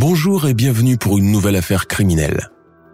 Bonjour 0.00 0.46
et 0.46 0.54
bienvenue 0.54 0.96
pour 0.96 1.18
une 1.18 1.32
nouvelle 1.32 1.56
affaire 1.56 1.88
criminelle. 1.88 2.50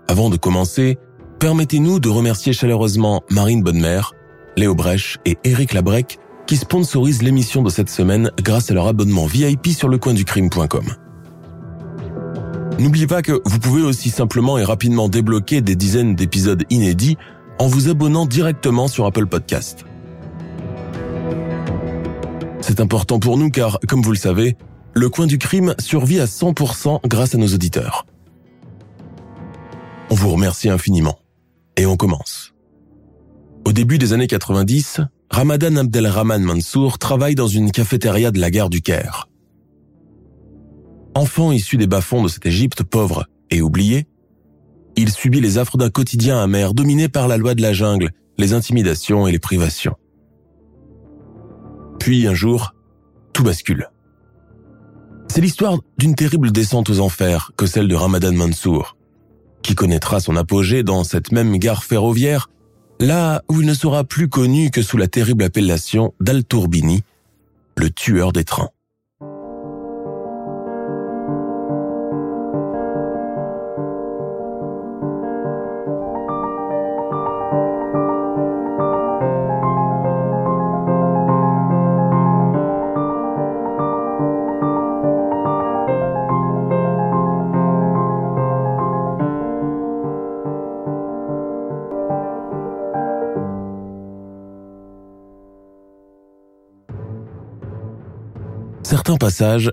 Avant 0.08 0.30
de 0.30 0.38
commencer, 0.38 0.96
permettez-nous 1.38 2.00
de 2.00 2.08
remercier 2.08 2.54
chaleureusement 2.54 3.22
Marine 3.30 3.62
Bonnemère, 3.62 4.14
Léo 4.56 4.74
Brèche 4.74 5.18
et 5.26 5.36
Éric 5.44 5.74
Labrec 5.74 6.18
qui 6.46 6.56
sponsorisent 6.56 7.22
l'émission 7.22 7.60
de 7.60 7.68
cette 7.68 7.90
semaine 7.90 8.30
grâce 8.42 8.70
à 8.70 8.74
leur 8.74 8.86
abonnement 8.86 9.26
VIP 9.26 9.66
sur 9.66 9.90
lecoinducrime.com. 9.90 10.86
N'oubliez 12.78 13.06
pas 13.06 13.20
que 13.20 13.38
vous 13.44 13.58
pouvez 13.58 13.82
aussi 13.82 14.08
simplement 14.08 14.56
et 14.56 14.64
rapidement 14.64 15.10
débloquer 15.10 15.60
des 15.60 15.76
dizaines 15.76 16.14
d'épisodes 16.14 16.64
inédits 16.70 17.18
en 17.58 17.66
vous 17.66 17.90
abonnant 17.90 18.24
directement 18.24 18.88
sur 18.88 19.04
Apple 19.04 19.26
Podcast. 19.26 19.84
C'est 22.62 22.80
important 22.80 23.20
pour 23.20 23.36
nous 23.36 23.50
car, 23.50 23.78
comme 23.86 24.00
vous 24.00 24.12
le 24.12 24.16
savez, 24.16 24.56
le 24.94 25.08
coin 25.08 25.26
du 25.26 25.38
crime 25.38 25.74
survit 25.78 26.20
à 26.20 26.26
100% 26.26 27.06
grâce 27.06 27.34
à 27.34 27.38
nos 27.38 27.48
auditeurs. 27.48 28.06
On 30.10 30.14
vous 30.14 30.30
remercie 30.30 30.68
infiniment. 30.68 31.18
Et 31.76 31.86
on 31.86 31.96
commence. 31.96 32.54
Au 33.64 33.72
début 33.72 33.98
des 33.98 34.12
années 34.12 34.28
90, 34.28 35.00
Ramadan 35.30 35.74
Abdelrahman 35.74 36.42
Mansour 36.42 36.98
travaille 36.98 37.34
dans 37.34 37.48
une 37.48 37.72
cafétéria 37.72 38.30
de 38.30 38.38
la 38.38 38.50
gare 38.52 38.70
du 38.70 38.80
Caire. 38.80 39.28
Enfant 41.16 41.50
issu 41.50 41.76
des 41.76 41.88
bas-fonds 41.88 42.22
de 42.22 42.28
cette 42.28 42.46
Égypte 42.46 42.84
pauvre 42.84 43.26
et 43.50 43.60
oubliée, 43.60 44.06
il 44.94 45.10
subit 45.10 45.40
les 45.40 45.58
affres 45.58 45.76
d'un 45.76 45.90
quotidien 45.90 46.40
amer 46.40 46.74
dominé 46.74 47.08
par 47.08 47.26
la 47.26 47.36
loi 47.36 47.56
de 47.56 47.62
la 47.62 47.72
jungle, 47.72 48.10
les 48.38 48.52
intimidations 48.52 49.26
et 49.26 49.32
les 49.32 49.40
privations. 49.40 49.96
Puis 51.98 52.28
un 52.28 52.34
jour, 52.34 52.74
tout 53.32 53.42
bascule. 53.42 53.88
C'est 55.28 55.40
l'histoire 55.40 55.78
d'une 55.98 56.14
terrible 56.14 56.52
descente 56.52 56.90
aux 56.90 57.00
enfers 57.00 57.52
que 57.56 57.66
celle 57.66 57.88
de 57.88 57.94
Ramadan 57.94 58.32
Mansour, 58.32 58.96
qui 59.62 59.74
connaîtra 59.74 60.20
son 60.20 60.36
apogée 60.36 60.82
dans 60.82 61.04
cette 61.04 61.32
même 61.32 61.56
gare 61.56 61.84
ferroviaire, 61.84 62.50
là 63.00 63.42
où 63.48 63.60
il 63.60 63.66
ne 63.66 63.74
sera 63.74 64.04
plus 64.04 64.28
connu 64.28 64.70
que 64.70 64.82
sous 64.82 64.96
la 64.96 65.08
terrible 65.08 65.44
appellation 65.44 66.14
d'Al-Tourbini, 66.20 67.02
le 67.76 67.90
tueur 67.90 68.32
des 68.32 68.44
trains. 68.44 68.70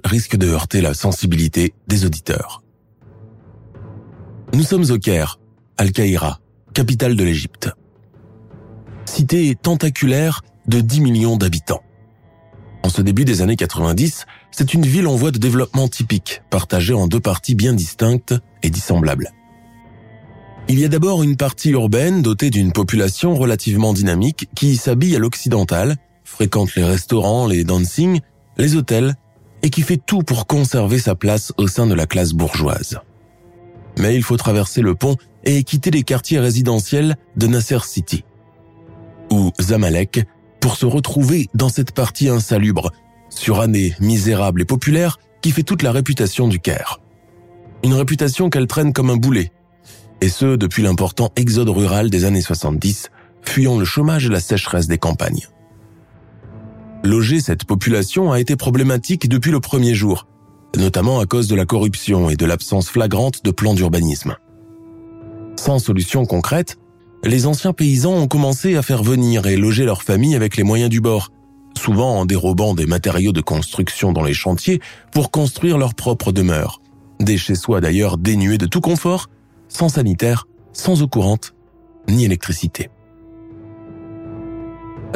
Risquent 0.04 0.38
de 0.38 0.48
heurter 0.48 0.82
la 0.82 0.94
sensibilité 0.94 1.74
des 1.88 2.06
auditeurs. 2.06 2.64
Nous 4.54 4.64
sommes 4.64 4.90
au 4.90 4.98
Caire, 4.98 5.40
Al-Qaïra, 5.78 6.40
capitale 6.74 7.16
de 7.16 7.24
l'Égypte. 7.24 7.70
Cité 9.06 9.56
tentaculaire 9.56 10.42
de 10.68 10.80
10 10.80 11.02
millions 11.02 11.38
d'habitants. 11.38 11.84
En 12.84 12.90
ce 12.90 13.02
début 13.02 13.26
des 13.26 13.42
années 13.42 13.56
90, 13.56 14.26
c'est 14.52 14.74
une 14.74 14.86
ville 14.86 15.08
en 15.08 15.16
voie 15.16 15.32
de 15.32 15.38
développement 15.38 15.88
typique, 15.88 16.42
partagée 16.50 16.94
en 16.94 17.08
deux 17.08 17.20
parties 17.20 17.56
bien 17.56 17.74
distinctes 17.74 18.34
et 18.64 18.70
dissemblables. 18.70 19.32
Il 20.68 20.80
y 20.80 20.86
a 20.86 20.90
d'abord 20.90 21.24
une 21.24 21.38
partie 21.38 21.72
urbaine 21.72 22.22
dotée 22.22 22.50
d'une 22.50 22.72
population 22.72 23.36
relativement 23.36 23.94
dynamique 23.94 24.48
qui 24.56 24.78
s'habille 24.78 25.16
à 25.16 25.20
l'occidental, 25.20 25.98
fréquente 26.24 26.76
les 26.76 26.84
restaurants, 26.84 27.48
les 27.48 27.64
dancing 27.64 28.22
les 28.58 28.76
hôtels, 28.76 29.16
et 29.64 29.70
qui 29.70 29.82
fait 29.82 30.02
tout 30.04 30.24
pour 30.24 30.48
conserver 30.48 31.00
sa 31.00 31.16
place 31.16 31.54
au 31.58 31.68
sein 31.68 31.88
de 31.88 31.94
la 31.94 32.08
classe 32.08 32.34
bourgeoise. 32.34 33.00
Mais 33.98 34.16
il 34.16 34.24
faut 34.24 34.38
traverser 34.38 34.82
le 34.82 34.96
pont 34.96 35.18
et 35.44 35.64
quitter 35.64 35.92
les 35.92 36.04
quartiers 36.04 36.40
résidentiels 36.40 37.18
de 37.36 37.48
Nasser 37.48 37.80
City, 37.84 38.24
ou 39.30 39.52
Zamalek, 39.60 40.26
pour 40.60 40.76
se 40.76 40.86
retrouver 40.86 41.48
dans 41.54 41.70
cette 41.70 41.92
partie 41.92 42.30
insalubre, 42.30 42.92
surannée, 43.30 43.96
misérable 44.00 44.62
et 44.62 44.66
populaire 44.66 45.18
qui 45.42 45.52
fait 45.52 45.64
toute 45.64 45.82
la 45.82 45.92
réputation 45.92 46.48
du 46.48 46.60
Caire. 46.60 47.00
Une 47.84 47.96
réputation 47.96 48.50
qu'elle 48.50 48.68
traîne 48.68 48.94
comme 48.94 49.10
un 49.10 49.18
boulet, 49.18 49.52
et 50.22 50.30
ce 50.30 50.56
depuis 50.56 50.84
l'important 50.84 51.32
exode 51.36 51.70
rural 51.70 52.12
des 52.12 52.26
années 52.26 52.42
70, 52.42 53.10
fuyant 53.42 53.78
le 53.78 53.86
chômage 53.86 54.28
et 54.28 54.30
la 54.30 54.40
sécheresse 54.40 54.88
des 54.88 55.00
campagnes. 55.00 55.48
Loger 57.04 57.40
cette 57.40 57.66
population 57.66 58.32
a 58.32 58.40
été 58.40 58.56
problématique 58.56 59.28
depuis 59.28 59.52
le 59.52 59.60
premier 59.60 59.96
jour, 59.96 60.28
notamment 60.78 61.20
à 61.20 61.26
cause 61.26 61.48
de 61.48 61.56
la 61.56 61.66
corruption 61.66 62.30
et 62.30 62.36
de 62.36 62.46
l'absence 62.46 62.90
flagrante 62.90 63.44
de 63.44 63.50
plans 63.50 63.74
d'urbanisme. 63.74 64.36
Sans 65.58 65.80
solution 65.80 66.26
concrète, 66.26 66.78
les 67.24 67.48
anciens 67.48 67.74
paysans 67.74 68.14
ont 68.14 68.28
commencé 68.28 68.76
à 68.76 68.84
faire 68.84 69.02
venir 69.02 69.48
et 69.48 69.58
loger 69.58 69.84
leurs 69.84 70.04
familles 70.04 70.36
avec 70.36 70.58
les 70.58 70.64
moyens 70.64 70.92
du 70.92 71.02
bord, 71.02 71.32
souvent 71.76 72.20
en 72.20 72.26
dérobant 72.26 72.76
des 72.76 72.86
matériaux 72.86 73.32
de 73.32 73.42
construction 73.42 74.12
dans 74.12 74.24
les 74.24 74.34
chantiers 74.34 74.80
pour 75.12 75.32
construire 75.32 75.80
leur 75.80 75.96
propre 75.96 76.32
demeure. 76.32 76.82
Des 77.20 77.38
chez-soi 77.38 77.82
d'ailleurs 77.82 78.18
dénués 78.18 78.58
de 78.60 78.68
tout 78.68 78.82
confort, 78.82 79.28
sans 79.70 79.90
sanitaire, 79.90 80.48
sans 80.72 81.02
eau 81.02 81.08
courante, 81.08 81.56
ni 82.08 82.26
électricité. 82.26 82.90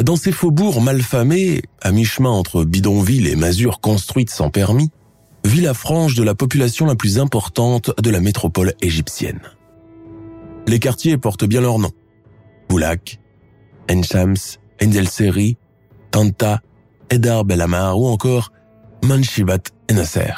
Dans 0.03 0.17
ces 0.17 0.33
faubourgs 0.33 0.81
malfamés, 0.81 1.61
à 1.81 1.91
mi-chemin 1.91 2.29
entre 2.29 2.65
bidonvilles 2.65 3.27
et 3.27 3.35
masures 3.35 3.79
construites 3.79 4.29
sans 4.29 4.49
permis, 4.49 4.89
vit 5.45 5.61
la 5.61 5.73
frange 5.73 6.15
de 6.15 6.23
la 6.23 6.35
population 6.35 6.85
la 6.85 6.95
plus 6.95 7.17
importante 7.17 7.91
de 8.01 8.09
la 8.09 8.19
métropole 8.19 8.73
égyptienne. 8.81 9.39
Les 10.67 10.79
quartiers 10.79 11.17
portent 11.17 11.45
bien 11.45 11.61
leur 11.61 11.79
nom. 11.79 11.91
Boulak, 12.67 13.19
Enshams, 13.89 14.57
Enzelseri, 14.83 15.57
Tanta, 16.11 16.61
Edar 17.09 17.45
Belamar 17.45 17.97
ou 17.97 18.07
encore 18.07 18.51
Manshibat 19.03 19.59
et 19.87 19.93
Nasser. 19.93 20.33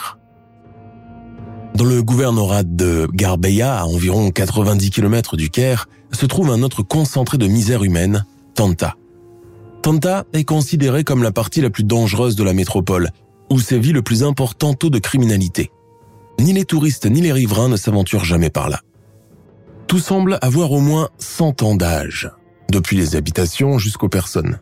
Dans 1.74 1.86
le 1.86 2.04
gouvernorat 2.04 2.64
de 2.64 3.08
Garbeya, 3.14 3.80
à 3.80 3.86
environ 3.86 4.30
90 4.30 4.90
km 4.92 5.38
du 5.38 5.50
Caire, 5.50 5.88
se 6.12 6.26
trouve 6.26 6.52
un 6.52 6.62
autre 6.62 6.84
concentré 6.84 7.38
de 7.38 7.48
misère 7.48 7.84
humaine, 7.84 8.26
Tanta. 8.56 8.96
Tanta 9.88 10.26
est 10.34 10.44
considérée 10.44 11.06
comme 11.06 11.24
la 11.24 11.32
partie 11.32 11.62
la 11.62 11.70
plus 11.70 11.86
dangereuse 11.86 12.36
de 12.36 12.44
la 12.44 12.52
métropole, 12.52 13.10
où 13.50 13.58
sévit 13.62 13.94
le 13.94 14.02
plus 14.02 14.22
important 14.22 14.74
taux 14.74 14.90
de 14.90 15.00
criminalité. 15.00 15.72
Ni 16.42 16.52
les 16.52 16.66
touristes 16.66 17.06
ni 17.06 17.22
les 17.22 17.32
riverains 17.32 17.70
ne 17.70 17.78
s'aventurent 17.78 18.26
jamais 18.26 18.50
par 18.50 18.68
là. 18.68 18.82
Tout 19.88 20.00
semble 20.00 20.40
avoir 20.42 20.74
au 20.74 20.82
moins 20.82 21.08
100 21.20 21.64
ans 21.64 21.76
d'âge, 21.76 22.30
depuis 22.70 22.98
les 22.98 23.16
habitations 23.16 23.78
jusqu'aux 23.78 24.10
personnes. 24.10 24.60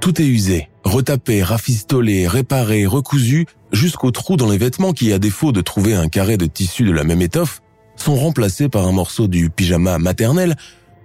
Tout 0.00 0.22
est 0.22 0.26
usé, 0.26 0.70
retapé, 0.84 1.42
rafistolé, 1.42 2.26
réparé, 2.26 2.86
recousu, 2.86 3.44
jusqu'aux 3.72 4.10
trous 4.10 4.38
dans 4.38 4.48
les 4.48 4.56
vêtements 4.56 4.94
qui, 4.94 5.12
à 5.12 5.18
défaut 5.18 5.52
de 5.52 5.60
trouver 5.60 5.92
un 5.92 6.08
carré 6.08 6.38
de 6.38 6.46
tissu 6.46 6.84
de 6.84 6.92
la 6.92 7.04
même 7.04 7.20
étoffe, 7.20 7.60
sont 7.96 8.16
remplacés 8.16 8.70
par 8.70 8.86
un 8.86 8.92
morceau 8.92 9.28
du 9.28 9.50
pyjama 9.50 9.98
maternel 9.98 10.56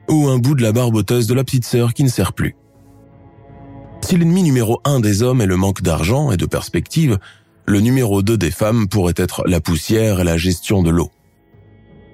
ou 0.07 0.29
un 0.29 0.37
bout 0.37 0.55
de 0.55 0.63
la 0.63 0.71
barboteuse 0.71 1.27
de 1.27 1.33
la 1.33 1.43
petite 1.43 1.65
sœur 1.65 1.93
qui 1.93 2.05
ne 2.05 2.09
sert 2.09 2.31
plus. 2.31 2.55
Si 4.01 4.17
l'ennemi 4.17 4.43
numéro 4.43 4.81
un 4.85 4.99
des 4.99 5.21
hommes 5.21 5.41
est 5.41 5.45
le 5.45 5.57
manque 5.57 5.81
d'argent 5.81 6.31
et 6.31 6.37
de 6.37 6.45
perspective, 6.45 7.19
le 7.65 7.79
numéro 7.79 8.21
deux 8.21 8.37
des 8.37 8.51
femmes 8.51 8.87
pourrait 8.87 9.13
être 9.15 9.43
la 9.45 9.61
poussière 9.61 10.19
et 10.19 10.23
la 10.23 10.37
gestion 10.37 10.81
de 10.81 10.89
l'eau. 10.89 11.11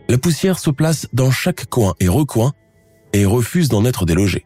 La 0.10 0.18
poussière 0.18 0.60
se 0.60 0.70
place 0.70 1.08
dans 1.14 1.32
chaque 1.32 1.66
coin 1.68 1.96
et 2.00 2.08
recoin, 2.08 2.54
et 3.14 3.26
refusent 3.26 3.70
d'en 3.70 3.86
être 3.86 4.06
délogés. 4.06 4.46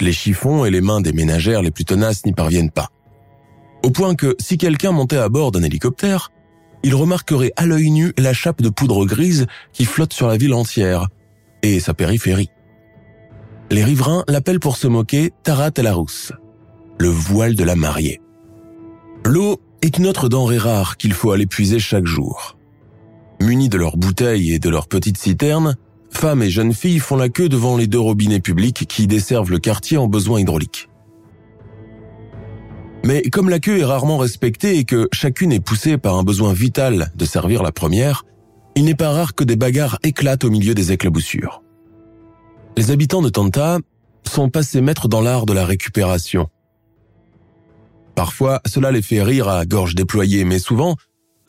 Les 0.00 0.12
chiffons 0.12 0.66
et 0.66 0.70
les 0.70 0.82
mains 0.82 1.00
des 1.00 1.12
ménagères 1.12 1.62
les 1.62 1.70
plus 1.70 1.86
tenaces 1.86 2.26
n'y 2.26 2.32
parviennent 2.32 2.70
pas. 2.70 2.90
Au 3.82 3.90
point 3.90 4.14
que 4.14 4.36
si 4.38 4.58
quelqu'un 4.58 4.92
montait 4.92 5.16
à 5.16 5.28
bord 5.28 5.52
d'un 5.52 5.62
hélicoptère, 5.62 6.30
il 6.82 6.94
remarquerait 6.94 7.52
à 7.56 7.64
l'œil 7.64 7.90
nu 7.90 8.12
la 8.18 8.34
chape 8.34 8.60
de 8.60 8.68
poudre 8.68 9.06
grise 9.06 9.46
qui 9.72 9.86
flotte 9.86 10.12
sur 10.12 10.28
la 10.28 10.36
ville 10.36 10.52
entière 10.52 11.08
et 11.62 11.80
sa 11.80 11.94
périphérie. 11.94 12.50
Les 13.70 13.82
riverains 13.82 14.24
l'appellent 14.28 14.60
pour 14.60 14.76
se 14.76 14.86
moquer 14.86 15.32
Tarat 15.42 15.70
el 15.76 15.86
Arous, 15.86 16.32
le 16.98 17.08
voile 17.08 17.54
de 17.54 17.64
la 17.64 17.76
mariée. 17.76 18.20
L'eau 19.24 19.60
est 19.82 19.98
une 19.98 20.06
autre 20.06 20.28
denrée 20.28 20.58
rare 20.58 20.96
qu'il 20.96 21.12
faut 21.12 21.32
aller 21.32 21.46
puiser 21.46 21.78
chaque 21.78 22.06
jour. 22.06 22.56
Munis 23.40 23.68
de 23.68 23.78
leurs 23.78 23.96
bouteilles 23.96 24.52
et 24.52 24.58
de 24.58 24.68
leurs 24.68 24.88
petites 24.88 25.18
citernes, 25.18 25.76
femmes 26.10 26.42
et 26.42 26.50
jeunes 26.50 26.72
filles 26.72 27.00
font 27.00 27.16
la 27.16 27.28
queue 27.28 27.48
devant 27.48 27.76
les 27.76 27.86
deux 27.86 28.00
robinets 28.00 28.40
publics 28.40 28.86
qui 28.88 29.06
desservent 29.06 29.50
le 29.50 29.58
quartier 29.58 29.98
en 29.98 30.06
besoins 30.06 30.40
hydrauliques. 30.40 30.88
Mais 33.04 33.22
comme 33.22 33.50
la 33.50 33.58
queue 33.58 33.80
est 33.80 33.84
rarement 33.84 34.16
respectée 34.16 34.78
et 34.78 34.84
que 34.84 35.08
chacune 35.12 35.52
est 35.52 35.60
poussée 35.60 35.98
par 35.98 36.16
un 36.16 36.22
besoin 36.22 36.54
vital 36.54 37.12
de 37.14 37.24
servir 37.26 37.62
la 37.62 37.72
première, 37.72 38.24
il 38.76 38.84
n'est 38.84 38.94
pas 38.94 39.10
rare 39.10 39.34
que 39.34 39.44
des 39.44 39.56
bagarres 39.56 39.98
éclatent 40.02 40.44
au 40.44 40.50
milieu 40.50 40.74
des 40.74 40.92
éclaboussures. 40.92 41.62
Les 42.76 42.90
habitants 42.90 43.22
de 43.22 43.28
Tanta 43.28 43.78
sont 44.26 44.48
passés 44.48 44.80
maîtres 44.80 45.08
dans 45.08 45.20
l'art 45.20 45.44
de 45.44 45.52
la 45.52 45.66
récupération. 45.66 46.48
Parfois, 48.14 48.60
cela 48.66 48.90
les 48.90 49.02
fait 49.02 49.22
rire 49.22 49.48
à 49.48 49.64
gorge 49.66 49.94
déployée, 49.94 50.44
mais 50.44 50.58
souvent, 50.58 50.96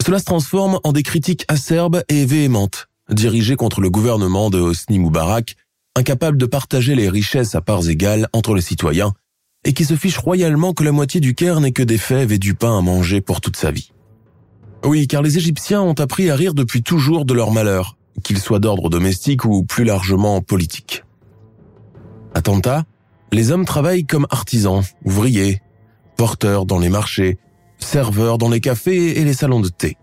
cela 0.04 0.20
se 0.20 0.26
transforme 0.26 0.80
en 0.84 0.92
des 0.92 1.04
critiques 1.04 1.46
acerbes 1.48 2.04
et 2.10 2.26
véhémentes, 2.26 2.88
dirigées 3.10 3.56
contre 3.56 3.82
le 3.82 3.90
gouvernement 3.90 4.50
de 4.50 4.60
Hosni 4.60 5.00
Moubarak, 5.00 5.56
incapable 5.96 6.38
de 6.38 6.46
partager 6.46 6.96
les 6.96 7.10
richesses 7.10 7.56
à 7.56 7.62
parts 7.62 7.88
égales 7.88 8.28
entre 8.34 8.54
les 8.54 8.62
citoyens, 8.62 9.14
et 9.64 9.74
qui 9.74 9.86
se 9.86 9.96
fiche 9.96 10.18
royalement 10.18 10.74
que 10.74 10.84
la 10.84 10.92
moitié 10.92 11.20
du 11.22 11.34
Caire 11.34 11.60
n'est 11.60 11.72
que 11.72 11.84
des 11.84 11.98
fèves 11.98 12.32
et 12.32 12.38
du 12.38 12.54
pain 12.54 12.78
à 12.78 12.82
manger 12.82 13.22
pour 13.22 13.42
toute 13.42 13.58
sa 13.58 13.72
vie. 13.72 13.92
Oui, 14.84 15.08
car 15.08 15.24
les 15.24 15.38
Égyptiens 15.38 15.82
ont 15.82 15.94
appris 15.94 16.30
à 16.30 16.36
rire 16.36 16.54
depuis 16.54 16.84
toujours 16.84 17.26
de 17.26 17.34
leur 17.34 17.52
malheur, 17.52 17.98
qu'ils 18.24 18.40
soient 18.40 18.60
d'ordre 18.60 18.90
domestique 18.90 19.46
ou 19.46 19.64
plus 19.64 19.84
largement 19.84 20.42
politique. 20.42 21.04
À 22.36 22.42
Tanta, 22.42 22.86
les 23.32 23.52
hommes 23.52 23.66
travaillent 23.66 24.06
comme 24.06 24.28
artisans, 24.30 24.84
ouvriers, 25.04 25.62
porteurs 26.16 26.66
dans 26.66 26.80
les 26.80 26.90
marchés, 26.90 27.38
serveurs 27.78 28.38
dans 28.38 28.50
les 28.50 28.62
cafés 28.62 29.20
et 29.20 29.24
les 29.24 29.34
salons 29.34 29.62
de 29.62 29.70
thé. 29.70 29.98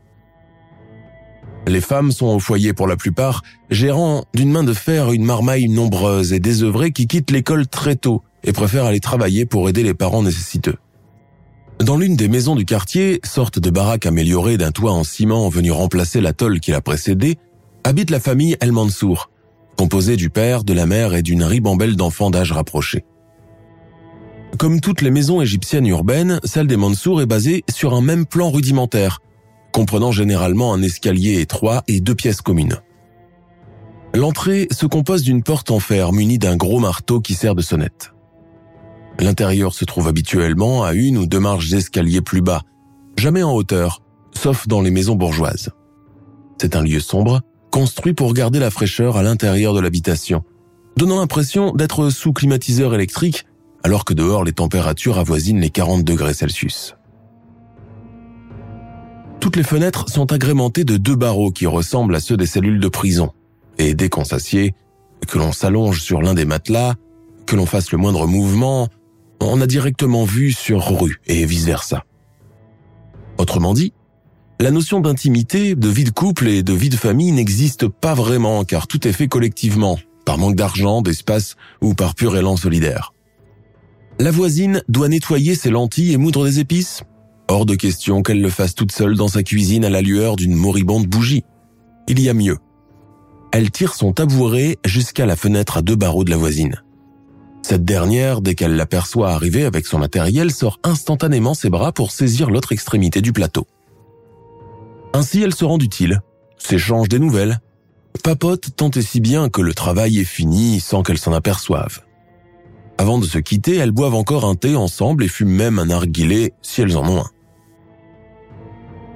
Les 1.66 1.80
femmes 1.80 2.10
sont 2.10 2.26
au 2.26 2.40
foyer 2.40 2.72
pour 2.72 2.86
la 2.86 2.96
plupart, 2.96 3.42
gérant 3.70 4.24
d'une 4.34 4.50
main 4.50 4.64
de 4.64 4.72
fer 4.72 5.12
une 5.12 5.24
marmaille 5.24 5.68
nombreuse 5.68 6.32
et 6.32 6.40
désœuvrée 6.40 6.90
qui 6.90 7.06
quitte 7.06 7.30
l'école 7.30 7.68
très 7.68 7.94
tôt 7.94 8.22
et 8.42 8.52
préfèrent 8.52 8.86
aller 8.86 9.00
travailler 9.00 9.46
pour 9.46 9.68
aider 9.68 9.82
les 9.82 9.94
parents 9.94 10.22
nécessiteux. 10.22 10.76
Dans 11.78 11.96
l'une 11.96 12.16
des 12.16 12.28
maisons 12.28 12.56
du 12.56 12.64
quartier, 12.64 13.20
sorte 13.24 13.58
de 13.58 13.70
baraque 13.70 14.06
améliorée 14.06 14.56
d'un 14.56 14.72
toit 14.72 14.92
en 14.92 15.04
ciment 15.04 15.48
venu 15.48 15.70
remplacer 15.70 16.20
la 16.20 16.32
tôle 16.32 16.60
qui 16.60 16.72
l'a 16.72 16.80
précédé, 16.80 17.38
habite 17.84 18.10
la 18.10 18.20
famille 18.20 18.56
El 18.60 18.72
Mansour, 18.72 19.30
composée 19.76 20.16
du 20.16 20.30
père, 20.30 20.64
de 20.64 20.72
la 20.74 20.86
mère 20.86 21.14
et 21.14 21.22
d'une 21.22 21.42
ribambelle 21.42 21.96
d'enfants 21.96 22.30
d'âge 22.30 22.52
rapproché. 22.52 23.04
Comme 24.58 24.80
toutes 24.80 25.02
les 25.02 25.10
maisons 25.10 25.40
égyptiennes 25.40 25.86
urbaines, 25.86 26.38
celle 26.44 26.66
des 26.66 26.76
Mansour 26.76 27.22
est 27.22 27.26
basée 27.26 27.64
sur 27.70 27.94
un 27.94 28.02
même 28.02 28.26
plan 28.26 28.50
rudimentaire, 28.50 29.20
comprenant 29.72 30.12
généralement 30.12 30.74
un 30.74 30.82
escalier 30.82 31.40
étroit 31.40 31.82
et 31.88 32.00
deux 32.00 32.14
pièces 32.14 32.42
communes. 32.42 32.76
L'entrée 34.14 34.68
se 34.70 34.86
compose 34.86 35.22
d'une 35.22 35.42
porte 35.42 35.70
en 35.70 35.80
fer 35.80 36.12
munie 36.12 36.38
d'un 36.38 36.56
gros 36.56 36.80
marteau 36.80 37.20
qui 37.20 37.34
sert 37.34 37.54
de 37.54 37.62
sonnette. 37.62 38.12
L'intérieur 39.18 39.72
se 39.72 39.84
trouve 39.84 40.08
habituellement 40.08 40.84
à 40.84 40.92
une 40.92 41.16
ou 41.16 41.26
deux 41.26 41.40
marches 41.40 41.70
d'escalier 41.70 42.20
plus 42.20 42.42
bas, 42.42 42.62
jamais 43.16 43.42
en 43.42 43.52
hauteur, 43.52 44.02
sauf 44.34 44.68
dans 44.68 44.82
les 44.82 44.90
maisons 44.90 45.16
bourgeoises. 45.16 45.70
C'est 46.60 46.76
un 46.76 46.82
lieu 46.82 47.00
sombre, 47.00 47.40
construit 47.70 48.12
pour 48.12 48.34
garder 48.34 48.58
la 48.58 48.70
fraîcheur 48.70 49.16
à 49.16 49.22
l'intérieur 49.22 49.72
de 49.74 49.80
l'habitation, 49.80 50.44
donnant 50.96 51.20
l'impression 51.20 51.72
d'être 51.72 52.10
sous 52.10 52.32
climatiseur 52.32 52.94
électrique 52.94 53.46
alors 53.82 54.04
que 54.04 54.14
dehors 54.14 54.44
les 54.44 54.52
températures 54.52 55.18
avoisinent 55.18 55.60
les 55.60 55.70
40 55.70 56.04
degrés 56.04 56.34
Celsius. 56.34 56.96
Toutes 59.40 59.56
les 59.56 59.64
fenêtres 59.64 60.08
sont 60.08 60.32
agrémentées 60.32 60.84
de 60.84 60.96
deux 60.96 61.16
barreaux 61.16 61.50
qui 61.50 61.66
ressemblent 61.66 62.14
à 62.14 62.20
ceux 62.20 62.36
des 62.36 62.46
cellules 62.46 62.80
de 62.80 62.88
prison, 62.88 63.32
et 63.78 63.94
dès 63.94 64.08
qu'on 64.08 64.24
s'assied, 64.24 64.74
que 65.26 65.38
l'on 65.38 65.52
s'allonge 65.52 66.00
sur 66.00 66.22
l'un 66.22 66.34
des 66.34 66.44
matelas, 66.44 66.94
que 67.46 67.56
l'on 67.56 67.66
fasse 67.66 67.90
le 67.92 67.98
moindre 67.98 68.26
mouvement, 68.26 68.88
on 69.40 69.60
a 69.60 69.66
directement 69.66 70.24
vue 70.24 70.52
sur 70.52 70.98
rue 70.98 71.20
et 71.26 71.44
vice-versa. 71.44 72.04
Autrement 73.38 73.74
dit, 73.74 73.92
la 74.60 74.70
notion 74.70 75.00
d'intimité, 75.00 75.74
de 75.74 75.88
vie 75.88 76.04
de 76.04 76.10
couple 76.10 76.46
et 76.46 76.62
de 76.62 76.72
vie 76.72 76.88
de 76.88 76.96
famille 76.96 77.32
n'existe 77.32 77.88
pas 77.88 78.14
vraiment 78.14 78.64
car 78.64 78.86
tout 78.86 79.08
est 79.08 79.12
fait 79.12 79.26
collectivement, 79.26 79.98
par 80.24 80.38
manque 80.38 80.54
d'argent, 80.54 81.02
d'espace 81.02 81.56
ou 81.80 81.94
par 81.94 82.14
pur 82.14 82.36
élan 82.36 82.56
solidaire. 82.56 83.11
La 84.18 84.30
voisine 84.30 84.82
doit 84.88 85.08
nettoyer 85.08 85.54
ses 85.54 85.70
lentilles 85.70 86.12
et 86.12 86.16
moudre 86.16 86.44
des 86.44 86.60
épices 86.60 87.02
Hors 87.48 87.66
de 87.66 87.74
question 87.74 88.22
qu'elle 88.22 88.40
le 88.40 88.50
fasse 88.50 88.74
toute 88.74 88.92
seule 88.92 89.16
dans 89.16 89.28
sa 89.28 89.42
cuisine 89.42 89.84
à 89.84 89.90
la 89.90 90.00
lueur 90.00 90.36
d'une 90.36 90.54
moribonde 90.54 91.06
bougie. 91.06 91.44
Il 92.08 92.20
y 92.20 92.28
a 92.28 92.34
mieux. 92.34 92.58
Elle 93.52 93.70
tire 93.70 93.94
son 93.94 94.12
tabouret 94.12 94.78
jusqu'à 94.84 95.26
la 95.26 95.36
fenêtre 95.36 95.76
à 95.76 95.82
deux 95.82 95.96
barreaux 95.96 96.24
de 96.24 96.30
la 96.30 96.36
voisine. 96.36 96.82
Cette 97.62 97.84
dernière, 97.84 98.40
dès 98.40 98.54
qu'elle 98.54 98.76
l'aperçoit 98.76 99.32
arriver 99.32 99.64
avec 99.64 99.86
son 99.86 99.98
matériel, 99.98 100.50
sort 100.50 100.78
instantanément 100.82 101.54
ses 101.54 101.70
bras 101.70 101.92
pour 101.92 102.10
saisir 102.10 102.50
l'autre 102.50 102.72
extrémité 102.72 103.20
du 103.20 103.32
plateau. 103.32 103.66
Ainsi, 105.12 105.42
elle 105.42 105.54
se 105.54 105.64
rend 105.64 105.78
utile, 105.78 106.22
s'échange 106.58 107.08
des 107.08 107.18
nouvelles, 107.18 107.60
papote 108.22 108.74
tant 108.76 108.90
et 108.90 109.02
si 109.02 109.20
bien 109.20 109.48
que 109.48 109.60
le 109.60 109.74
travail 109.74 110.18
est 110.18 110.24
fini 110.24 110.80
sans 110.80 111.02
qu'elle 111.02 111.18
s'en 111.18 111.32
aperçoive. 111.32 112.00
Avant 112.98 113.18
de 113.18 113.26
se 113.26 113.38
quitter, 113.38 113.76
elles 113.76 113.90
boivent 113.90 114.14
encore 114.14 114.44
un 114.44 114.54
thé 114.54 114.76
ensemble 114.76 115.24
et 115.24 115.28
fument 115.28 115.56
même 115.56 115.78
un 115.78 115.86
narguilé 115.86 116.52
si 116.62 116.82
elles 116.82 116.96
en 116.96 117.08
ont 117.08 117.20
un. 117.20 117.30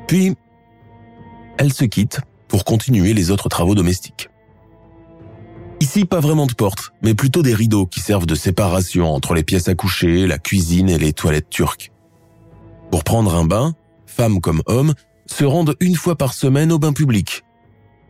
Puis, 0.08 0.34
elles 1.58 1.72
se 1.72 1.84
quittent 1.84 2.20
pour 2.48 2.64
continuer 2.64 3.12
les 3.12 3.30
autres 3.30 3.48
travaux 3.48 3.74
domestiques. 3.74 4.28
Ici, 5.80 6.04
pas 6.04 6.20
vraiment 6.20 6.46
de 6.46 6.54
porte, 6.54 6.92
mais 7.02 7.14
plutôt 7.14 7.42
des 7.42 7.54
rideaux 7.54 7.86
qui 7.86 8.00
servent 8.00 8.26
de 8.26 8.34
séparation 8.34 9.12
entre 9.12 9.34
les 9.34 9.42
pièces 9.42 9.68
à 9.68 9.74
coucher, 9.74 10.26
la 10.26 10.38
cuisine 10.38 10.88
et 10.88 10.98
les 10.98 11.12
toilettes 11.12 11.50
turques. 11.50 11.92
Pour 12.90 13.04
prendre 13.04 13.34
un 13.34 13.44
bain, 13.44 13.74
femmes 14.06 14.40
comme 14.40 14.62
hommes 14.66 14.94
se 15.26 15.44
rendent 15.44 15.76
une 15.80 15.96
fois 15.96 16.16
par 16.16 16.32
semaine 16.32 16.72
au 16.72 16.78
bain 16.78 16.92
public, 16.92 17.44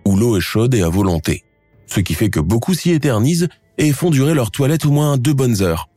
où 0.05 0.17
l'eau 0.17 0.37
est 0.37 0.41
chaude 0.41 0.75
et 0.75 0.83
à 0.83 0.89
volonté, 0.89 1.45
ce 1.87 2.01
qui 2.01 2.15
fait 2.15 2.31
que 2.31 2.41
beaucoup 2.41 2.75
s'y 2.75 2.93
éternisent 2.93 3.49
et 3.79 3.93
font 3.93 4.11
durer 4.11 4.35
leur 4.35 4.51
toilette 4.51 4.87
au 4.87 4.91
moins 4.91 5.17
deux 5.17 5.35
bonnes 5.35 5.63
heures, 5.63 5.89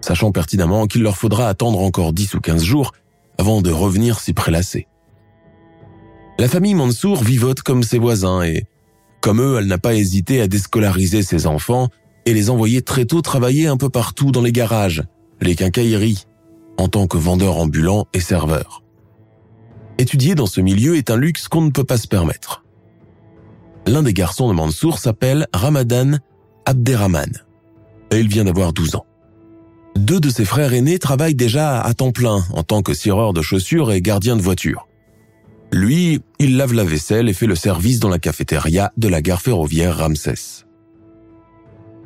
sachant 0.00 0.32
pertinemment 0.32 0.86
qu'il 0.86 1.02
leur 1.02 1.16
faudra 1.16 1.48
attendre 1.48 1.80
encore 1.80 2.12
10 2.12 2.34
ou 2.34 2.40
15 2.40 2.62
jours 2.62 2.92
avant 3.38 3.62
de 3.62 3.70
revenir 3.70 4.20
s'y 4.20 4.32
prélasser. 4.32 4.86
La 6.38 6.48
famille 6.48 6.74
Mansour 6.74 7.22
vivote 7.22 7.62
comme 7.62 7.82
ses 7.82 7.98
voisins 7.98 8.42
et, 8.42 8.66
comme 9.20 9.40
eux, 9.40 9.56
elle 9.58 9.66
n'a 9.66 9.78
pas 9.78 9.94
hésité 9.94 10.40
à 10.40 10.48
déscolariser 10.48 11.22
ses 11.22 11.46
enfants 11.46 11.88
et 12.26 12.34
les 12.34 12.50
envoyer 12.50 12.82
très 12.82 13.06
tôt 13.06 13.22
travailler 13.22 13.66
un 13.66 13.76
peu 13.76 13.88
partout 13.88 14.32
dans 14.32 14.42
les 14.42 14.52
garages, 14.52 15.02
les 15.40 15.54
quincailleries, 15.54 16.24
en 16.76 16.88
tant 16.88 17.06
que 17.06 17.16
vendeur 17.16 17.56
ambulant 17.56 18.06
et 18.12 18.20
serveur. 18.20 18.82
Étudier 19.98 20.34
dans 20.34 20.46
ce 20.46 20.60
milieu 20.60 20.96
est 20.96 21.10
un 21.10 21.16
luxe 21.16 21.48
qu'on 21.48 21.62
ne 21.62 21.70
peut 21.70 21.84
pas 21.84 21.96
se 21.96 22.06
permettre. 22.06 22.64
L'un 23.86 24.02
des 24.02 24.12
garçons 24.12 24.48
de 24.48 24.52
Mansour 24.52 24.98
s'appelle 24.98 25.46
Ramadan 25.54 26.18
Abderrahman, 26.68 27.30
il 28.10 28.26
vient 28.26 28.42
d'avoir 28.42 28.72
12 28.72 28.96
ans. 28.96 29.06
Deux 29.94 30.18
de 30.18 30.28
ses 30.30 30.44
frères 30.44 30.72
aînés 30.72 30.98
travaillent 30.98 31.36
déjà 31.36 31.80
à 31.80 31.94
temps 31.94 32.10
plein 32.10 32.44
en 32.52 32.64
tant 32.64 32.82
que 32.82 32.92
cireur 32.92 33.32
de 33.32 33.40
chaussures 33.40 33.92
et 33.92 34.02
gardien 34.02 34.36
de 34.36 34.42
voiture. 34.42 34.88
Lui, 35.72 36.20
il 36.40 36.56
lave 36.56 36.74
la 36.74 36.82
vaisselle 36.82 37.28
et 37.28 37.34
fait 37.34 37.46
le 37.46 37.54
service 37.54 38.00
dans 38.00 38.08
la 38.08 38.18
cafétéria 38.18 38.92
de 38.96 39.06
la 39.06 39.22
gare 39.22 39.40
ferroviaire 39.40 39.98
Ramsès. 39.98 40.66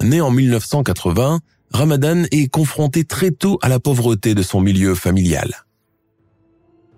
Né 0.02 0.21
en 0.21 0.31
1980, 0.31 1.40
Ramadan 1.73 2.25
est 2.31 2.49
confronté 2.49 3.05
très 3.05 3.31
tôt 3.31 3.59
à 3.62 3.71
la 3.71 3.81
pauvreté 3.81 4.35
de 4.35 4.43
son 4.43 4.61
milieu 4.61 4.95
familial. 4.95 5.64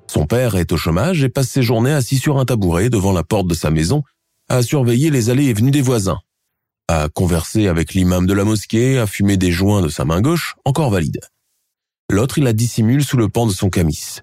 Son 0.09 0.26
père 0.26 0.57
est 0.57 0.73
au 0.73 0.76
chômage 0.76 1.23
et 1.23 1.28
passe 1.28 1.49
ses 1.49 1.62
journées 1.62 1.92
assis 1.92 2.19
sur 2.19 2.38
un 2.38 2.45
tabouret 2.45 2.90
devant 2.90 3.12
la 3.12 3.23
porte 3.23 3.47
de 3.47 3.54
sa 3.54 3.71
maison 3.71 4.02
à 4.49 4.62
surveiller 4.62 5.11
les 5.11 5.31
allées 5.31 5.47
et 5.47 5.54
venues 5.54 5.71
des 5.71 5.81
voisins, 5.81 6.19
à 6.92 7.08
converser 7.08 7.68
avec 7.68 7.94
l'imam 7.94 8.26
de 8.26 8.34
la 8.34 8.44
mosquée, 8.44 8.99
à 8.99 9.06
fumer 9.06 9.37
des 9.37 9.50
joints 9.50 9.82
de 9.82 9.88
sa 9.88 10.04
main 10.04 10.20
gauche, 10.20 10.56
encore 10.64 10.90
valide. 10.90 11.20
L'autre, 12.11 12.38
il 12.38 12.44
la 12.44 12.52
dissimule 12.52 13.04
sous 13.04 13.16
le 13.16 13.28
pan 13.28 13.46
de 13.46 13.52
son 13.52 13.70
camis 13.70 14.22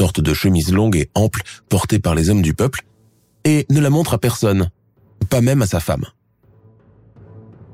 sorte 0.00 0.20
de 0.20 0.34
chemise 0.34 0.72
longue 0.72 0.96
et 0.96 1.10
ample 1.14 1.42
portée 1.68 1.98
par 1.98 2.14
les 2.14 2.30
hommes 2.30 2.42
du 2.42 2.54
peuple, 2.54 2.84
et 3.44 3.66
ne 3.70 3.80
la 3.80 3.90
montre 3.90 4.14
à 4.14 4.18
personne, 4.18 4.70
pas 5.30 5.40
même 5.40 5.62
à 5.62 5.66
sa 5.66 5.80
femme. 5.80 6.04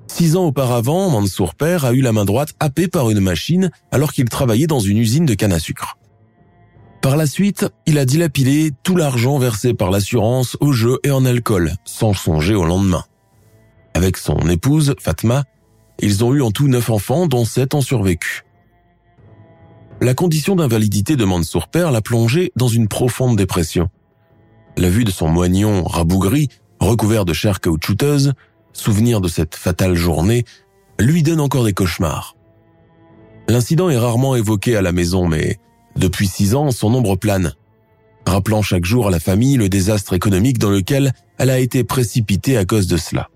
Six 0.07 0.37
ans 0.37 0.45
auparavant, 0.45 1.09
Mansour 1.09 1.55
Père 1.55 1.85
a 1.85 1.93
eu 1.93 2.03
la 2.03 2.13
main 2.13 2.25
droite 2.25 2.55
happée 2.61 2.89
par 2.89 3.09
une 3.11 3.21
machine 3.21 3.71
alors 3.91 4.13
qu'il 4.13 4.29
travaillait 4.29 4.67
dans 4.67 4.81
une 4.81 4.99
usine 4.99 5.25
de 5.25 5.35
canne 5.35 5.53
à 5.53 5.59
sucre. 5.59 5.97
Par 7.01 7.17
la 7.17 7.27
suite, 7.27 7.67
il 7.87 7.99
a 7.99 8.05
dilapidé 8.05 8.73
tout 8.83 8.95
l'argent 8.95 9.39
versé 9.39 9.75
par 9.75 9.91
l'assurance 9.91 10.57
au 10.61 10.73
jeu 10.73 10.99
et 11.03 11.11
en 11.11 11.25
alcool, 11.25 11.73
sans 11.85 12.13
songer 12.13 12.55
au 12.55 12.65
lendemain. 12.65 13.05
Avec 13.95 14.17
son 14.17 14.39
épouse, 14.49 14.95
Fatma, 14.99 15.45
ils 16.01 16.25
ont 16.25 16.35
eu 16.35 16.43
en 16.43 16.51
tout 16.51 16.69
neuf 16.69 16.91
enfants, 16.91 17.27
dont 17.27 17.45
sept 17.45 17.75
ont 17.75 17.81
survécu. 17.81 18.45
La 20.01 20.15
condition 20.15 20.57
d'invalidité 20.57 21.17
de 21.17 21.25
Mansour 21.25 21.69
Père 21.69 21.93
l'a 21.93 22.01
plongé 22.01 22.53
dans 22.57 22.69
une 22.69 22.89
profonde 22.89 23.37
dépression. 23.37 23.89
La 24.77 24.89
vue 24.89 25.05
de 25.05 25.11
son 25.11 25.29
moignon 25.29 25.85
rabougri, 25.85 26.49
recouvert 26.81 27.25
de 27.25 27.33
chair 27.33 27.61
caoutchouteuse, 27.61 28.33
souvenir 28.73 29.21
de 29.21 29.29
cette 29.29 29.55
fatale 29.55 29.95
journée, 29.95 30.45
lui 30.99 31.23
donne 31.23 31.41
encore 31.41 31.65
des 31.65 31.73
cauchemars. 31.73 32.37
L'incident 33.49 33.91
est 33.91 33.99
rarement 33.99 34.35
évoqué 34.35 34.77
à 34.77 34.83
la 34.83 34.93
maison, 34.93 35.29
mais 35.29 35.59
depuis 35.97 36.27
six 36.27 36.55
ans, 36.55 36.71
son 36.71 36.95
ombre 36.95 37.17
plane, 37.17 37.53
rappelant 38.27 38.63
chaque 38.63 38.85
jour 38.85 39.09
à 39.09 39.11
la 39.11 39.21
famille 39.21 39.57
le 39.57 39.69
désastre 39.69 40.15
économique 40.15 40.59
dans 40.59 40.71
lequel 40.71 41.13
elle 41.39 41.51
a 41.51 41.59
été 41.59 41.85
précipitée 41.85 42.57
à 42.57 42.65
cause 42.65 42.87
de 42.87 42.97
cela. 42.97 43.29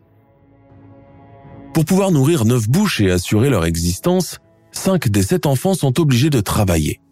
Pour 1.77 1.85
pouvoir 1.85 2.11
nourrir 2.11 2.47
neuf 2.47 2.71
bouches 2.71 3.03
et 3.03 3.11
assurer 3.11 3.51
leur 3.51 3.67
existence, 3.67 4.39
cinq 4.73 5.11
des 5.11 5.23
sept 5.23 5.45
enfants 5.45 5.75
sont 5.75 6.01
obligés 6.01 6.31
de 6.31 6.41
travailler. 6.41 7.03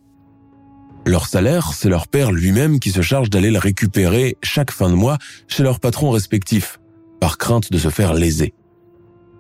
Leur 1.05 1.27
salaire, 1.27 1.75
c'est 1.75 1.91
leur 1.91 2.09
père 2.09 2.33
lui-même 2.33 2.81
qui 2.81 2.91
se 2.91 3.03
charge 3.03 3.29
d'aller 3.29 3.51
le 3.51 3.59
récupérer 3.59 4.39
chaque 4.43 4.71
fin 4.71 4.89
de 4.89 4.95
mois 4.95 5.19
chez 5.49 5.63
leurs 5.63 5.81
patrons 5.81 6.09
respectifs, 6.09 6.81
par 7.21 7.37
crainte 7.37 7.71
de 7.71 7.77
se 7.77 7.91
faire 7.91 8.15
léser. 8.15 8.55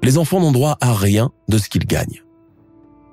Les 0.02 0.18
enfants 0.18 0.40
n'ont 0.40 0.52
droit 0.52 0.76
à 0.82 0.92
rien 0.92 1.30
de 1.48 1.56
ce 1.56 1.70
qu'ils 1.70 1.86
gagnent. 1.86 2.22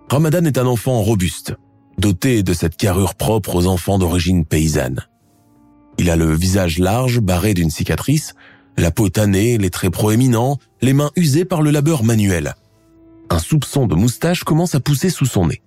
Ramadan 0.10 0.44
est 0.44 0.58
un 0.58 0.68
enfant 0.68 1.00
robuste, 1.02 1.56
doté 1.98 2.44
de 2.44 2.54
cette 2.54 2.76
carrure 2.76 3.16
propre 3.16 3.56
aux 3.56 3.68
enfants 3.68 4.00
d'origine 4.00 4.44
paysanne. 4.44 5.00
Il 5.98 6.10
a 6.10 6.18
le 6.18 6.34
visage 6.36 6.78
large, 6.78 7.22
barré 7.22 7.54
d'une 7.54 7.70
cicatrice, 7.70 8.34
la 8.78 8.92
peau 8.92 9.10
tannée, 9.10 9.58
les 9.58 9.70
traits 9.70 9.92
proéminents, 9.92 10.58
les 10.82 10.94
mains 10.94 11.12
usées 11.16 11.46
par 11.46 11.62
le 11.62 11.72
labeur 11.72 12.04
manuel. 12.04 12.56
Un 13.30 13.40
soupçon 13.40 13.88
de 13.88 13.96
moustache 13.96 14.44
commence 14.44 14.76
à 14.76 14.80
pousser 14.80 15.10
sous 15.10 15.26
son 15.26 15.48
nez. 15.48 15.62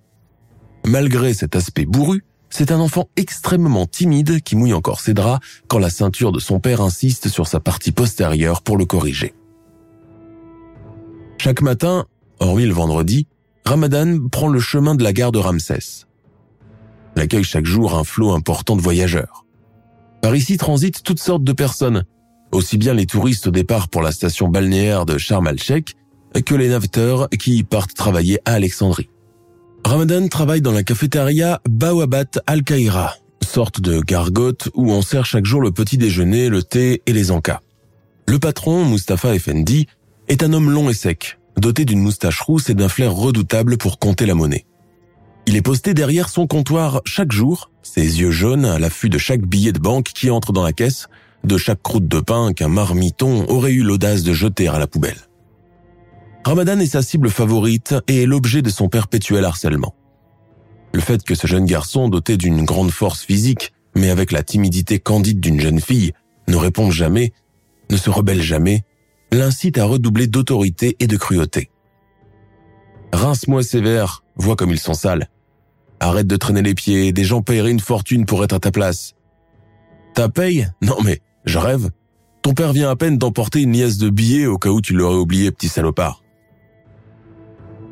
Malgré 0.85 1.33
cet 1.33 1.55
aspect 1.55 1.85
bourru, 1.85 2.23
c'est 2.49 2.71
un 2.71 2.79
enfant 2.79 3.09
extrêmement 3.15 3.85
timide 3.85 4.41
qui 4.41 4.55
mouille 4.55 4.73
encore 4.73 5.01
ses 5.01 5.13
draps 5.13 5.45
quand 5.67 5.79
la 5.79 5.89
ceinture 5.89 6.31
de 6.31 6.39
son 6.39 6.59
père 6.59 6.81
insiste 6.81 7.27
sur 7.27 7.47
sa 7.47 7.59
partie 7.59 7.91
postérieure 7.91 8.61
pour 8.61 8.77
le 8.77 8.85
corriger. 8.85 9.33
Chaque 11.37 11.61
matin, 11.61 12.05
hormis 12.39 12.65
le 12.65 12.73
vendredi, 12.73 13.27
Ramadan 13.65 14.27
prend 14.31 14.47
le 14.47 14.59
chemin 14.59 14.95
de 14.95 15.03
la 15.03 15.11
gare 15.11 15.31
de 15.31 15.39
Ramsès 15.39 16.05
l'accueille 17.15 17.43
chaque 17.43 17.65
jour 17.65 17.95
un 17.95 18.03
flot 18.03 18.33
important 18.33 18.75
de 18.75 18.81
voyageurs. 18.81 19.45
Par 20.21 20.35
ici 20.35 20.57
transitent 20.57 21.03
toutes 21.03 21.19
sortes 21.19 21.43
de 21.43 21.53
personnes, 21.53 22.03
aussi 22.51 22.77
bien 22.77 22.93
les 22.93 23.05
touristes 23.05 23.47
au 23.47 23.51
départ 23.51 23.89
pour 23.89 24.01
la 24.01 24.11
station 24.11 24.47
balnéaire 24.47 25.05
de 25.05 25.17
Sharm 25.17 25.47
el-Sheikh 25.47 25.95
que 26.45 26.55
les 26.55 26.69
naveteurs 26.69 27.29
qui 27.29 27.63
partent 27.63 27.93
travailler 27.93 28.39
à 28.45 28.53
Alexandrie. 28.53 29.09
Ramadan 29.85 30.27
travaille 30.27 30.61
dans 30.61 30.71
la 30.71 30.83
cafétéria 30.83 31.61
Bawabat 31.69 32.41
Al-Kaira, 32.47 33.15
sorte 33.43 33.79
de 33.79 34.01
gargote 34.01 34.69
où 34.73 34.91
on 34.91 35.01
sert 35.01 35.25
chaque 35.25 35.45
jour 35.45 35.61
le 35.61 35.71
petit 35.71 35.97
déjeuner, 35.97 36.49
le 36.49 36.63
thé 36.63 37.01
et 37.05 37.13
les 37.13 37.31
encas. 37.31 37.61
Le 38.27 38.39
patron, 38.39 38.85
Mustafa 38.85 39.35
Effendi, 39.35 39.87
est 40.27 40.43
un 40.43 40.53
homme 40.53 40.71
long 40.71 40.89
et 40.89 40.93
sec, 40.93 41.39
doté 41.57 41.85
d'une 41.85 41.99
moustache 41.99 42.41
rousse 42.41 42.69
et 42.69 42.73
d'un 42.73 42.89
flair 42.89 43.13
redoutable 43.13 43.77
pour 43.77 43.99
compter 43.99 44.25
la 44.25 44.33
monnaie. 44.33 44.65
Il 45.47 45.55
est 45.55 45.61
posté 45.61 45.93
derrière 45.93 46.29
son 46.29 46.47
comptoir 46.47 47.01
chaque 47.05 47.31
jour, 47.31 47.69
ses 47.83 48.19
yeux 48.19 48.31
jaunes 48.31 48.65
à 48.65 48.79
l'affût 48.79 49.09
de 49.09 49.19
chaque 49.19 49.45
billet 49.45 49.71
de 49.71 49.79
banque 49.79 50.05
qui 50.05 50.31
entre 50.31 50.51
dans 50.51 50.63
la 50.63 50.73
caisse, 50.73 51.07
de 51.45 51.57
chaque 51.57 51.81
croûte 51.81 52.07
de 52.07 52.19
pain 52.19 52.53
qu'un 52.53 52.67
marmiton 52.67 53.45
aurait 53.47 53.73
eu 53.73 53.83
l'audace 53.83 54.23
de 54.23 54.33
jeter 54.33 54.67
à 54.67 54.79
la 54.79 54.87
poubelle. 54.87 55.17
Ramadan 56.43 56.79
est 56.79 56.87
sa 56.87 57.01
cible 57.01 57.29
favorite 57.29 57.95
et 58.07 58.23
est 58.23 58.25
l'objet 58.25 58.61
de 58.61 58.69
son 58.69 58.87
perpétuel 58.87 59.45
harcèlement. 59.45 59.95
Le 60.93 61.01
fait 61.01 61.23
que 61.23 61.35
ce 61.35 61.47
jeune 61.47 61.65
garçon, 61.65 62.07
doté 62.07 62.37
d'une 62.37 62.63
grande 62.63 62.91
force 62.91 63.23
physique, 63.23 63.73
mais 63.95 64.09
avec 64.09 64.31
la 64.31 64.43
timidité 64.43 64.99
candide 64.99 65.39
d'une 65.39 65.59
jeune 65.59 65.79
fille, 65.79 66.13
ne 66.47 66.55
réponde 66.55 66.91
jamais, 66.91 67.33
ne 67.89 67.97
se 67.97 68.09
rebelle 68.09 68.41
jamais, 68.41 68.83
l'incite 69.31 69.77
à 69.77 69.85
redoubler 69.85 70.27
d'autorité 70.27 70.95
et 70.99 71.07
de 71.07 71.17
cruauté. 71.17 71.69
Rince-moi 73.11 73.63
sévère, 73.63 74.23
vois 74.35 74.55
comme 74.55 74.71
ils 74.71 74.79
sont 74.79 74.93
sales. 74.93 75.29
Arrête 75.99 76.27
de 76.27 76.35
traîner 76.35 76.61
les 76.61 76.75
pieds, 76.75 77.11
des 77.11 77.23
gens 77.23 77.41
paieraient 77.41 77.71
une 77.71 77.79
fortune 77.79 78.25
pour 78.25 78.43
être 78.43 78.53
à 78.53 78.59
ta 78.59 78.71
place. 78.71 79.13
Ta 80.13 80.29
paye? 80.29 80.67
Non 80.81 80.97
mais, 81.03 81.21
je 81.45 81.57
rêve. 81.57 81.89
Ton 82.41 82.53
père 82.53 82.73
vient 82.73 82.89
à 82.89 82.95
peine 82.95 83.17
d'emporter 83.17 83.61
une 83.61 83.77
liasse 83.77 83.97
de 83.97 84.09
billets 84.09 84.45
au 84.45 84.57
cas 84.57 84.69
où 84.69 84.81
tu 84.81 84.93
l'aurais 84.93 85.17
oublié, 85.17 85.51
petit 85.51 85.67
salopard. 85.67 86.21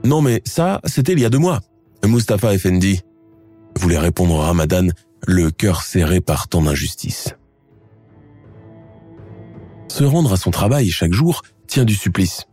Non 0.04 0.22
mais 0.22 0.42
ça, 0.46 0.82
c'était 0.86 1.14
il 1.14 1.20
y 1.20 1.26
a 1.26 1.30
deux 1.30 1.40
mois. 1.40 1.62
Mustapha 2.06 2.54
Effendi 2.54 3.02
voulait 3.80 3.98
répondre 3.98 4.38
Ramadan, 4.38 4.88
le 5.26 5.50
cœur 5.52 5.82
serré 5.82 6.22
par 6.22 6.48
tant 6.48 6.62
d'injustice. 6.62 7.36
Se 9.88 10.04
rendre 10.04 10.34
à 10.34 10.38
son 10.38 10.52
travail 10.52 10.90
chaque 10.90 11.14
jour 11.14 11.44
tient 11.68 11.86
du 11.86 11.96
supplice. 11.96 12.48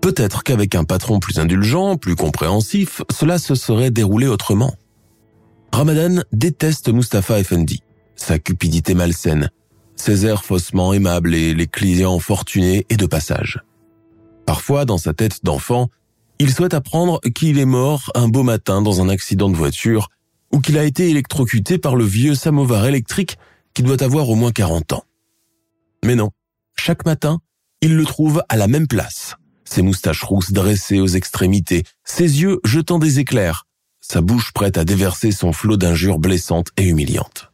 Peut-être 0.00 0.42
qu'avec 0.42 0.74
un 0.74 0.84
patron 0.84 1.20
plus 1.20 1.38
indulgent, 1.38 1.96
plus 1.96 2.16
compréhensif, 2.16 3.02
cela 3.10 3.38
se 3.38 3.54
serait 3.54 3.90
déroulé 3.90 4.26
autrement. 4.26 4.74
Ramadan 5.72 6.22
déteste 6.32 6.88
Mustapha 6.92 7.40
Effendi, 7.40 7.82
sa 8.14 8.38
cupidité 8.38 8.94
malsaine, 8.94 9.50
ses 9.96 10.26
airs 10.26 10.44
faussement 10.44 10.92
aimables 10.92 11.34
et 11.34 11.54
les 11.54 11.66
clients 11.66 12.18
fortunés 12.18 12.86
et 12.88 12.96
de 12.96 13.06
passage. 13.06 13.60
Parfois, 14.44 14.84
dans 14.84 14.98
sa 14.98 15.12
tête 15.12 15.44
d'enfant, 15.44 15.88
il 16.38 16.52
souhaite 16.52 16.74
apprendre 16.74 17.20
qu'il 17.34 17.58
est 17.58 17.64
mort 17.64 18.10
un 18.14 18.28
beau 18.28 18.42
matin 18.42 18.82
dans 18.82 19.00
un 19.00 19.08
accident 19.08 19.48
de 19.48 19.56
voiture 19.56 20.08
ou 20.52 20.60
qu'il 20.60 20.78
a 20.78 20.84
été 20.84 21.10
électrocuté 21.10 21.78
par 21.78 21.96
le 21.96 22.04
vieux 22.04 22.34
samovar 22.34 22.86
électrique 22.86 23.38
qui 23.74 23.82
doit 23.82 24.02
avoir 24.02 24.28
au 24.28 24.34
moins 24.34 24.52
40 24.52 24.92
ans. 24.92 25.04
Mais 26.04 26.14
non, 26.14 26.30
chaque 26.78 27.04
matin, 27.04 27.40
il 27.80 27.96
le 27.96 28.04
trouve 28.04 28.42
à 28.48 28.56
la 28.56 28.68
même 28.68 28.86
place, 28.86 29.36
ses 29.64 29.82
moustaches 29.82 30.22
rousses 30.22 30.52
dressées 30.52 31.00
aux 31.00 31.06
extrémités, 31.06 31.84
ses 32.04 32.40
yeux 32.42 32.60
jetant 32.64 32.98
des 32.98 33.18
éclairs, 33.18 33.66
sa 34.00 34.20
bouche 34.20 34.52
prête 34.52 34.78
à 34.78 34.84
déverser 34.84 35.32
son 35.32 35.52
flot 35.52 35.76
d'injures 35.76 36.18
blessantes 36.18 36.68
et 36.76 36.84
humiliantes. 36.84 37.50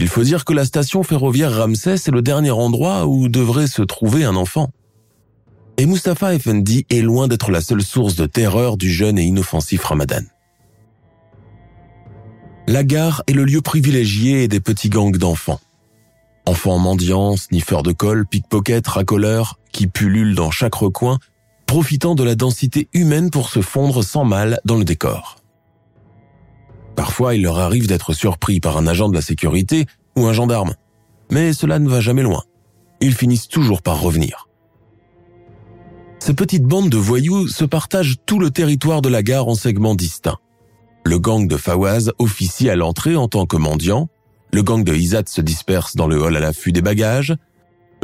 Il 0.00 0.08
faut 0.08 0.22
dire 0.22 0.46
que 0.46 0.54
la 0.54 0.64
station 0.64 1.02
ferroviaire 1.02 1.54
Ramsès 1.54 1.92
est 1.92 2.10
le 2.10 2.22
dernier 2.22 2.52
endroit 2.52 3.06
où 3.06 3.28
devrait 3.28 3.66
se 3.66 3.82
trouver 3.82 4.24
un 4.24 4.34
enfant. 4.34 4.70
Et 5.76 5.84
Mustapha 5.84 6.32
Effendi 6.32 6.86
est 6.88 7.02
loin 7.02 7.28
d'être 7.28 7.50
la 7.50 7.60
seule 7.60 7.82
source 7.82 8.14
de 8.14 8.24
terreur 8.24 8.78
du 8.78 8.90
jeune 8.90 9.18
et 9.18 9.24
inoffensif 9.24 9.84
Ramadan. 9.84 10.22
La 12.66 12.82
gare 12.82 13.22
est 13.26 13.34
le 13.34 13.44
lieu 13.44 13.60
privilégié 13.60 14.48
des 14.48 14.60
petits 14.60 14.88
gangs 14.88 15.18
d'enfants. 15.18 15.60
Enfants 16.46 16.78
mendiants, 16.78 17.36
sniffeurs 17.36 17.82
de 17.82 17.92
colle, 17.92 18.24
pickpockets, 18.24 18.88
racoleurs, 18.88 19.58
qui 19.70 19.86
pullulent 19.86 20.34
dans 20.34 20.50
chaque 20.50 20.76
recoin, 20.76 21.18
profitant 21.66 22.14
de 22.14 22.24
la 22.24 22.36
densité 22.36 22.88
humaine 22.94 23.30
pour 23.30 23.50
se 23.50 23.60
fondre 23.60 24.02
sans 24.02 24.24
mal 24.24 24.60
dans 24.64 24.78
le 24.78 24.84
décor. 24.84 25.36
Il 27.28 27.42
leur 27.42 27.58
arrive 27.58 27.86
d'être 27.86 28.12
surpris 28.14 28.60
par 28.60 28.76
un 28.78 28.86
agent 28.86 29.08
de 29.08 29.14
la 29.14 29.22
sécurité 29.22 29.86
ou 30.16 30.26
un 30.26 30.32
gendarme. 30.32 30.74
Mais 31.30 31.52
cela 31.52 31.78
ne 31.78 31.88
va 31.88 32.00
jamais 32.00 32.22
loin. 32.22 32.42
Ils 33.00 33.14
finissent 33.14 33.48
toujours 33.48 33.82
par 33.82 34.00
revenir. 34.00 34.48
Ces 36.18 36.34
petites 36.34 36.64
bandes 36.64 36.90
de 36.90 36.96
voyous 36.96 37.48
se 37.48 37.64
partagent 37.64 38.16
tout 38.26 38.38
le 38.38 38.50
territoire 38.50 39.02
de 39.02 39.08
la 39.08 39.22
gare 39.22 39.48
en 39.48 39.54
segments 39.54 39.94
distincts. 39.94 40.38
Le 41.04 41.18
gang 41.18 41.46
de 41.46 41.56
Fawaz 41.56 42.12
officie 42.18 42.68
à 42.68 42.76
l'entrée 42.76 43.16
en 43.16 43.28
tant 43.28 43.46
que 43.46 43.56
mendiant, 43.56 44.08
le 44.52 44.62
gang 44.62 44.84
de 44.84 44.94
Izat 44.94 45.24
se 45.26 45.40
disperse 45.40 45.96
dans 45.96 46.06
le 46.06 46.20
hall 46.20 46.36
à 46.36 46.40
l'affût 46.40 46.72
des 46.72 46.82
bagages, 46.82 47.34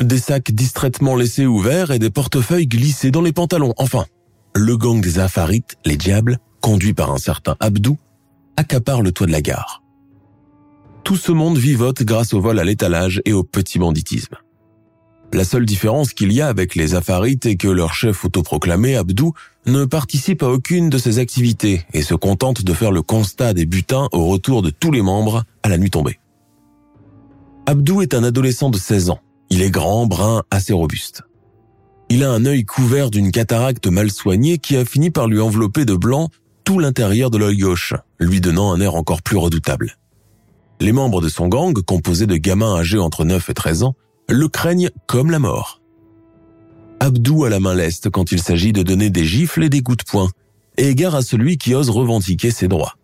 des 0.00 0.18
sacs 0.18 0.52
distraitement 0.52 1.16
laissés 1.16 1.46
ouverts 1.46 1.90
et 1.90 1.98
des 1.98 2.10
portefeuilles 2.10 2.66
glissés 2.66 3.10
dans 3.10 3.22
les 3.22 3.32
pantalons. 3.32 3.74
Enfin, 3.76 4.06
le 4.54 4.76
gang 4.76 5.00
des 5.00 5.18
Afarites, 5.18 5.76
les 5.84 5.96
diables, 5.96 6.38
conduit 6.60 6.94
par 6.94 7.12
un 7.12 7.18
certain 7.18 7.56
Abdou, 7.60 7.98
accapare 8.56 9.02
le 9.02 9.12
toit 9.12 9.26
de 9.26 9.32
la 9.32 9.42
gare. 9.42 9.82
Tout 11.04 11.16
ce 11.16 11.32
monde 11.32 11.56
vivote 11.56 12.02
grâce 12.02 12.34
au 12.34 12.40
vol 12.40 12.58
à 12.58 12.64
l'étalage 12.64 13.22
et 13.24 13.32
au 13.32 13.44
petit 13.44 13.78
banditisme. 13.78 14.36
La 15.32 15.44
seule 15.44 15.66
différence 15.66 16.12
qu'il 16.12 16.32
y 16.32 16.40
a 16.40 16.48
avec 16.48 16.74
les 16.74 16.94
Afarites 16.94 17.46
est 17.46 17.56
que 17.56 17.68
leur 17.68 17.94
chef 17.94 18.24
autoproclamé, 18.24 18.96
Abdou, 18.96 19.32
ne 19.66 19.84
participe 19.84 20.42
à 20.42 20.48
aucune 20.48 20.88
de 20.88 20.98
ces 20.98 21.18
activités 21.18 21.84
et 21.92 22.02
se 22.02 22.14
contente 22.14 22.62
de 22.62 22.72
faire 22.72 22.92
le 22.92 23.02
constat 23.02 23.52
des 23.52 23.66
butins 23.66 24.08
au 24.12 24.26
retour 24.26 24.62
de 24.62 24.70
tous 24.70 24.92
les 24.92 25.02
membres 25.02 25.44
à 25.62 25.68
la 25.68 25.78
nuit 25.78 25.90
tombée. 25.90 26.18
Abdou 27.66 28.02
est 28.02 28.14
un 28.14 28.22
adolescent 28.22 28.70
de 28.70 28.78
16 28.78 29.10
ans. 29.10 29.20
Il 29.50 29.62
est 29.62 29.70
grand, 29.70 30.06
brun, 30.06 30.42
assez 30.50 30.72
robuste. 30.72 31.22
Il 32.08 32.22
a 32.22 32.30
un 32.30 32.44
œil 32.46 32.64
couvert 32.64 33.10
d'une 33.10 33.32
cataracte 33.32 33.88
mal 33.88 34.12
soignée 34.12 34.58
qui 34.58 34.76
a 34.76 34.84
fini 34.84 35.10
par 35.10 35.26
lui 35.26 35.40
envelopper 35.40 35.84
de 35.84 35.94
blanc 35.94 36.30
tout 36.66 36.80
l'intérieur 36.80 37.30
de 37.30 37.38
l'œil 37.38 37.58
gauche, 37.58 37.94
lui 38.18 38.40
donnant 38.40 38.72
un 38.72 38.80
air 38.80 38.96
encore 38.96 39.22
plus 39.22 39.36
redoutable. 39.36 39.96
Les 40.80 40.92
membres 40.92 41.22
de 41.22 41.28
son 41.28 41.46
gang, 41.46 41.72
composés 41.80 42.26
de 42.26 42.36
gamins 42.36 42.76
âgés 42.76 42.98
entre 42.98 43.24
9 43.24 43.48
et 43.48 43.54
13 43.54 43.84
ans, 43.84 43.94
le 44.28 44.48
craignent 44.48 44.90
comme 45.06 45.30
la 45.30 45.38
mort. 45.38 45.80
Abdou 46.98 47.44
a 47.44 47.50
la 47.50 47.60
main 47.60 47.74
leste 47.74 48.10
quand 48.10 48.32
il 48.32 48.42
s'agit 48.42 48.72
de 48.72 48.82
donner 48.82 49.10
des 49.10 49.24
gifles 49.24 49.62
et 49.62 49.68
des 49.68 49.80
coups 49.80 49.98
de 49.98 50.10
poing, 50.10 50.28
et 50.76 50.88
égare 50.88 51.14
à 51.14 51.22
celui 51.22 51.56
qui 51.56 51.72
ose 51.72 51.88
revendiquer 51.88 52.50
ses 52.50 52.66
droits. 52.66 52.96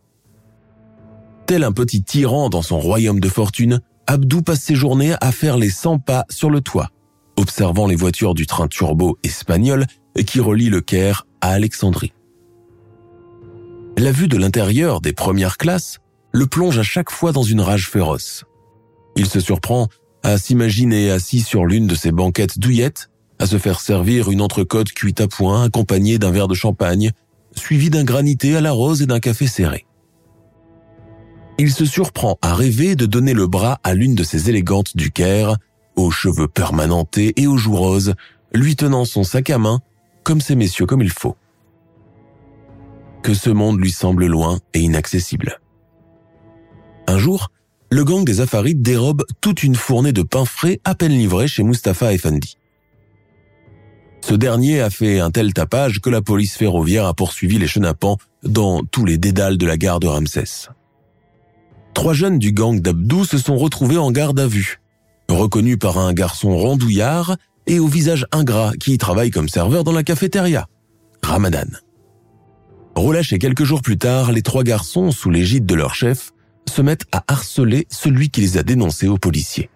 Tel 1.47 1.63
un 1.63 1.73
petit 1.73 2.03
tyran 2.03 2.49
dans 2.49 2.63
son 2.63 2.81
royaume 2.81 3.21
de 3.21 3.29
fortune, 3.29 3.81
Abdou 4.09 4.43
passe 4.43 4.61
ses 4.61 4.75
journées 4.75 5.15
à 5.21 5.31
faire 5.31 5.57
les 5.57 5.71
100 5.71 6.01
pas 6.01 6.25
sur 6.31 6.51
le 6.51 6.63
toit, 6.63 6.91
observant 7.37 7.87
les 7.87 7.97
voitures 7.97 8.35
du 8.35 8.47
train 8.47 8.67
turbo 8.67 9.19
espagnol 9.23 9.87
qui 10.27 10.41
relie 10.41 10.69
le 10.69 10.81
Caire 10.81 11.29
à 11.41 11.51
Alexandrie. 11.51 12.13
La 14.03 14.11
vue 14.11 14.27
de 14.27 14.37
l'intérieur 14.37 15.01
des 15.01 15.13
premières 15.13 15.59
classes 15.59 16.01
le 16.33 16.49
plonge 16.49 16.77
à 16.77 16.83
chaque 16.83 17.13
fois 17.13 17.31
dans 17.31 17.45
une 17.45 17.61
rage 17.61 17.89
féroce. 17.89 18.43
Il 19.15 19.27
se 19.27 19.39
surprend 19.39 19.87
à 20.25 20.39
s'imaginer 20.39 21.13
assis 21.13 21.39
sur 21.39 21.67
l'une 21.67 21.87
de 21.87 21.95
ces 21.95 22.11
banquettes 22.11 22.59
douillettes, 22.59 23.11
à 23.39 23.47
se 23.47 23.59
faire 23.59 23.79
servir 23.79 24.29
une 24.33 24.41
entrecôte 24.41 24.91
cuite 24.91 25.21
à 25.21 25.29
point 25.29 25.63
accompagnée 25.63 26.19
d'un 26.19 26.33
verre 26.33 26.49
de 26.49 26.55
champagne, 26.55 27.13
suivi 27.55 27.91
d'un 27.91 28.03
granité 28.03 28.57
à 28.57 28.61
la 28.61 28.73
rose 28.73 29.03
et 29.03 29.07
d'un 29.07 29.21
café 29.21 29.47
serré. 29.47 29.87
Il 31.59 31.73
se 31.73 31.85
surprend 31.85 32.39
à 32.43 32.57
rêver 32.57 32.97
de 32.97 33.07
donner 33.07 33.35
le 33.35 33.47
bras 33.47 33.79
à 33.85 33.95
l'une 33.95 34.17
de 34.17 34.25
ces 34.25 34.51
élégantes 34.51 34.97
du 34.97 35.13
Caire, 35.13 35.59
aux 35.95 36.11
cheveux 36.11 36.49
permanentés 36.49 37.35
et 37.37 37.47
aux 37.47 37.57
joues 37.57 37.77
roses, 37.77 38.15
lui 38.53 38.75
tenant 38.75 39.05
son 39.05 39.23
sac 39.23 39.49
à 39.51 39.59
main, 39.59 39.79
comme 40.25 40.41
ces 40.41 40.57
messieurs 40.57 40.87
comme 40.87 41.03
il 41.03 41.13
faut. 41.13 41.37
Que 43.23 43.35
ce 43.35 43.51
monde 43.51 43.81
lui 43.81 43.93
semble 43.93 44.27
loin 44.27 44.59
et 44.75 44.81
inaccessible. 44.81 45.61
Un 47.07 47.19
jour, 47.19 47.51
le 47.91 48.05
gang 48.05 48.25
des 48.25 48.41
Afarites 48.41 48.83
dérobe 48.83 49.25
toute 49.41 49.63
une 49.63 49.75
fournée 49.75 50.13
de 50.13 50.23
pain 50.23 50.45
frais 50.45 50.81
à 50.85 50.95
peine 50.95 51.13
livré 51.13 51.47
chez 51.47 51.63
Mustapha 51.63 52.13
Effendi. 52.13 52.57
Ce 54.23 54.35
dernier 54.35 54.81
a 54.81 54.91
fait 54.91 55.21
un 55.21 55.31
tel 55.31 55.53
tapage 55.53 56.01
que 56.01 56.11
la 56.11 56.23
police 56.23 56.57
ferroviaire 56.57 57.07
a 57.07 57.15
poursuivi 57.15 57.59
les 57.59 57.67
chenapans 57.67 58.17
dans 58.45 58.83
tous 58.85 59.05
les 59.05 59.19
dédales 59.19 59.59
de 59.59 59.67
la 59.67 59.77
gare 59.77 60.01
de 60.01 60.07
Ramsès. 60.07 60.69
Trois 61.95 62.15
jeunes 62.15 62.39
du 62.39 62.53
gang 62.53 62.81
d'Abdou 62.81 63.25
se 63.25 63.39
sont 63.39 63.57
retrouvés 63.57 63.99
en 63.99 64.11
garde 64.11 64.41
à 64.41 64.47
vue, 64.47 64.81
reconnus 65.29 65.79
par 65.79 65.99
un 65.99 66.13
garçon 66.13 66.57
rondouillard 66.57 67.37
et 67.67 67.79
au 67.79 67.87
visage 67.87 68.27
ingrat 68.33 68.73
qui 68.81 68.97
travaille 68.99 69.31
comme 69.31 69.49
serveur 69.49 69.85
dans 69.85 69.93
la 69.93 70.03
cafétéria, 70.03 70.67
Ramadan. 71.23 71.67
Relâchés 72.95 73.39
quelques 73.39 73.65
jours 73.65 73.83
plus 73.83 73.99
tard, 73.99 74.33
les 74.33 74.43
trois 74.43 74.65
garçons, 74.65 75.11
sous 75.11 75.31
l'égide 75.31 75.67
de 75.67 75.75
leur 75.75 75.95
chef, 75.95 76.33
se 76.69 76.83
mettent 76.83 77.07
à 77.13 77.25
harceler 77.27 77.87
celui 77.91 78.31
qui 78.31 78.41
les 78.41 78.59
a 78.59 78.63
dénoncés 78.63 79.09
aux 79.09 79.19
policiers. 79.19 79.71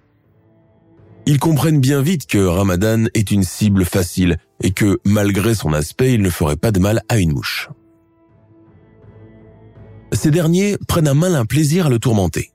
Ils 1.27 1.41
comprennent 1.41 1.81
bien 1.81 2.03
vite 2.03 2.27
que 2.27 2.39
Ramadan 2.39 3.07
est 3.15 3.31
une 3.31 3.43
cible 3.43 3.85
facile 3.85 4.37
et 4.63 4.71
que, 4.71 5.01
malgré 5.05 5.55
son 5.55 5.73
aspect, 5.73 6.15
il 6.15 6.23
ne 6.23 6.31
ferait 6.31 6.57
pas 6.57 6.71
de 6.71 6.79
mal 6.79 7.01
à 7.09 7.19
une 7.19 7.33
mouche. 7.33 7.69
Ces 10.13 10.31
derniers 10.31 10.77
prennent 10.87 11.09
un 11.09 11.15
malin 11.15 11.45
plaisir 11.45 11.87
à 11.87 11.89
le 11.89 11.99
tourmenter. 11.99 12.53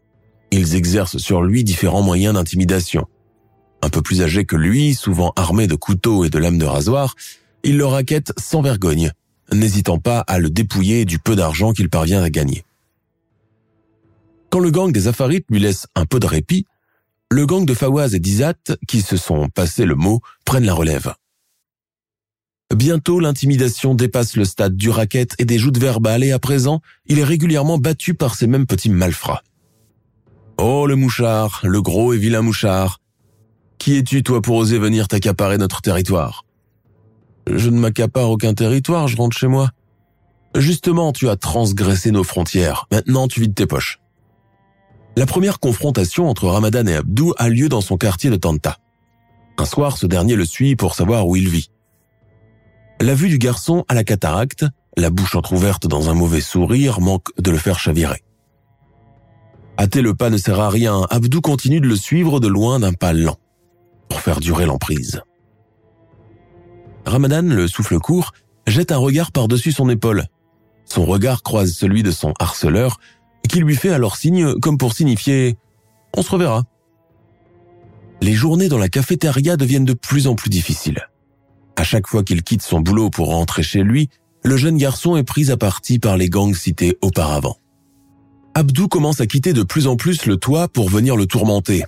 Ils 0.51 0.75
exercent 0.75 1.17
sur 1.17 1.41
lui 1.43 1.63
différents 1.63 2.01
moyens 2.01 2.35
d'intimidation. 2.35 3.07
Un 3.81 3.89
peu 3.89 4.01
plus 4.01 4.21
âgé 4.21 4.45
que 4.45 4.55
lui, 4.55 4.93
souvent 4.93 5.33
armé 5.35 5.67
de 5.67 5.75
couteaux 5.75 6.23
et 6.23 6.29
de 6.29 6.39
lames 6.39 6.57
de 6.57 6.65
rasoir, 6.65 7.15
ils 7.63 7.77
le 7.77 7.85
raquettent 7.85 8.33
sans 8.39 8.61
vergogne, 8.61 9.11
n'hésitant 9.53 10.00
pas 10.00 10.20
à 10.22 10.39
le 10.39 10.50
dépouiller 10.50 11.05
du 11.05 11.20
peu 11.20 11.36
d'argent 11.36 11.74
qu'il 11.74 11.89
parvient 11.89 12.24
à 12.24 12.29
gagner. 12.29 12.63
Quand 14.50 14.59
le 14.59 14.72
gang 14.72 14.92
des 14.92 15.07
Afarites 15.07 15.46
lui 15.50 15.59
laisse 15.59 15.87
un 15.96 16.05
peu 16.05 16.20
de 16.20 16.27
répit, 16.27 16.66
le 17.29 17.46
gang 17.46 17.66
de 17.66 17.74
Fawaz 17.74 18.14
et 18.14 18.20
d'Izat, 18.20 18.55
qui 18.87 19.01
se 19.01 19.16
sont 19.16 19.48
passés 19.50 19.85
le 19.85 19.96
mot, 19.96 20.20
prennent 20.44 20.66
la 20.66 20.74
relève. 20.74 21.14
Bientôt, 22.75 23.20
l'intimidation 23.20 23.96
dépasse 23.96 24.35
le 24.35 24.46
stade 24.46 24.75
du 24.75 24.90
racket 24.90 25.35
et 25.40 25.46
des 25.46 25.57
joutes 25.57 25.77
verbales 25.77 26.24
et 26.24 26.31
à 26.31 26.40
présent, 26.40 26.81
il 27.05 27.20
est 27.20 27.24
régulièrement 27.24 27.77
battu 27.77 28.14
par 28.14 28.35
ces 28.35 28.48
mêmes 28.48 28.66
petits 28.66 28.90
malfrats. 28.90 29.44
Oh, 30.57 30.85
le 30.87 30.96
mouchard, 30.96 31.61
le 31.64 31.81
gros 31.81 32.14
et 32.14 32.18
vilain 32.18 32.42
mouchard. 32.42 33.00
Qui 33.77 33.98
es-tu, 33.98 34.24
toi, 34.24 34.42
pour 34.42 34.57
oser 34.57 34.77
venir 34.77 35.07
t'accaparer 35.07 35.57
notre 35.57 35.81
territoire? 35.81 36.46
Je 37.47 37.69
ne 37.69 37.79
m'accapare 37.79 38.29
aucun 38.29 38.53
territoire, 38.53 39.07
je 39.07 39.17
rentre 39.17 39.37
chez 39.37 39.47
moi. 39.47 39.71
Justement, 40.55 41.11
tu 41.11 41.29
as 41.29 41.35
transgressé 41.35 42.11
nos 42.11 42.23
frontières. 42.23 42.87
Maintenant, 42.91 43.27
tu 43.27 43.41
vides 43.41 43.55
tes 43.55 43.65
poches. 43.65 43.99
La 45.17 45.25
première 45.25 45.59
confrontation 45.59 46.29
entre 46.29 46.47
Ramadan 46.47 46.85
et 46.87 46.95
Abdou 46.95 47.33
a 47.37 47.49
lieu 47.49 47.69
dans 47.69 47.81
son 47.81 47.97
quartier 47.97 48.29
de 48.29 48.35
Tanta. 48.35 48.77
Un 49.57 49.65
soir, 49.65 49.97
ce 49.97 50.07
dernier 50.07 50.35
le 50.35 50.45
suit 50.45 50.75
pour 50.75 50.95
savoir 50.95 51.27
où 51.27 51.35
il 51.35 51.49
vit. 51.49 51.69
La 52.99 53.13
vue 53.13 53.29
du 53.29 53.37
garçon 53.37 53.83
à 53.87 53.93
la 53.93 54.03
cataracte, 54.03 54.65
la 54.97 55.09
bouche 55.09 55.35
entr'ouverte 55.35 55.87
dans 55.87 56.09
un 56.09 56.13
mauvais 56.13 56.41
sourire, 56.41 57.01
manque 57.01 57.27
de 57.37 57.51
le 57.51 57.57
faire 57.57 57.79
chavirer. 57.79 58.23
Hâter 59.79 60.01
le 60.01 60.13
pas 60.13 60.29
ne 60.29 60.37
sert 60.37 60.59
à 60.59 60.69
rien, 60.69 61.07
Abdou 61.09 61.41
continue 61.41 61.81
de 61.81 61.87
le 61.87 61.95
suivre 61.95 62.39
de 62.39 62.47
loin 62.47 62.79
d'un 62.79 62.93
pas 62.93 63.13
lent, 63.13 63.37
pour 64.09 64.19
faire 64.19 64.39
durer 64.39 64.65
l'emprise. 64.65 65.21
Ramadan, 67.05 67.44
le 67.44 67.68
souffle 67.68 68.00
court, 68.00 68.31
jette 68.68 68.92
un 68.92 68.98
regard 68.98 69.31
par-dessus 69.31 69.72
son 69.72 69.90
épaule. 69.90 70.25
Son 70.85 71.05
regard 71.05 71.44
croise 71.44 71.74
celui 71.74 72.03
de 72.03 72.11
son 72.11 72.33
harceleur, 72.40 73.00
qui 73.48 73.59
lui 73.59 73.75
fait 73.75 73.90
alors 73.90 74.18
signe 74.18 74.59
comme 74.59 74.77
pour 74.77 74.94
signifier⁇ 74.94 75.51
On 76.16 76.22
se 76.22 76.31
reverra⁇ 76.31 76.61
Les 78.22 78.33
journées 78.33 78.70
dans 78.70 78.77
la 78.77 78.90
cafétéria 78.90 79.57
deviennent 79.57 79.85
de 79.85 79.94
plus 79.94 80.27
en 80.27 80.35
plus 80.35 80.50
difficiles. 80.50 81.07
À 81.75 81.83
chaque 81.83 82.07
fois 82.07 82.24
qu'il 82.24 82.44
quitte 82.44 82.61
son 82.61 82.79
boulot 82.79 83.09
pour 83.09 83.29
rentrer 83.29 83.64
chez 83.64 83.83
lui, 83.83 84.09
le 84.44 84.57
jeune 84.57 84.77
garçon 84.77 85.16
est 85.18 85.24
pris 85.24 85.51
à 85.51 85.57
partie 85.57 86.00
par 86.00 86.18
les 86.18 86.29
gangs 86.29 86.55
cités 86.55 86.98
auparavant. 87.01 87.57
Abdou 88.53 88.87
commence 88.87 89.22
à 89.22 89.27
quitter 89.27 89.53
de 89.53 89.64
plus 89.64 89.87
en 89.87 89.96
plus 89.96 90.25
le 90.25 90.37
toit 90.37 90.68
pour 90.68 90.90
venir 90.90 91.16
le 91.16 91.25
tourmenter, 91.25 91.83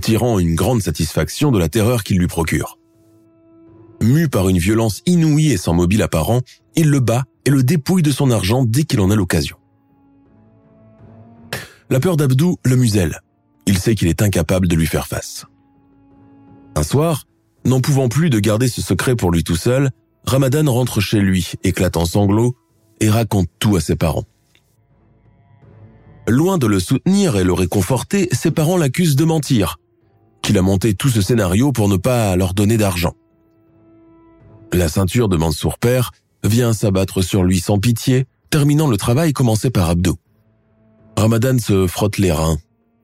tirant 0.00 0.38
une 0.38 0.54
grande 0.54 0.82
satisfaction 0.82 1.50
de 1.50 1.58
la 1.58 1.68
terreur 1.68 2.04
qu'il 2.04 2.18
lui 2.18 2.28
procure. 2.28 2.78
Mu 4.02 4.28
par 4.28 4.48
une 4.48 4.58
violence 4.58 5.02
inouïe 5.06 5.52
et 5.52 5.56
sans 5.56 5.74
mobile 5.74 6.02
apparent, 6.02 6.42
il 6.74 6.90
le 6.90 7.00
bat 7.00 7.24
et 7.44 7.50
le 7.50 7.62
dépouille 7.62 8.02
de 8.02 8.10
son 8.10 8.30
argent 8.30 8.64
dès 8.64 8.84
qu'il 8.84 9.00
en 9.00 9.10
a 9.10 9.16
l'occasion. 9.16 9.56
La 11.88 12.00
peur 12.00 12.16
d'Abdou 12.16 12.56
le 12.64 12.76
muselle. 12.76 13.20
Il 13.66 13.78
sait 13.78 13.94
qu'il 13.94 14.08
est 14.08 14.22
incapable 14.22 14.68
de 14.68 14.76
lui 14.76 14.86
faire 14.86 15.06
face. 15.06 15.46
Un 16.74 16.82
soir, 16.82 17.24
n'en 17.64 17.80
pouvant 17.80 18.08
plus 18.08 18.30
de 18.30 18.38
garder 18.38 18.68
ce 18.68 18.82
secret 18.82 19.16
pour 19.16 19.30
lui 19.30 19.44
tout 19.44 19.56
seul, 19.56 19.90
Ramadan 20.24 20.70
rentre 20.70 21.00
chez 21.00 21.20
lui, 21.20 21.52
éclatant 21.64 22.04
sanglots, 22.04 22.56
et 23.00 23.08
raconte 23.08 23.48
tout 23.58 23.76
à 23.76 23.80
ses 23.80 23.96
parents. 23.96 24.24
Loin 26.28 26.58
de 26.58 26.66
le 26.66 26.80
soutenir 26.80 27.36
et 27.36 27.44
le 27.44 27.52
réconforter, 27.52 28.28
ses 28.32 28.50
parents 28.50 28.76
l'accusent 28.76 29.16
de 29.16 29.24
mentir, 29.24 29.78
qu'il 30.42 30.58
a 30.58 30.62
monté 30.62 30.94
tout 30.94 31.08
ce 31.08 31.20
scénario 31.20 31.72
pour 31.72 31.88
ne 31.88 31.96
pas 31.96 32.34
leur 32.36 32.52
donner 32.54 32.76
d'argent. 32.76 33.14
La 34.72 34.88
ceinture 34.88 35.28
de 35.28 35.36
Mansour 35.36 35.78
Père 35.78 36.12
vient 36.44 36.72
s'abattre 36.72 37.22
sur 37.22 37.42
lui 37.42 37.60
sans 37.60 37.78
pitié, 37.78 38.26
terminant 38.50 38.88
le 38.88 38.96
travail 38.96 39.32
commencé 39.32 39.70
par 39.70 39.88
Abdou. 39.88 40.16
Ramadan 41.16 41.58
se 41.58 41.86
frotte 41.86 42.18
les 42.18 42.32
reins, 42.32 42.58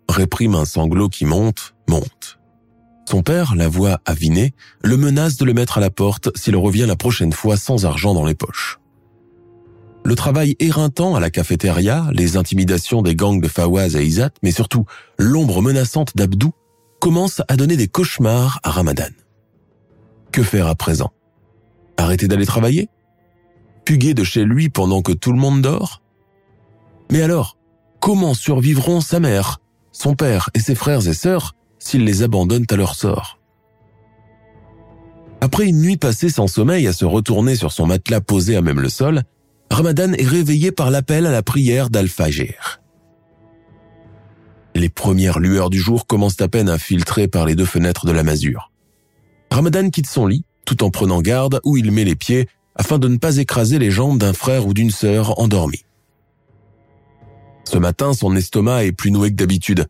réprime 0.08 0.54
un 0.54 0.64
sanglot 0.64 1.08
qui 1.08 1.24
monte, 1.24 1.74
monte. 1.88 2.38
Son 3.08 3.22
père, 3.22 3.54
la 3.56 3.68
voix 3.68 4.00
avinée, 4.04 4.54
le 4.82 4.96
menace 4.96 5.36
de 5.36 5.44
le 5.44 5.54
mettre 5.54 5.78
à 5.78 5.80
la 5.80 5.90
porte 5.90 6.30
s'il 6.36 6.56
revient 6.56 6.86
la 6.86 6.96
prochaine 6.96 7.32
fois 7.32 7.56
sans 7.56 7.84
argent 7.84 8.14
dans 8.14 8.24
les 8.24 8.34
poches. 8.34 8.78
Le 10.04 10.14
travail 10.14 10.56
éreintant 10.58 11.14
à 11.14 11.20
la 11.20 11.30
cafétéria, 11.30 12.08
les 12.12 12.36
intimidations 12.36 13.02
des 13.02 13.14
gangs 13.14 13.40
de 13.40 13.48
Fawaz 13.48 13.96
et 13.96 14.04
Izat, 14.04 14.30
mais 14.42 14.50
surtout 14.50 14.84
l'ombre 15.18 15.62
menaçante 15.62 16.16
d'Abdou, 16.16 16.52
commencent 17.00 17.42
à 17.48 17.56
donner 17.56 17.76
des 17.76 17.88
cauchemars 17.88 18.60
à 18.62 18.70
Ramadan. 18.70 19.10
Que 20.32 20.42
faire 20.42 20.66
à 20.66 20.74
présent? 20.74 21.12
Arrêter 21.96 22.28
d'aller 22.28 22.46
travailler? 22.46 22.88
Puguer 23.84 24.14
de 24.14 24.24
chez 24.24 24.44
lui 24.44 24.68
pendant 24.68 25.02
que 25.02 25.12
tout 25.12 25.32
le 25.32 25.38
monde 25.38 25.62
dort? 25.62 26.02
Mais 27.10 27.22
alors, 27.22 27.56
Comment 28.02 28.34
survivront 28.34 29.00
sa 29.00 29.20
mère, 29.20 29.60
son 29.92 30.16
père 30.16 30.50
et 30.54 30.58
ses 30.58 30.74
frères 30.74 31.06
et 31.06 31.14
sœurs 31.14 31.54
s'ils 31.78 32.04
les 32.04 32.24
abandonnent 32.24 32.66
à 32.68 32.74
leur 32.74 32.96
sort? 32.96 33.38
Après 35.40 35.68
une 35.68 35.80
nuit 35.80 35.98
passée 35.98 36.28
sans 36.28 36.48
sommeil 36.48 36.88
à 36.88 36.92
se 36.92 37.04
retourner 37.04 37.54
sur 37.54 37.70
son 37.70 37.86
matelas 37.86 38.20
posé 38.20 38.56
à 38.56 38.60
même 38.60 38.80
le 38.80 38.88
sol, 38.88 39.22
Ramadan 39.70 40.14
est 40.14 40.26
réveillé 40.26 40.72
par 40.72 40.90
l'appel 40.90 41.26
à 41.26 41.30
la 41.30 41.44
prière 41.44 41.90
d'Al-Fajr. 41.90 42.80
Les 44.74 44.88
premières 44.88 45.38
lueurs 45.38 45.70
du 45.70 45.78
jour 45.78 46.08
commencent 46.08 46.40
à 46.40 46.48
peine 46.48 46.70
à 46.70 46.78
filtrer 46.78 47.28
par 47.28 47.46
les 47.46 47.54
deux 47.54 47.66
fenêtres 47.66 48.04
de 48.04 48.12
la 48.12 48.24
masure. 48.24 48.72
Ramadan 49.52 49.90
quitte 49.90 50.08
son 50.08 50.26
lit, 50.26 50.44
tout 50.64 50.84
en 50.84 50.90
prenant 50.90 51.20
garde 51.20 51.60
où 51.64 51.76
il 51.76 51.90
met 51.90 52.04
les 52.04 52.16
pieds 52.16 52.48
afin 52.74 52.98
de 52.98 53.08
ne 53.08 53.18
pas 53.18 53.36
écraser 53.36 53.78
les 53.78 53.90
jambes 53.90 54.18
d'un 54.18 54.32
frère 54.32 54.66
ou 54.66 54.74
d'une 54.74 54.90
sœur 54.90 55.38
endormi. 55.38 55.84
Ce 57.64 57.78
matin, 57.78 58.12
son 58.12 58.34
estomac 58.34 58.84
est 58.84 58.92
plus 58.92 59.10
noué 59.10 59.30
que 59.30 59.36
d'habitude, 59.36 59.86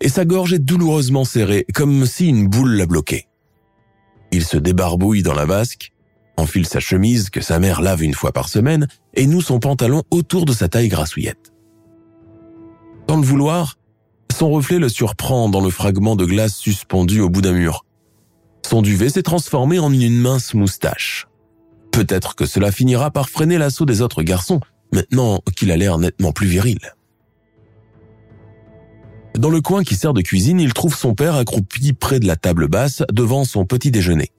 et 0.00 0.08
sa 0.08 0.24
gorge 0.24 0.52
est 0.52 0.58
douloureusement 0.58 1.24
serrée, 1.24 1.66
comme 1.74 2.06
si 2.06 2.28
une 2.28 2.48
boule 2.48 2.76
la 2.76 2.86
bloquait. 2.86 3.26
Il 4.32 4.44
se 4.44 4.56
débarbouille 4.56 5.22
dans 5.22 5.34
la 5.34 5.46
vasque, 5.46 5.92
enfile 6.36 6.66
sa 6.66 6.80
chemise 6.80 7.30
que 7.30 7.40
sa 7.40 7.58
mère 7.58 7.80
lave 7.80 8.02
une 8.02 8.14
fois 8.14 8.32
par 8.32 8.48
semaine, 8.48 8.88
et 9.14 9.26
noue 9.26 9.40
son 9.40 9.60
pantalon 9.60 10.02
autour 10.10 10.44
de 10.44 10.52
sa 10.52 10.68
taille 10.68 10.88
grassouillette. 10.88 11.52
Sans 13.08 13.16
le 13.16 13.26
vouloir, 13.26 13.78
son 14.32 14.50
reflet 14.50 14.78
le 14.78 14.88
surprend 14.88 15.48
dans 15.48 15.60
le 15.60 15.70
fragment 15.70 16.16
de 16.16 16.24
glace 16.24 16.56
suspendu 16.56 17.20
au 17.20 17.28
bout 17.28 17.42
d'un 17.42 17.52
mur. 17.52 17.83
Son 18.66 18.80
duvet 18.80 19.10
s'est 19.10 19.22
transformé 19.22 19.78
en 19.78 19.92
une 19.92 20.18
mince 20.18 20.54
moustache. 20.54 21.28
Peut-être 21.92 22.34
que 22.34 22.46
cela 22.46 22.72
finira 22.72 23.10
par 23.10 23.28
freiner 23.28 23.58
l'assaut 23.58 23.84
des 23.84 24.00
autres 24.00 24.22
garçons, 24.22 24.60
maintenant 24.90 25.40
qu'il 25.54 25.70
a 25.70 25.76
l'air 25.76 25.98
nettement 25.98 26.32
plus 26.32 26.46
viril. 26.46 26.78
Dans 29.36 29.50
le 29.50 29.60
coin 29.60 29.84
qui 29.84 29.96
sert 29.96 30.14
de 30.14 30.22
cuisine, 30.22 30.60
il 30.60 30.72
trouve 30.72 30.96
son 30.96 31.14
père 31.14 31.34
accroupi 31.34 31.92
près 31.92 32.20
de 32.20 32.26
la 32.26 32.36
table 32.36 32.68
basse 32.68 33.02
devant 33.12 33.44
son 33.44 33.66
petit 33.66 33.90
déjeuner. 33.90 34.30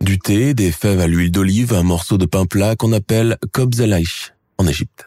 Du 0.00 0.18
thé, 0.18 0.54
des 0.54 0.70
fèves 0.70 1.00
à 1.00 1.06
l'huile 1.06 1.32
d'olive, 1.32 1.72
un 1.72 1.82
morceau 1.82 2.18
de 2.18 2.26
pain 2.26 2.44
plat 2.44 2.76
qu'on 2.76 2.92
appelle 2.92 3.38
kobzelaïch 3.52 4.34
en 4.58 4.66
Égypte. 4.66 5.06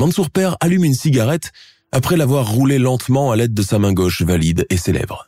Mansour 0.00 0.30
père 0.30 0.56
allume 0.60 0.84
une 0.84 0.94
cigarette 0.94 1.52
après 1.92 2.16
l'avoir 2.16 2.50
roulé 2.50 2.78
lentement 2.78 3.30
à 3.30 3.36
l'aide 3.36 3.54
de 3.54 3.62
sa 3.62 3.78
main 3.78 3.92
gauche 3.92 4.22
valide 4.22 4.66
et 4.70 4.76
ses 4.76 4.92
lèvres. 4.92 5.27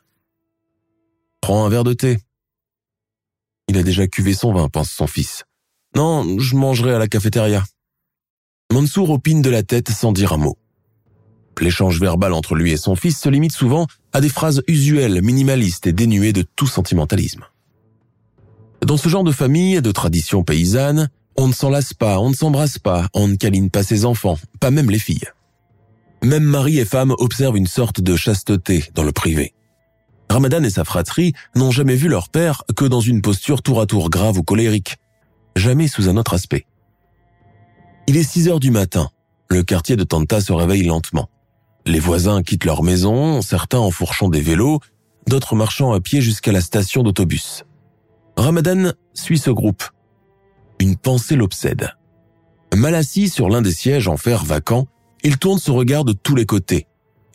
Prends 1.40 1.64
un 1.64 1.68
verre 1.68 1.84
de 1.84 1.92
thé. 1.92 2.18
Il 3.68 3.78
a 3.78 3.82
déjà 3.82 4.06
cuvé 4.06 4.34
son 4.34 4.52
vin, 4.52 4.68
pense 4.68 4.90
son 4.90 5.06
fils. 5.06 5.44
Non, 5.96 6.38
je 6.38 6.56
mangerai 6.56 6.94
à 6.94 6.98
la 6.98 7.08
cafétéria. 7.08 7.64
Mansour 8.72 9.10
opine 9.10 9.42
de 9.42 9.50
la 9.50 9.62
tête 9.62 9.90
sans 9.90 10.12
dire 10.12 10.32
un 10.32 10.38
mot. 10.38 10.56
L'échange 11.60 12.00
verbal 12.00 12.32
entre 12.32 12.54
lui 12.54 12.72
et 12.72 12.78
son 12.78 12.96
fils 12.96 13.20
se 13.20 13.28
limite 13.28 13.52
souvent 13.52 13.86
à 14.12 14.20
des 14.20 14.30
phrases 14.30 14.62
usuelles, 14.66 15.20
minimalistes 15.20 15.86
et 15.86 15.92
dénuées 15.92 16.32
de 16.32 16.42
tout 16.42 16.66
sentimentalisme. 16.66 17.44
Dans 18.82 18.96
ce 18.96 19.10
genre 19.10 19.24
de 19.24 19.32
famille 19.32 19.76
et 19.76 19.82
de 19.82 19.92
tradition 19.92 20.42
paysanne, 20.42 21.10
on 21.36 21.48
ne 21.48 21.52
s'en 21.52 21.68
lasse 21.68 21.92
pas, 21.92 22.18
on 22.18 22.30
ne 22.30 22.34
s'embrasse 22.34 22.78
pas, 22.78 23.08
on 23.12 23.28
ne 23.28 23.36
câline 23.36 23.70
pas 23.70 23.82
ses 23.82 24.06
enfants, 24.06 24.38
pas 24.58 24.70
même 24.70 24.90
les 24.90 24.98
filles. 24.98 25.28
Même 26.22 26.44
mari 26.44 26.78
et 26.78 26.84
femme 26.84 27.14
observent 27.18 27.58
une 27.58 27.66
sorte 27.66 28.00
de 28.00 28.16
chasteté 28.16 28.84
dans 28.94 29.04
le 29.04 29.12
privé. 29.12 29.52
Ramadan 30.30 30.62
et 30.62 30.70
sa 30.70 30.84
fratrie 30.84 31.32
n'ont 31.56 31.72
jamais 31.72 31.96
vu 31.96 32.06
leur 32.06 32.28
père 32.28 32.62
que 32.76 32.84
dans 32.84 33.00
une 33.00 33.20
posture 33.20 33.62
tour 33.62 33.80
à 33.80 33.86
tour 33.86 34.10
grave 34.10 34.38
ou 34.38 34.44
colérique, 34.44 34.98
jamais 35.56 35.88
sous 35.88 36.08
un 36.08 36.16
autre 36.16 36.34
aspect. 36.34 36.66
Il 38.06 38.16
est 38.16 38.22
6 38.22 38.48
heures 38.48 38.60
du 38.60 38.70
matin. 38.70 39.10
Le 39.48 39.64
quartier 39.64 39.96
de 39.96 40.04
Tanta 40.04 40.40
se 40.40 40.52
réveille 40.52 40.84
lentement. 40.84 41.28
Les 41.84 41.98
voisins 41.98 42.44
quittent 42.44 42.64
leur 42.64 42.84
maison, 42.84 43.42
certains 43.42 43.80
en 43.80 43.90
fourchant 43.90 44.28
des 44.28 44.40
vélos, 44.40 44.78
d'autres 45.26 45.56
marchant 45.56 45.92
à 45.92 46.00
pied 46.00 46.20
jusqu'à 46.20 46.52
la 46.52 46.60
station 46.60 47.02
d'autobus. 47.02 47.64
Ramadan 48.36 48.92
suit 49.14 49.38
ce 49.38 49.50
groupe. 49.50 49.82
Une 50.78 50.96
pensée 50.96 51.34
l'obsède. 51.34 51.90
Mal 52.72 52.94
assis 52.94 53.28
sur 53.28 53.48
l'un 53.48 53.62
des 53.62 53.72
sièges 53.72 54.06
en 54.06 54.16
fer 54.16 54.44
vacant, 54.44 54.86
il 55.24 55.38
tourne 55.38 55.58
son 55.58 55.74
regard 55.74 56.04
de 56.04 56.12
tous 56.12 56.36
les 56.36 56.46
côtés, 56.46 56.86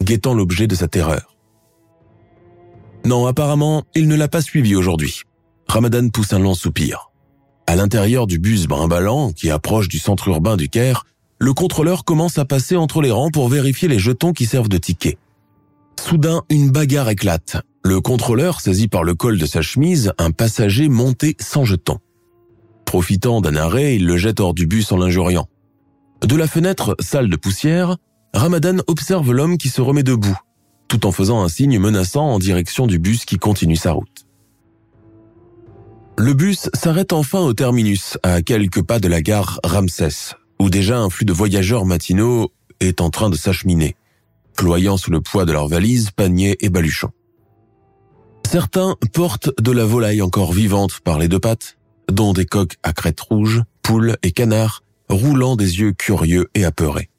guettant 0.01 0.33
l'objet 0.33 0.67
de 0.67 0.75
sa 0.75 0.87
terreur. 0.87 1.34
Non, 3.05 3.27
apparemment, 3.27 3.83
il 3.93 4.07
ne 4.07 4.15
l'a 4.15 4.27
pas 4.27 4.41
suivi 4.41 4.75
aujourd'hui. 4.75 5.21
Ramadan 5.67 6.09
pousse 6.09 6.33
un 6.33 6.39
long 6.39 6.55
soupir. 6.55 7.11
À 7.67 7.75
l'intérieur 7.75 8.25
du 8.25 8.39
bus 8.39 8.65
brimballant 8.65 9.31
qui 9.31 9.51
approche 9.51 9.87
du 9.87 9.99
centre 9.99 10.27
urbain 10.27 10.57
du 10.57 10.69
Caire, 10.69 11.05
le 11.37 11.53
contrôleur 11.53 12.03
commence 12.03 12.39
à 12.39 12.45
passer 12.45 12.75
entre 12.75 13.01
les 13.01 13.11
rangs 13.11 13.29
pour 13.29 13.47
vérifier 13.47 13.87
les 13.87 13.99
jetons 13.99 14.33
qui 14.33 14.47
servent 14.47 14.69
de 14.69 14.79
ticket. 14.79 15.19
Soudain, 15.99 16.41
une 16.49 16.71
bagarre 16.71 17.09
éclate. 17.09 17.57
Le 17.83 18.01
contrôleur 18.01 18.59
saisit 18.59 18.87
par 18.87 19.03
le 19.03 19.13
col 19.13 19.37
de 19.37 19.45
sa 19.45 19.61
chemise 19.61 20.11
un 20.17 20.31
passager 20.31 20.89
monté 20.89 21.35
sans 21.39 21.63
jeton. 21.63 21.99
Profitant 22.85 23.39
d'un 23.39 23.55
arrêt, 23.55 23.95
il 23.97 24.07
le 24.07 24.17
jette 24.17 24.39
hors 24.39 24.55
du 24.55 24.65
bus 24.65 24.91
en 24.91 24.97
l'injuriant. 24.97 25.47
De 26.25 26.35
la 26.35 26.47
fenêtre, 26.47 26.95
salle 26.99 27.29
de 27.29 27.35
poussière, 27.35 27.97
Ramadan 28.33 28.77
observe 28.87 29.31
l'homme 29.31 29.57
qui 29.59 29.69
se 29.69 29.81
remet 29.81 30.03
debout, 30.03 30.37
tout 30.87 31.05
en 31.05 31.11
faisant 31.11 31.41
un 31.43 31.49
signe 31.49 31.79
menaçant 31.79 32.25
en 32.25 32.39
direction 32.39 32.87
du 32.87 32.99
bus 32.99 33.25
qui 33.25 33.37
continue 33.37 33.75
sa 33.75 33.91
route. 33.91 34.25
Le 36.17 36.33
bus 36.33 36.69
s'arrête 36.73 37.11
enfin 37.11 37.41
au 37.41 37.53
terminus, 37.53 38.17
à 38.23 38.41
quelques 38.41 38.81
pas 38.81 38.99
de 38.99 39.07
la 39.07 39.21
gare 39.21 39.59
Ramsès, 39.63 40.35
où 40.59 40.69
déjà 40.69 40.97
un 40.97 41.09
flux 41.09 41.25
de 41.25 41.33
voyageurs 41.33 41.85
matinaux 41.85 42.53
est 42.79 43.01
en 43.01 43.09
train 43.09 43.29
de 43.29 43.35
s'acheminer, 43.35 43.95
ployant 44.55 44.95
sous 44.95 45.11
le 45.11 45.19
poids 45.19 45.45
de 45.45 45.51
leurs 45.51 45.67
valises, 45.67 46.11
paniers 46.11 46.55
et 46.61 46.69
baluchons. 46.69 47.11
Certains 48.49 48.95
portent 49.13 49.49
de 49.59 49.71
la 49.71 49.83
volaille 49.85 50.21
encore 50.21 50.53
vivante 50.53 51.01
par 51.01 51.19
les 51.19 51.27
deux 51.27 51.39
pattes, 51.39 51.77
dont 52.09 52.31
des 52.31 52.45
coqs 52.45 52.77
à 52.83 52.93
crête 52.93 53.19
rouge, 53.19 53.63
poules 53.81 54.15
et 54.23 54.31
canards, 54.31 54.83
roulant 55.09 55.55
des 55.55 55.79
yeux 55.79 55.91
curieux 55.91 56.47
et 56.55 56.63
apeurés. 56.63 57.09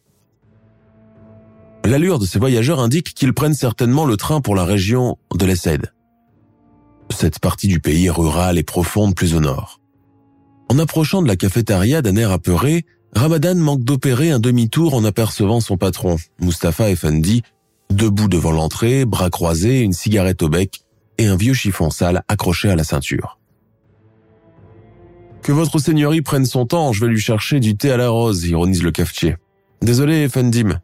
L'allure 1.87 2.19
de 2.19 2.27
ces 2.27 2.41
voyageurs 2.41 2.81
indique 2.81 3.15
qu'ils 3.15 3.33
prennent 3.33 3.55
certainement 3.55 4.07
le 4.07 4.17
train 4.17 4.41
pour 4.41 4.57
la 4.57 4.65
région 4.65 5.19
de 5.33 5.47
l'Essed. 5.47 5.93
Cette 7.11 7.39
partie 7.39 7.69
du 7.69 7.79
pays 7.79 8.11
rural 8.11 8.59
et 8.59 8.65
profonde 8.65 9.15
plus 9.15 9.37
au 9.37 9.41
nord. 9.41 9.81
En 10.69 10.81
approchant 10.81 11.23
de 11.23 11.29
la 11.29 11.37
cafétéria 11.37 12.03
d'un 12.03 12.17
air 12.17 12.33
apeuré, 12.33 12.87
Ramadan 13.15 13.55
manque 13.55 13.85
d'opérer 13.85 14.33
un 14.33 14.41
demi-tour 14.41 14.95
en 14.95 15.05
apercevant 15.05 15.61
son 15.61 15.77
patron, 15.77 16.17
Mustapha 16.41 16.91
Effendi, 16.91 17.43
debout 17.91 18.27
devant 18.27 18.51
l'entrée, 18.51 19.05
bras 19.05 19.31
croisés, 19.31 19.79
une 19.79 19.93
cigarette 19.93 20.43
au 20.43 20.49
bec 20.49 20.81
et 21.19 21.29
un 21.29 21.37
vieux 21.37 21.55
chiffon 21.55 21.91
sale 21.91 22.25
accroché 22.27 22.69
à 22.69 22.75
la 22.75 22.83
ceinture. 22.83 23.39
Que 25.41 25.53
votre 25.53 25.79
seigneurie 25.79 26.23
prenne 26.23 26.47
son 26.47 26.67
temps, 26.67 26.93
je 26.93 27.05
vais 27.05 27.13
lui 27.13 27.21
chercher 27.21 27.61
du 27.61 27.77
thé 27.77 27.93
à 27.93 27.97
la 27.97 28.09
rose, 28.09 28.45
ironise 28.45 28.83
le 28.83 28.91
cafetier. 28.91 29.37
Désolé, 29.83 30.25
Efendim. 30.25 30.81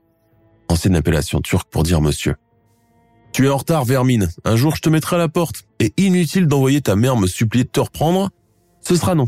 Ancienne 0.73 0.97
appellation 0.97 1.43
turque 1.43 1.69
pour 1.69 1.83
dire 1.83 2.01
monsieur. 2.01 2.37
Tu 3.35 3.45
es 3.45 3.51
en 3.51 3.59
retard, 3.59 3.85
Vermine. 3.85 4.31
Un 4.45 4.57
jour, 4.57 4.75
je 4.75 4.81
te 4.81 4.89
mettrai 4.89 5.17
à 5.17 5.19
la 5.19 5.29
porte. 5.29 5.65
Et 5.81 5.93
inutile 5.99 6.47
d'envoyer 6.47 6.81
ta 6.81 6.97
mère 6.97 7.15
me 7.19 7.27
supplier 7.27 7.65
de 7.65 7.69
te 7.69 7.81
reprendre. 7.81 8.31
Ce 8.81 8.97
sera 8.97 9.15
non. 9.15 9.27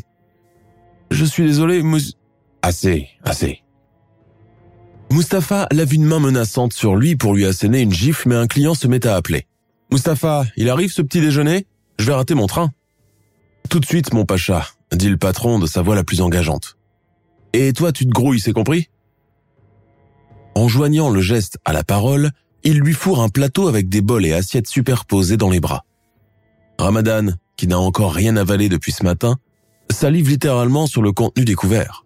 Je 1.10 1.22
suis 1.26 1.44
désolé, 1.44 1.82
monsieur... 1.82 2.14
Assez, 2.62 3.10
assez. 3.24 3.62
Mustapha 5.12 5.68
lève 5.70 5.92
une 5.92 6.06
main 6.06 6.18
menaçante 6.18 6.72
sur 6.72 6.96
lui 6.96 7.14
pour 7.14 7.34
lui 7.34 7.44
asséner 7.44 7.82
une 7.82 7.92
gifle, 7.92 8.30
mais 8.30 8.36
un 8.36 8.46
client 8.46 8.74
se 8.74 8.88
met 8.88 9.06
à 9.06 9.14
appeler. 9.14 9.46
Mustapha, 9.92 10.46
il 10.56 10.70
arrive 10.70 10.92
ce 10.92 11.02
petit 11.02 11.20
déjeuner? 11.20 11.66
Je 11.98 12.06
vais 12.06 12.14
rater 12.14 12.34
mon 12.34 12.46
train. 12.46 12.70
Tout 13.68 13.80
de 13.80 13.86
suite, 13.86 14.14
mon 14.14 14.24
pacha, 14.24 14.66
dit 14.92 15.10
le 15.10 15.18
patron 15.18 15.58
de 15.58 15.66
sa 15.66 15.82
voix 15.82 15.94
la 15.94 16.04
plus 16.04 16.22
engageante. 16.22 16.78
Et 17.52 17.74
toi, 17.74 17.92
tu 17.92 18.06
te 18.06 18.10
grouilles, 18.10 18.40
c'est 18.40 18.54
compris? 18.54 18.88
En 20.54 20.68
joignant 20.68 21.10
le 21.10 21.20
geste 21.20 21.58
à 21.64 21.72
la 21.72 21.84
parole, 21.84 22.30
il 22.62 22.78
lui 22.78 22.92
fourre 22.92 23.22
un 23.22 23.28
plateau 23.28 23.68
avec 23.68 23.88
des 23.88 24.00
bols 24.00 24.26
et 24.26 24.32
assiettes 24.32 24.68
superposés 24.68 25.36
dans 25.36 25.50
les 25.50 25.60
bras. 25.60 25.84
Ramadan, 26.78 27.26
qui 27.56 27.66
n'a 27.66 27.78
encore 27.78 28.12
rien 28.12 28.36
avalé 28.36 28.68
depuis 28.68 28.92
ce 28.92 29.04
matin, 29.04 29.36
salive 29.90 30.28
littéralement 30.28 30.86
sur 30.86 31.02
le 31.02 31.12
contenu 31.12 31.44
découvert. 31.44 32.04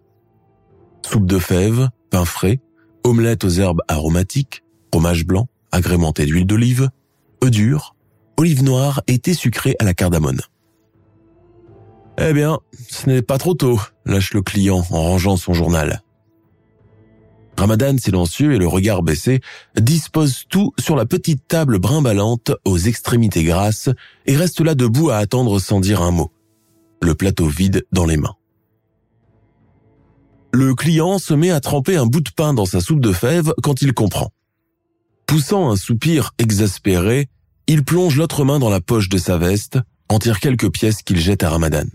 Soupe 1.05 1.25
de 1.25 1.39
fèves, 1.39 1.89
pain 2.09 2.25
frais, 2.25 2.59
omelette 3.03 3.43
aux 3.43 3.49
herbes 3.49 3.81
aromatiques, 3.87 4.63
fromage 4.91 5.25
blanc, 5.25 5.47
agrémenté 5.71 6.25
d'huile 6.25 6.45
d'olive, 6.45 6.89
œufs 7.43 7.51
durs, 7.51 7.95
olive 8.37 8.63
noire 8.63 9.01
et 9.07 9.19
thé 9.19 9.33
sucré 9.33 9.75
à 9.79 9.83
la 9.83 9.93
cardamone. 9.93 10.41
Eh 12.21 12.33
bien, 12.33 12.59
ce 12.89 13.09
n'est 13.09 13.21
pas 13.21 13.37
trop 13.37 13.53
tôt, 13.53 13.79
lâche 14.05 14.33
le 14.33 14.41
client 14.41 14.83
en 14.89 15.01
rangeant 15.01 15.37
son 15.37 15.53
journal. 15.53 16.01
Ramadan, 17.59 17.97
silencieux 17.97 18.53
et 18.53 18.57
le 18.57 18.67
regard 18.67 19.03
baissé, 19.03 19.41
dispose 19.75 20.45
tout 20.49 20.73
sur 20.79 20.95
la 20.95 21.05
petite 21.05 21.45
table 21.45 21.77
brimballante 21.77 22.53
aux 22.63 22.77
extrémités 22.77 23.43
grasses 23.43 23.89
et 24.25 24.37
reste 24.37 24.61
là 24.61 24.75
debout 24.75 25.09
à 25.09 25.17
attendre 25.17 25.59
sans 25.59 25.81
dire 25.81 26.01
un 26.01 26.11
mot, 26.11 26.31
le 27.01 27.15
plateau 27.15 27.47
vide 27.47 27.85
dans 27.91 28.05
les 28.05 28.15
mains. 28.15 28.35
Le 30.53 30.73
client 30.73 31.19
se 31.19 31.33
met 31.33 31.51
à 31.51 31.59
tremper 31.59 31.97
un 31.97 32.05
bout 32.05 32.21
de 32.21 32.31
pain 32.31 32.53
dans 32.53 32.65
sa 32.65 32.79
soupe 32.79 33.01
de 33.01 33.11
fèves 33.11 33.53
quand 33.61 33.81
il 33.81 33.93
comprend. 33.93 34.31
Poussant 35.27 35.69
un 35.69 35.75
soupir 35.75 36.31
exaspéré, 36.39 37.27
il 37.67 37.83
plonge 37.83 38.15
l'autre 38.15 38.45
main 38.45 38.57
dans 38.57 38.69
la 38.69 38.81
poche 38.81 39.09
de 39.09 39.17
sa 39.17 39.37
veste, 39.37 39.77
en 40.07 40.17
tire 40.17 40.39
quelques 40.39 40.71
pièces 40.71 41.03
qu'il 41.03 41.19
jette 41.19 41.43
à 41.43 41.49
Ramadan. 41.49 41.85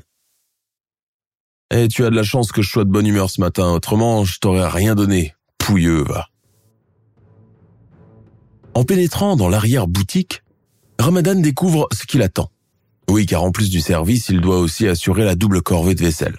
Eh, 1.72 1.88
tu 1.88 2.04
as 2.04 2.10
de 2.10 2.14
la 2.14 2.22
chance 2.22 2.52
que 2.52 2.60
je 2.60 2.70
sois 2.70 2.84
de 2.84 2.90
bonne 2.90 3.06
humeur 3.06 3.30
ce 3.30 3.40
matin, 3.40 3.72
autrement 3.72 4.24
je 4.24 4.38
t'aurais 4.38 4.68
rien 4.68 4.94
donné. 4.94 5.34
En 8.74 8.84
pénétrant 8.84 9.36
dans 9.36 9.48
l'arrière-boutique, 9.48 10.42
Ramadan 10.98 11.36
découvre 11.36 11.88
ce 11.92 12.04
qu'il 12.04 12.20
attend. 12.20 12.50
Oui, 13.08 13.24
car 13.24 13.42
en 13.44 13.50
plus 13.50 13.70
du 13.70 13.80
service, 13.80 14.28
il 14.28 14.40
doit 14.40 14.58
aussi 14.58 14.86
assurer 14.86 15.24
la 15.24 15.34
double 15.34 15.62
corvée 15.62 15.94
de 15.94 16.02
vaisselle. 16.02 16.38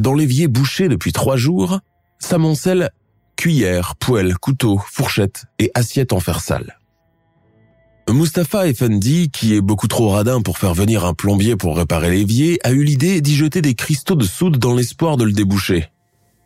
Dans 0.00 0.14
l'évier 0.14 0.48
bouché 0.48 0.88
depuis 0.88 1.12
trois 1.12 1.36
jours, 1.36 1.80
s'amoncellent 2.18 2.90
cuillères, 3.36 3.96
poêles, 3.96 4.38
couteaux, 4.38 4.80
fourchettes 4.90 5.44
et 5.58 5.70
assiettes 5.74 6.12
en 6.12 6.20
fer 6.20 6.40
sale. 6.40 6.78
Mustapha 8.08 8.66
Effendi, 8.66 9.30
qui 9.30 9.54
est 9.54 9.60
beaucoup 9.60 9.88
trop 9.88 10.08
radin 10.08 10.40
pour 10.40 10.58
faire 10.58 10.74
venir 10.74 11.04
un 11.04 11.14
plombier 11.14 11.56
pour 11.56 11.76
réparer 11.76 12.10
l'évier, 12.10 12.58
a 12.64 12.72
eu 12.72 12.82
l'idée 12.82 13.20
d'y 13.20 13.36
jeter 13.36 13.60
des 13.60 13.74
cristaux 13.74 14.16
de 14.16 14.24
soude 14.24 14.58
dans 14.58 14.74
l'espoir 14.74 15.16
de 15.16 15.24
le 15.24 15.32
déboucher. 15.32 15.90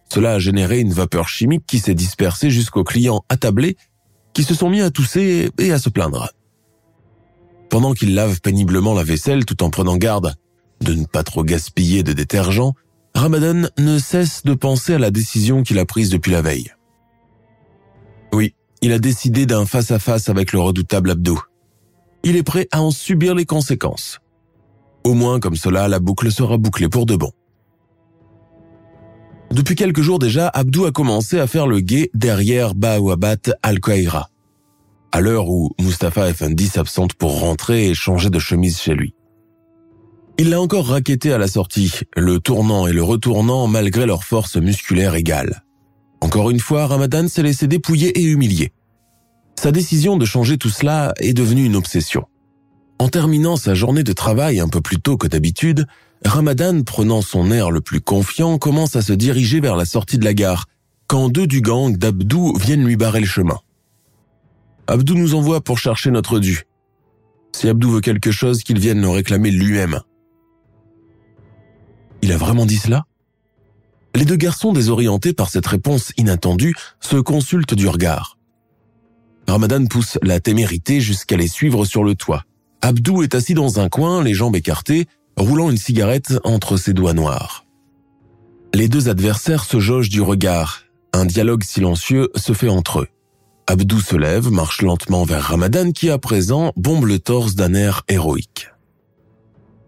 Cela 0.09 0.35
a 0.35 0.39
généré 0.39 0.81
une 0.81 0.93
vapeur 0.93 1.29
chimique 1.29 1.65
qui 1.67 1.79
s'est 1.79 1.95
dispersée 1.95 2.51
jusqu'aux 2.51 2.85
clients 2.85 3.25
attablés 3.29 3.77
qui 4.33 4.45
se 4.45 4.55
sont 4.55 4.71
mis 4.71 4.83
à 4.83 4.91
tousser 4.91 5.51
et 5.59 5.73
à 5.73 5.79
se 5.79 5.89
plaindre. 5.89 6.31
Pendant 7.71 7.95
qu'il 7.95 8.15
lave 8.15 8.41
péniblement 8.41 8.95
la 8.95 9.03
vaisselle 9.03 9.45
tout 9.45 9.63
en 9.63 9.71
prenant 9.71 9.97
garde 9.97 10.35
de 10.81 10.93
ne 10.93 11.07
pas 11.07 11.23
trop 11.23 11.43
gaspiller 11.43 12.03
de 12.03 12.13
détergent, 12.13 12.75
Ramadan 13.15 13.69
ne 13.79 13.99
cesse 13.99 14.43
de 14.45 14.53
penser 14.53 14.95
à 14.95 14.99
la 14.99 15.11
décision 15.11 15.63
qu'il 15.63 15.79
a 15.79 15.87
prise 15.87 16.11
depuis 16.11 16.33
la 16.33 16.43
veille. 16.43 16.71
Oui, 18.33 18.55
il 18.83 18.93
a 18.93 18.99
décidé 18.99 19.47
d'un 19.47 19.65
face-à-face 19.65 20.29
avec 20.29 20.53
le 20.53 20.61
redoutable 20.61 21.11
Abdou. 21.11 21.43
Il 22.23 22.37
est 22.37 22.43
prêt 22.43 22.69
à 22.73 22.83
en 22.83 22.91
subir 22.91 23.35
les 23.35 23.47
conséquences. 23.47 24.21
Au 25.03 25.15
moins 25.15 25.41
comme 25.41 25.57
cela, 25.57 25.89
la 25.89 25.99
boucle 25.99 26.31
sera 26.31 26.59
bouclée 26.59 26.89
pour 26.89 27.07
de 27.07 27.17
bon. 27.17 27.33
Depuis 29.57 29.75
quelques 29.75 30.03
jours 30.03 30.19
déjà, 30.19 30.49
Abdou 30.49 30.85
a 30.85 30.93
commencé 30.93 31.41
à 31.41 31.47
faire 31.47 31.67
le 31.67 31.81
guet 31.81 32.11
derrière 32.13 32.75
Baouabat 32.75 33.55
Al-Qaïra, 33.63 34.29
à 35.13 35.21
l'heure 35.23 35.49
où 35.49 35.71
Mustapha 35.81 36.29
Effendi 36.29 36.67
s'absente 36.67 37.15
pour 37.15 37.41
rentrer 37.41 37.89
et 37.89 37.95
changer 37.95 38.29
de 38.29 38.39
chemise 38.39 38.79
chez 38.79 38.95
lui. 38.95 39.15
Il 40.37 40.51
l'a 40.51 40.61
encore 40.61 40.89
raquetté 40.89 41.33
à 41.33 41.39
la 41.39 41.49
sortie, 41.49 42.01
le 42.15 42.39
tournant 42.39 42.87
et 42.87 42.93
le 42.93 43.03
retournant 43.03 43.67
malgré 43.67 44.05
leur 44.05 44.25
force 44.25 44.57
musculaire 44.57 45.15
égale. 45.15 45.65
Encore 46.21 46.51
une 46.51 46.61
fois, 46.61 46.87
Ramadan 46.87 47.27
s'est 47.27 47.43
laissé 47.43 47.67
dépouiller 47.67 48.11
et 48.21 48.25
humilier. 48.25 48.75
Sa 49.59 49.73
décision 49.73 50.19
de 50.19 50.27
changer 50.27 50.59
tout 50.59 50.69
cela 50.69 51.15
est 51.17 51.33
devenue 51.33 51.65
une 51.65 51.77
obsession. 51.77 52.27
En 52.99 53.09
terminant 53.09 53.57
sa 53.57 53.75
journée 53.75 54.05
de 54.05 54.13
travail 54.13 54.61
un 54.61 54.69
peu 54.69 54.83
plus 54.83 55.01
tôt 55.01 55.17
que 55.17 55.27
d'habitude, 55.27 55.87
Ramadan, 56.25 56.83
prenant 56.83 57.23
son 57.23 57.51
air 57.51 57.71
le 57.71 57.81
plus 57.81 58.01
confiant, 58.01 58.59
commence 58.59 58.97
à 58.97 59.03
se 59.03 59.13
diriger 59.13 59.61
vers 59.61 59.77
la 59.77 59.85
sortie 59.85 60.19
de 60.19 60.25
la 60.25 60.35
gare, 60.35 60.67
quand 61.07 61.29
deux 61.29 61.47
du 61.47 61.61
gang 61.61 61.97
d'Abdou 61.97 62.57
viennent 62.57 62.85
lui 62.85 62.97
barrer 62.97 63.21
le 63.21 63.27
chemin. 63.27 63.59
Abdou 64.87 65.15
nous 65.15 65.35
envoie 65.35 65.61
pour 65.61 65.79
chercher 65.79 66.11
notre 66.11 66.39
dû. 66.39 66.63
Si 67.53 67.69
Abdou 67.69 67.91
veut 67.91 68.01
quelque 68.01 68.31
chose, 68.31 68.63
qu'il 68.63 68.79
vienne 68.79 69.01
le 69.01 69.09
réclamer 69.09 69.51
lui-même. 69.51 70.01
Il 72.23 72.33
a 72.33 72.37
vraiment 72.37 72.67
dit 72.67 72.79
cela? 72.79 73.05
Les 74.15 74.25
deux 74.25 74.37
garçons, 74.37 74.73
désorientés 74.73 75.33
par 75.33 75.51
cette 75.51 75.67
réponse 75.67 76.13
inattendue, 76.17 76.75
se 77.01 77.17
consultent 77.17 77.75
du 77.75 77.87
regard. 77.87 78.39
Ramadan 79.47 79.87
pousse 79.87 80.19
la 80.23 80.41
témérité 80.41 81.01
jusqu'à 81.01 81.37
les 81.37 81.49
suivre 81.49 81.85
sur 81.85 82.03
le 82.03 82.15
toit. 82.15 82.45
Abdou 82.81 83.23
est 83.23 83.35
assis 83.35 83.55
dans 83.55 83.79
un 83.79 83.89
coin, 83.89 84.23
les 84.23 84.35
jambes 84.35 84.57
écartées, 84.57 85.07
roulant 85.37 85.71
une 85.71 85.77
cigarette 85.77 86.35
entre 86.45 86.77
ses 86.77 86.93
doigts 86.93 87.13
noirs. 87.13 87.67
Les 88.75 88.89
deux 88.89 89.09
adversaires 89.09 89.65
se 89.65 89.81
jaugent 89.81 90.09
du 90.09 90.21
regard. 90.21 90.83
Un 91.13 91.25
dialogue 91.25 91.65
silencieux 91.65 92.31
se 92.35 92.53
fait 92.53 92.69
entre 92.69 93.01
eux. 93.01 93.09
Abdou 93.67 94.01
se 94.01 94.17
lève, 94.17 94.51
marche 94.51 94.83
lentement 94.83 95.25
vers 95.25 95.43
Ramadan 95.43 95.91
qui 95.91 96.11
à 96.11 96.19
présent 96.19 96.73
bombe 96.77 97.07
le 97.07 97.19
torse 97.19 97.55
d'un 97.55 97.75
air 97.75 98.03
héroïque. 98.09 98.69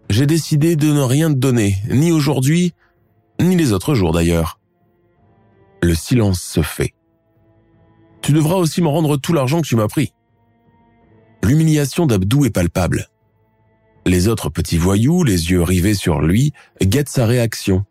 J'ai 0.09 0.25
décidé 0.25 0.75
de 0.75 0.91
ne 0.91 1.01
rien 1.01 1.29
te 1.29 1.37
donner, 1.37 1.77
ni 1.89 2.11
aujourd'hui, 2.11 2.73
ni 3.39 3.55
les 3.55 3.71
autres 3.73 3.93
jours 3.93 4.11
d'ailleurs. 4.11 4.59
Le 5.81 5.95
silence 5.95 6.41
se 6.41 6.61
fait. 6.61 6.93
Tu 8.21 8.33
devras 8.33 8.55
aussi 8.55 8.81
me 8.81 8.87
rendre 8.87 9.17
tout 9.17 9.33
l'argent 9.33 9.61
que 9.61 9.67
tu 9.67 9.75
m'as 9.75 9.87
pris. 9.87 10.13
L'humiliation 11.43 12.05
d'Abdou 12.05 12.45
est 12.45 12.49
palpable. 12.49 13.07
Les 14.05 14.27
autres 14.27 14.49
petits 14.49 14.77
voyous, 14.77 15.23
les 15.23 15.51
yeux 15.51 15.61
rivés 15.61 15.93
sur 15.93 16.21
lui, 16.21 16.53
guettent 16.81 17.09
sa 17.09 17.25
réaction, 17.25 17.85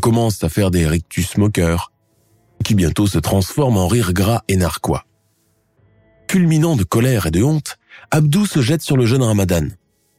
commencent 0.00 0.44
à 0.44 0.48
faire 0.48 0.70
des 0.70 0.86
rictus 0.86 1.36
moqueurs, 1.36 1.92
qui 2.64 2.74
bientôt 2.74 3.06
se 3.06 3.18
transforment 3.18 3.78
en 3.78 3.88
rire 3.88 4.12
gras 4.12 4.42
et 4.48 4.56
narquois. 4.56 5.04
Culminant 6.26 6.76
de 6.76 6.84
colère 6.84 7.26
et 7.26 7.30
de 7.30 7.42
honte, 7.42 7.78
Abdou 8.10 8.46
se 8.46 8.60
jette 8.60 8.82
sur 8.82 8.96
le 8.96 9.06
jeune 9.06 9.22
Ramadan 9.22 9.68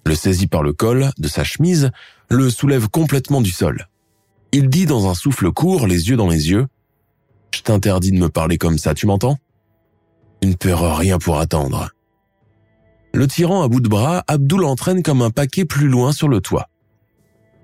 le 0.10 0.16
saisit 0.16 0.48
par 0.48 0.64
le 0.64 0.74
col 0.74 1.12
de 1.18 1.28
sa 1.28 1.44
chemise, 1.44 1.92
le 2.30 2.50
soulève 2.50 2.90
complètement 2.90 3.42
du 3.42 3.52
sol. 3.52 3.88
Il 4.52 4.70
dit 4.70 4.88
dans 4.88 5.08
un 5.08 5.14
souffle 5.14 5.52
court, 5.52 5.86
les 5.86 6.10
yeux 6.10 6.18
dans 6.18 6.28
les 6.28 6.50
yeux, 6.50 6.68
Je 7.54 7.62
t'interdis 7.62 8.12
de 8.12 8.18
me 8.18 8.30
parler 8.30 8.58
comme 8.58 8.78
ça, 8.78 8.94
tu 8.94 9.06
m'entends? 9.06 9.38
Une 10.42 10.56
peur 10.56 10.98
rien 10.98 11.18
pour 11.18 11.40
attendre. 11.40 11.90
Le 13.14 13.28
tirant 13.28 13.64
à 13.64 13.68
bout 13.68 13.82
de 13.82 13.90
bras, 13.90 14.24
Abdou 14.28 14.58
l'entraîne 14.58 15.04
comme 15.04 15.22
un 15.22 15.32
paquet 15.32 15.66
plus 15.66 15.88
loin 15.88 16.12
sur 16.12 16.28
le 16.28 16.42
toit. 16.42 16.70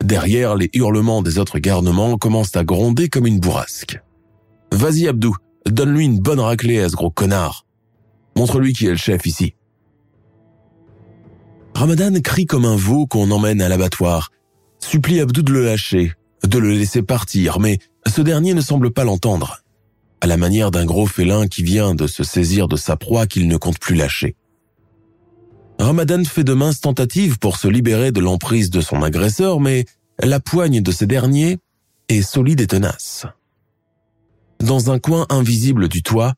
Derrière, 0.03 0.55
les 0.55 0.69
hurlements 0.73 1.21
des 1.21 1.37
autres 1.37 1.59
garnements 1.59 2.17
commencent 2.17 2.55
à 2.55 2.63
gronder 2.63 3.09
comme 3.09 3.27
une 3.27 3.39
bourrasque. 3.39 4.01
Vas-y 4.71 5.07
Abdou, 5.07 5.35
donne-lui 5.65 6.05
une 6.05 6.19
bonne 6.19 6.39
raclée 6.39 6.79
à 6.79 6.89
ce 6.89 6.95
gros 6.95 7.11
connard. 7.11 7.65
Montre-lui 8.35 8.73
qui 8.73 8.87
est 8.87 8.91
le 8.91 8.97
chef 8.97 9.25
ici. 9.25 9.55
Ramadan 11.75 12.19
crie 12.21 12.45
comme 12.45 12.65
un 12.65 12.75
veau 12.75 13.05
qu'on 13.05 13.31
emmène 13.31 13.61
à 13.61 13.69
l'abattoir, 13.69 14.31
supplie 14.79 15.19
Abdou 15.19 15.41
de 15.41 15.51
le 15.51 15.65
lâcher, 15.65 16.13
de 16.43 16.57
le 16.57 16.71
laisser 16.71 17.01
partir, 17.01 17.59
mais 17.59 17.79
ce 18.07 18.21
dernier 18.21 18.53
ne 18.53 18.61
semble 18.61 18.91
pas 18.91 19.03
l'entendre, 19.03 19.59
à 20.21 20.27
la 20.27 20.37
manière 20.37 20.71
d'un 20.71 20.85
gros 20.85 21.05
félin 21.05 21.47
qui 21.47 21.63
vient 21.63 21.95
de 21.95 22.07
se 22.07 22.23
saisir 22.23 22.67
de 22.67 22.77
sa 22.77 22.95
proie 22.95 23.27
qu'il 23.27 23.47
ne 23.47 23.57
compte 23.57 23.79
plus 23.79 23.95
lâcher. 23.95 24.35
Ramadan 25.79 26.23
fait 26.23 26.43
de 26.43 26.53
minces 26.53 26.81
tentatives 26.81 27.37
pour 27.37 27.57
se 27.57 27.67
libérer 27.67 28.11
de 28.11 28.19
l'emprise 28.21 28.69
de 28.69 28.81
son 28.81 29.01
agresseur, 29.01 29.59
mais 29.59 29.85
la 30.19 30.39
poigne 30.39 30.81
de 30.81 30.91
ce 30.91 31.05
dernier 31.05 31.57
est 32.09 32.21
solide 32.21 32.61
et 32.61 32.67
tenace. 32.67 33.25
Dans 34.59 34.91
un 34.91 34.99
coin 34.99 35.25
invisible 35.29 35.89
du 35.89 36.01
toit, 36.01 36.33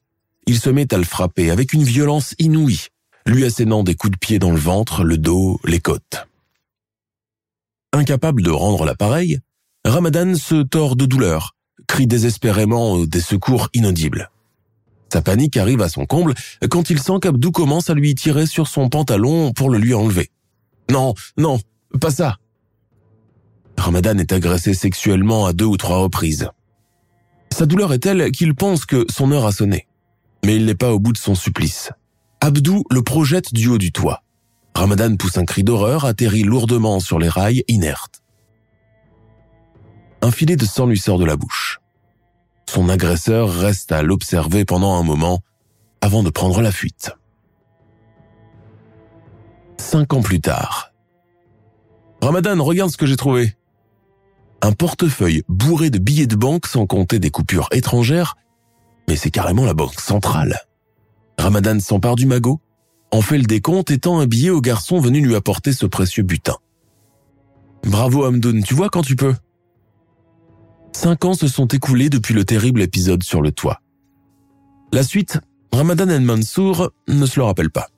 il 0.47 0.60
se 0.60 0.69
met 0.69 0.93
à 0.93 0.97
le 0.97 1.04
frapper 1.04 1.52
avec 1.52 1.73
une 1.73 1.84
violence 1.84 2.34
inouïe, 2.39 2.88
lui 3.26 3.45
assénant 3.45 3.84
des 3.84 3.95
coups 3.95 4.12
de 4.12 4.17
pied 4.17 4.39
dans 4.39 4.52
le 4.52 4.58
ventre, 4.58 5.04
le 5.04 5.17
dos, 5.17 5.60
les 5.65 5.80
côtes. 5.80 6.28
Incapable 7.93 8.41
de 8.41 8.50
rendre 8.50 8.86
l'appareil, 8.86 9.39
Ramadan 9.86 10.36
se 10.36 10.63
tord 10.63 10.95
de 10.95 11.06
douleur, 11.06 11.56
crie 11.88 12.08
désespérément 12.08 13.06
des 13.06 13.21
secours 13.21 13.69
inaudibles. 13.73 14.30
Sa 15.12 15.22
panique 15.22 15.58
arrive 15.58 15.82
à 15.82 15.89
son 15.89 16.06
comble 16.06 16.34
quand 16.70 16.89
il 16.89 17.00
sent 17.00 17.20
qu'Abdou 17.22 17.52
commence 17.52 17.89
à 17.89 17.93
lui 17.93 18.13
tirer 18.15 18.46
sur 18.46 18.67
son 18.67 18.89
pantalon 18.89 19.54
pour 19.54 19.70
le 19.70 19.78
lui 19.78 19.93
enlever. 19.93 20.30
Non, 20.91 21.13
non, 21.38 21.60
pas 22.00 22.12
ça. 22.12 22.38
Ramadan 23.78 24.17
est 24.17 24.32
agressé 24.32 24.74
sexuellement 24.74 25.46
à 25.46 25.54
deux 25.54 25.65
ou 25.65 25.78
trois 25.78 26.00
reprises. 26.00 26.50
Sa 27.52 27.65
douleur 27.65 27.93
est 27.93 28.00
telle 28.00 28.32
qu'il 28.32 28.56
pense 28.56 28.86
que 28.86 29.06
son 29.10 29.32
heure 29.32 29.46
a 29.46 29.52
sonné. 29.52 29.88
Mais 30.46 30.56
il 30.56 30.65
n'est 30.65 30.76
pas 30.76 30.93
au 30.93 31.00
bout 31.00 31.13
de 31.13 31.17
son 31.17 31.36
supplice. 31.36 31.91
Abdou 32.41 32.84
le 32.91 33.02
projette 33.02 33.54
du 33.54 33.67
haut 33.67 33.78
du 33.78 33.91
toit. 33.91 34.24
Ramadan 34.76 35.15
pousse 35.15 35.38
un 35.38 35.46
cri 35.46 35.63
d'horreur, 35.63 36.06
atterrit 36.06 36.43
lourdement 36.43 37.00
sur 37.00 37.17
les 37.17 37.30
rails, 37.30 37.63
inerte. 37.67 38.22
Un 40.22 40.32
filet 40.32 40.56
de 40.56 40.65
sang 40.65 40.86
lui 40.86 41.00
sort 41.00 41.17
de 41.17 41.26
la 41.26 41.36
bouche. 41.36 41.80
Son 42.69 42.89
agresseur 42.89 43.51
reste 43.51 43.91
à 43.91 44.03
l'observer 44.03 44.65
pendant 44.65 44.95
un 44.95 45.03
moment 45.03 45.39
avant 46.01 46.23
de 46.23 46.30
prendre 46.30 46.62
la 46.62 46.71
fuite. 46.71 47.12
Cinq 49.77 50.13
ans 50.13 50.21
plus 50.21 50.41
tard. 50.41 50.91
Ramadan, 52.21 52.62
regarde 52.63 52.91
ce 52.91 52.97
que 52.97 53.06
j'ai 53.06 53.15
trouvé. 53.15 53.56
Un 54.62 54.71
portefeuille 54.71 55.43
bourré 55.47 55.89
de 55.89 55.99
billets 55.99 56.27
de 56.27 56.36
banque 56.36 56.67
sans 56.67 56.86
compter 56.86 57.19
des 57.19 57.30
coupures 57.30 57.69
étrangères, 57.71 58.36
mais 59.08 59.15
c'est 59.15 59.32
carrément 59.32 59.65
la 59.65 59.73
banque 59.73 59.99
centrale. 59.99 60.60
Ramadan 61.38 61.80
s'empare 61.80 62.15
du 62.15 62.25
magot, 62.25 62.60
en 63.12 63.21
fait 63.21 63.38
le 63.38 63.45
décompte 63.45 63.91
et 63.91 63.99
tend 63.99 64.19
un 64.19 64.25
billet 64.25 64.49
au 64.49 64.62
garçon 64.62 64.99
venu 64.99 65.21
lui 65.21 65.36
apporter 65.36 65.73
ce 65.73 65.86
précieux 65.86 66.23
butin. 66.23 66.56
Bravo 67.84 68.25
Hamdoun, 68.25 68.63
tu 68.63 68.73
vois 68.73 68.89
quand 68.89 69.03
tu 69.03 69.15
peux. 69.15 69.36
Cinq 71.00 71.26
ans 71.26 71.36
se 71.36 71.48
sont 71.48 71.68
écoulés 71.68 72.10
depuis 72.10 72.34
le 72.34 72.44
terrible 72.44 72.82
épisode 72.82 73.22
sur 73.22 73.44
le 73.44 73.52
toit. 73.52 73.82
La 74.92 75.04
suite, 75.04 75.40
Ramadan 75.72 76.10
El 76.10 76.22
Mansour 76.22 76.90
ne 77.08 77.28
se 77.28 77.40
le 77.40 77.44
rappelle 77.44 77.70
pas. 77.70 77.90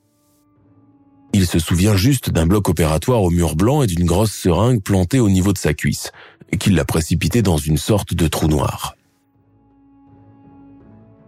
Il 1.32 1.46
se 1.46 1.58
souvient 1.58 1.96
juste 1.96 2.28
d'un 2.28 2.46
bloc 2.46 2.68
opératoire 2.68 3.22
au 3.22 3.30
mur 3.30 3.56
blanc 3.56 3.82
et 3.82 3.86
d'une 3.86 4.04
grosse 4.04 4.34
seringue 4.34 4.82
plantée 4.82 5.18
au 5.18 5.30
niveau 5.30 5.54
de 5.54 5.58
sa 5.58 5.72
cuisse, 5.72 6.12
qui 6.58 6.68
l'a 6.68 6.84
précipité 6.84 7.40
dans 7.40 7.56
une 7.56 7.78
sorte 7.78 8.12
de 8.12 8.28
trou 8.28 8.48
noir. 8.48 8.96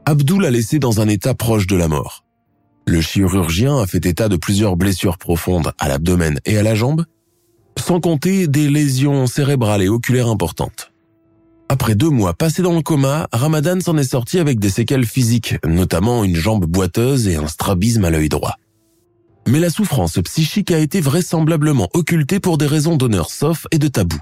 Abdou 0.04 0.40
l'a 0.40 0.50
laissé 0.50 0.78
dans 0.78 1.00
un 1.00 1.08
état 1.08 1.32
proche 1.32 1.66
de 1.66 1.76
la 1.76 1.88
mort. 1.88 2.26
Le 2.86 3.00
chirurgien 3.00 3.78
a 3.78 3.86
fait 3.86 4.04
état 4.04 4.28
de 4.28 4.36
plusieurs 4.36 4.76
blessures 4.76 5.16
profondes 5.16 5.72
à 5.78 5.88
l'abdomen 5.88 6.38
et 6.44 6.58
à 6.58 6.62
la 6.62 6.74
jambe, 6.74 7.06
sans 7.78 7.98
compter 7.98 8.46
des 8.46 8.68
lésions 8.68 9.26
cérébrales 9.26 9.80
et 9.80 9.88
oculaires 9.88 10.28
importantes. 10.28 10.91
Après 11.72 11.94
deux 11.94 12.10
mois 12.10 12.34
passés 12.34 12.60
dans 12.60 12.74
le 12.74 12.82
coma, 12.82 13.28
Ramadan 13.32 13.80
s'en 13.80 13.96
est 13.96 14.04
sorti 14.04 14.38
avec 14.38 14.60
des 14.60 14.68
séquelles 14.68 15.06
physiques, 15.06 15.56
notamment 15.64 16.22
une 16.22 16.36
jambe 16.36 16.66
boiteuse 16.66 17.28
et 17.28 17.36
un 17.36 17.46
strabisme 17.46 18.04
à 18.04 18.10
l'œil 18.10 18.28
droit. 18.28 18.56
Mais 19.48 19.58
la 19.58 19.70
souffrance 19.70 20.18
psychique 20.22 20.70
a 20.70 20.78
été 20.78 21.00
vraisemblablement 21.00 21.88
occultée 21.94 22.40
pour 22.40 22.58
des 22.58 22.66
raisons 22.66 22.98
d'honneur 22.98 23.30
sauf 23.30 23.66
et 23.70 23.78
de 23.78 23.88
tabou. 23.88 24.18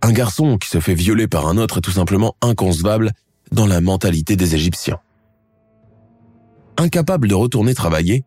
Un 0.00 0.12
garçon 0.12 0.56
qui 0.56 0.70
se 0.70 0.80
fait 0.80 0.94
violer 0.94 1.28
par 1.28 1.46
un 1.46 1.58
autre 1.58 1.76
est 1.76 1.82
tout 1.82 1.90
simplement 1.90 2.36
inconcevable 2.40 3.12
dans 3.52 3.66
la 3.66 3.82
mentalité 3.82 4.34
des 4.34 4.54
Égyptiens. 4.54 5.00
Incapable 6.78 7.28
de 7.28 7.34
retourner 7.34 7.74
travailler, 7.74 8.24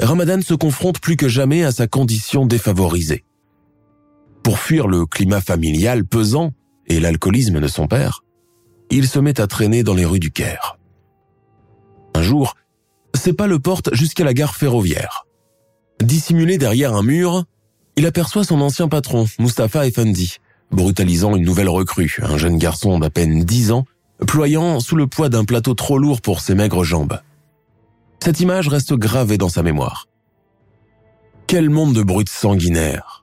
Ramadan 0.00 0.40
se 0.40 0.54
confronte 0.54 1.00
plus 1.00 1.16
que 1.16 1.28
jamais 1.28 1.64
à 1.64 1.72
sa 1.72 1.86
condition 1.86 2.46
défavorisée. 2.46 3.26
Pour 4.42 4.58
fuir 4.58 4.88
le 4.88 5.04
climat 5.04 5.42
familial 5.42 6.06
pesant 6.06 6.54
et 6.88 7.00
l'alcoolisme 7.00 7.60
de 7.60 7.68
son 7.68 7.86
père, 7.86 8.22
il 8.90 9.08
se 9.08 9.18
met 9.18 9.40
à 9.40 9.46
traîner 9.46 9.82
dans 9.82 9.94
les 9.94 10.04
rues 10.04 10.20
du 10.20 10.30
Caire. 10.30 10.78
Un 12.14 12.22
jour, 12.22 12.54
ses 13.14 13.32
pas 13.32 13.46
le 13.46 13.58
portent 13.58 13.94
jusqu'à 13.94 14.24
la 14.24 14.34
gare 14.34 14.54
ferroviaire. 14.54 15.26
Dissimulé 16.00 16.58
derrière 16.58 16.94
un 16.94 17.02
mur, 17.02 17.44
il 17.96 18.06
aperçoit 18.06 18.44
son 18.44 18.60
ancien 18.60 18.88
patron, 18.88 19.26
Mustapha 19.38 19.86
Effendi, 19.86 20.36
brutalisant 20.70 21.36
une 21.36 21.44
nouvelle 21.44 21.68
recrue, 21.68 22.18
un 22.22 22.38
jeune 22.38 22.58
garçon 22.58 22.98
d'à 22.98 23.10
peine 23.10 23.44
10 23.44 23.72
ans, 23.72 23.84
ployant 24.26 24.80
sous 24.80 24.96
le 24.96 25.06
poids 25.06 25.28
d'un 25.28 25.44
plateau 25.44 25.74
trop 25.74 25.98
lourd 25.98 26.20
pour 26.20 26.40
ses 26.40 26.54
maigres 26.54 26.84
jambes. 26.84 27.20
Cette 28.22 28.40
image 28.40 28.68
reste 28.68 28.94
gravée 28.94 29.38
dans 29.38 29.48
sa 29.48 29.62
mémoire. 29.62 30.06
Quel 31.46 31.70
monde 31.70 31.94
de 31.94 32.02
brutes 32.02 32.28
sanguinaires 32.28 33.17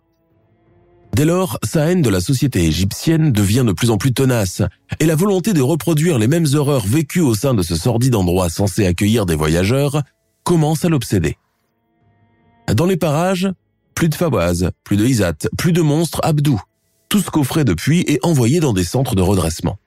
Dès 1.15 1.23
lors, 1.23 1.57
sa 1.63 1.89
haine 1.89 2.01
de 2.01 2.09
la 2.09 2.19
société 2.19 2.65
égyptienne 2.65 3.31
devient 3.31 3.63
de 3.65 3.71
plus 3.71 3.89
en 3.89 3.97
plus 3.97 4.11
tenace, 4.11 4.61
et 4.99 5.05
la 5.05 5.15
volonté 5.15 5.53
de 5.53 5.61
reproduire 5.61 6.19
les 6.19 6.27
mêmes 6.27 6.47
horreurs 6.55 6.85
vécues 6.85 7.21
au 7.21 7.33
sein 7.33 7.53
de 7.53 7.63
ce 7.63 7.77
sordide 7.77 8.15
endroit 8.15 8.49
censé 8.49 8.85
accueillir 8.85 9.25
des 9.25 9.37
voyageurs 9.37 10.03
commence 10.43 10.83
à 10.83 10.89
l'obséder. 10.89 11.37
Dans 12.67 12.85
les 12.85 12.97
parages, 12.97 13.47
plus 13.93 14.09
de 14.09 14.15
Fawaz, 14.15 14.71
plus 14.83 14.97
de 14.97 15.05
Isat, 15.05 15.47
plus 15.57 15.71
de 15.71 15.81
monstres 15.81 16.19
Abdou, 16.21 16.61
tous 17.07 17.29
coffrés 17.29 17.63
depuis 17.63 18.03
et 18.09 18.19
envoyés 18.21 18.59
dans 18.59 18.73
des 18.73 18.83
centres 18.83 19.15
de 19.15 19.21
redressement. 19.21 19.77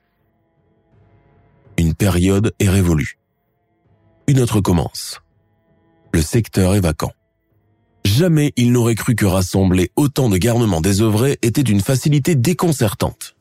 Une 1.76 1.92
période 1.92 2.54
est 2.58 2.70
révolue. 2.70 3.18
Une 4.28 4.40
autre 4.40 4.62
commence. 4.62 5.20
Le 6.14 6.22
secteur 6.22 6.74
est 6.74 6.80
vacant. 6.80 7.12
Jamais 8.09 8.55
il 8.57 8.73
n'aurait 8.73 8.94
cru 8.94 9.14
que 9.14 9.27
rassembler 9.27 9.90
autant 9.94 10.31
de 10.31 10.38
garnements 10.38 10.81
désœuvrés 10.81 11.38
était 11.42 11.62
d'une 11.62 11.83
facilité 11.83 12.35
déconcertante. 12.35 13.37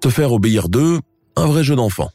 Se 0.00 0.10
faire 0.10 0.32
obéir 0.32 0.68
d'eux, 0.68 1.00
un 1.34 1.46
vrai 1.46 1.64
jeu 1.64 1.74
d'enfant. 1.74 2.10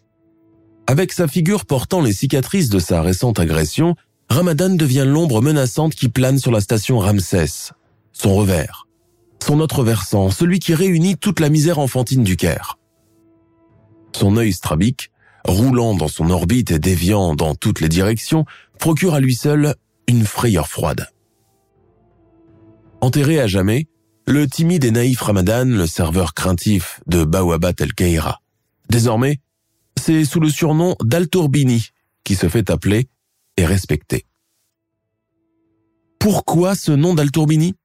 Avec 0.88 1.12
sa 1.12 1.28
figure 1.28 1.66
portant 1.66 2.00
les 2.00 2.14
cicatrices 2.14 2.70
de 2.70 2.80
sa 2.80 3.02
récente 3.02 3.40
agression, 3.40 3.96
Ramadan 4.30 4.70
devient 4.70 5.04
l'ombre 5.06 5.42
menaçante 5.42 5.96
qui 5.96 6.08
plane 6.08 6.40
sur 6.40 6.52
la 6.52 6.62
station 6.62 6.98
Ramsès. 6.98 7.74
Son 8.14 8.34
revers. 8.36 8.88
Son 9.46 9.60
autre 9.60 9.84
versant, 9.84 10.30
celui 10.32 10.60
qui 10.60 10.74
réunit 10.74 11.18
toute 11.18 11.42
la 11.42 11.50
misère 11.50 11.80
enfantine 11.80 12.24
du 12.24 12.38
Caire. 12.38 12.78
Son 14.16 14.38
œil 14.38 14.54
strabique, 14.54 15.12
roulant 15.44 15.94
dans 15.94 16.08
son 16.08 16.30
orbite 16.30 16.72
et 16.72 16.80
déviant 16.80 17.36
dans 17.36 17.54
toutes 17.54 17.82
les 17.82 17.90
directions, 17.90 18.46
procure 18.80 19.14
à 19.14 19.20
lui 19.20 19.36
seul 19.36 19.76
une 20.08 20.26
frayeur 20.26 20.70
froide. 20.70 21.10
Enterré 23.02 23.40
à 23.40 23.48
jamais, 23.48 23.88
le 24.28 24.48
timide 24.48 24.84
et 24.84 24.92
naïf 24.92 25.22
Ramadan, 25.22 25.66
le 25.66 25.88
serveur 25.88 26.34
craintif 26.34 27.00
de 27.08 27.24
Bawabat 27.24 27.74
el-Kaira. 27.80 28.42
Désormais, 28.90 29.40
c'est 29.98 30.26
sous 30.26 30.42
le 30.42 30.50
surnom 30.50 30.96
d'Al-Tourbini 31.02 31.88
qui 32.26 32.36
se 32.36 32.50
fait 32.50 32.70
appeler 32.70 33.08
et 33.56 33.66
respecté. 33.66 34.26
Pourquoi 36.20 36.76
ce 36.76 36.92
nom 36.92 37.14
d'Al-Tourbini? 37.14 37.76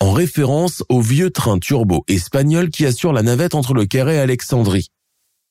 En 0.00 0.12
référence 0.12 0.84
au 0.88 1.00
vieux 1.00 1.30
train 1.30 1.58
turbo 1.58 2.04
espagnol 2.06 2.70
qui 2.70 2.86
assure 2.86 3.12
la 3.12 3.22
navette 3.22 3.56
entre 3.56 3.74
le 3.74 3.84
Caire 3.84 4.08
et 4.08 4.18
Alexandrie, 4.18 4.88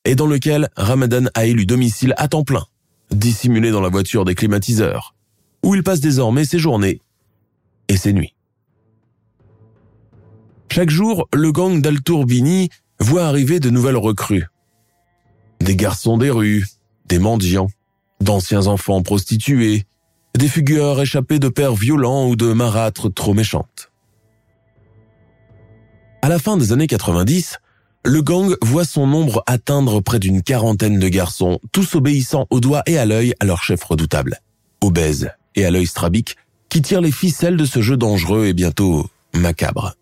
et 0.06 0.16
dans 0.16 0.28
lequel 0.28 0.70
Ramadan 0.78 1.26
a 1.34 1.46
élu 1.46 1.66
domicile 1.66 2.14
à 2.18 2.30
temps 2.30 2.44
plein, 2.44 2.66
dissimulé 3.12 3.72
dans 3.72 3.82
la 3.82 3.90
voiture 3.90 4.24
des 4.24 4.36
climatiseurs, 4.36 5.16
où 5.64 5.76
il 5.76 5.84
passe 5.84 6.00
désormais 6.00 6.46
ses 6.46 6.60
journées 6.60 7.02
et 7.92 7.98
ses 7.98 8.14
nuits. 8.14 8.34
Chaque 10.72 10.90
jour, 10.90 11.28
le 11.34 11.52
gang 11.52 11.82
d'Al-Tourbini 11.82 12.70
voit 13.00 13.26
arriver 13.26 13.60
de 13.60 13.70
nouvelles 13.70 13.98
recrues. 13.98 14.48
Des 15.60 15.76
garçons 15.76 16.18
des 16.18 16.30
rues, 16.30 16.66
des 17.08 17.20
mendiants, 17.20 17.68
d'anciens 18.22 18.68
enfants 18.68 19.02
prostitués, 19.02 19.84
des 20.38 20.48
fugueurs 20.48 21.02
échappés 21.02 21.40
de 21.40 21.50
pères 21.50 21.76
violents 21.76 22.30
ou 22.30 22.38
de 22.38 22.54
marâtres 22.54 23.14
trop 23.14 23.34
méchantes. 23.34 23.92
À 26.22 26.30
la 26.30 26.40
fin 26.40 26.56
des 26.56 26.72
années 26.72 26.88
90, 26.88 27.58
le 28.06 28.22
gang 28.22 28.56
voit 28.62 28.86
son 28.86 29.06
nombre 29.06 29.44
atteindre 29.48 30.00
près 30.00 30.20
d'une 30.20 30.42
quarantaine 30.42 30.98
de 30.98 31.08
garçons, 31.10 31.60
tous 31.74 31.96
obéissant 31.96 32.48
au 32.50 32.62
doigt 32.62 32.84
et 32.86 32.98
à 32.98 33.06
l'œil 33.06 33.34
à 33.42 33.46
leur 33.46 33.62
chef 33.62 33.84
redoutable, 33.84 34.40
obèse 34.80 35.32
et 35.56 35.66
à 35.66 35.72
l'œil 35.72 35.88
strabique, 35.88 36.38
qui 36.72 36.82
tire 36.82 37.02
les 37.02 37.12
ficelles 37.12 37.58
de 37.58 37.66
ce 37.66 37.82
jeu 37.82 37.98
dangereux 37.98 38.46
et 38.46 38.54
bientôt 38.54 39.06
macabre. 39.36 39.94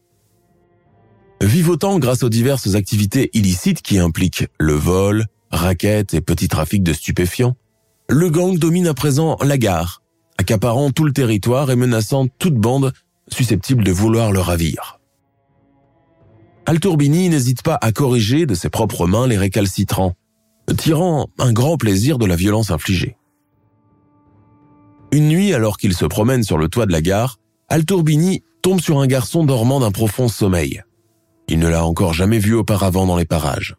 Vivotant 1.42 1.98
grâce 1.98 2.22
aux 2.22 2.30
diverses 2.30 2.76
activités 2.76 3.32
illicites 3.34 3.82
qui 3.82 3.98
impliquent 3.98 4.48
le 4.60 4.74
vol, 4.74 5.26
raquettes 5.50 6.14
et 6.14 6.22
petits 6.22 6.48
trafics 6.48 6.84
de 6.84 6.94
stupéfiants, 6.94 7.56
le 8.08 8.30
gang 8.30 8.58
domine 8.58 8.86
à 8.86 8.94
présent 8.94 9.36
la 9.44 9.58
gare, 9.58 10.04
accaparant 10.38 10.92
tout 10.92 11.06
le 11.06 11.12
territoire 11.12 11.72
et 11.72 11.76
menaçant 11.76 12.28
toute 12.38 12.56
bande 12.56 12.94
susceptible 13.30 13.84
de 13.84 13.92
vouloir 13.92 14.32
le 14.32 14.40
ravir. 14.40 15.00
Altourbini 16.68 17.30
n'hésite 17.30 17.64
pas 17.64 17.80
à 17.82 17.92
corriger 17.92 18.46
de 18.46 18.54
ses 18.54 18.70
propres 18.70 19.08
mains 19.08 19.26
les 19.26 19.38
récalcitrants, 19.38 20.14
tirant 20.78 21.30
un 21.40 21.52
grand 21.52 21.78
plaisir 21.78 22.20
de 22.20 22.28
la 22.28 22.36
violence 22.36 22.70
infligée. 22.70 23.16
Une 25.12 25.28
nuit, 25.28 25.54
alors 25.54 25.78
qu'il 25.78 25.96
se 25.96 26.06
promène 26.06 26.44
sur 26.44 26.58
le 26.58 26.68
toit 26.68 26.86
de 26.86 26.92
la 26.92 27.02
gare, 27.02 27.40
Altourbini 27.68 28.44
tombe 28.62 28.80
sur 28.80 29.00
un 29.00 29.08
garçon 29.08 29.44
dormant 29.44 29.80
d'un 29.80 29.92
profond 29.92 30.28
sommeil. 30.28 30.84
Il 31.48 31.60
ne 31.60 31.68
l'a 31.68 31.86
encore 31.86 32.14
jamais 32.14 32.38
vu 32.38 32.54
auparavant 32.54 33.08
dans 33.08 33.18
les 33.18 33.26
parages. 33.26 33.76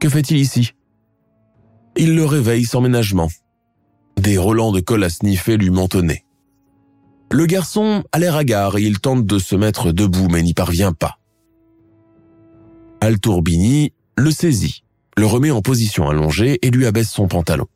Que 0.00 0.08
fait-il 0.08 0.38
ici? 0.38 0.72
Il 1.96 2.16
le 2.16 2.24
réveille 2.24 2.64
sans 2.64 2.80
ménagement. 2.80 3.28
Des 4.16 4.36
relents 4.36 4.72
de 4.72 4.80
colle 4.80 5.04
à 5.04 5.10
sniffer 5.10 5.56
lui 5.56 5.70
nez. 5.70 6.24
Le 7.30 7.46
garçon 7.46 8.04
a 8.12 8.18
l'air 8.18 8.34
hagard 8.36 8.76
et 8.76 8.82
il 8.82 9.00
tente 9.00 9.26
de 9.26 9.38
se 9.38 9.54
mettre 9.54 9.92
debout 9.92 10.28
mais 10.28 10.42
n'y 10.42 10.54
parvient 10.54 10.92
pas. 10.92 11.18
Altourbini 13.00 13.92
le 14.16 14.30
saisit, 14.30 14.84
le 15.16 15.26
remet 15.26 15.50
en 15.50 15.62
position 15.62 16.08
allongée 16.08 16.58
et 16.62 16.70
lui 16.70 16.86
abaisse 16.86 17.10
son 17.10 17.28
pantalon. 17.28 17.66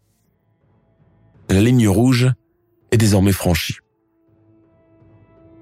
La 1.51 1.61
ligne 1.61 1.89
rouge 1.89 2.31
est 2.91 2.99
désormais 2.99 3.33
franchie. 3.33 3.77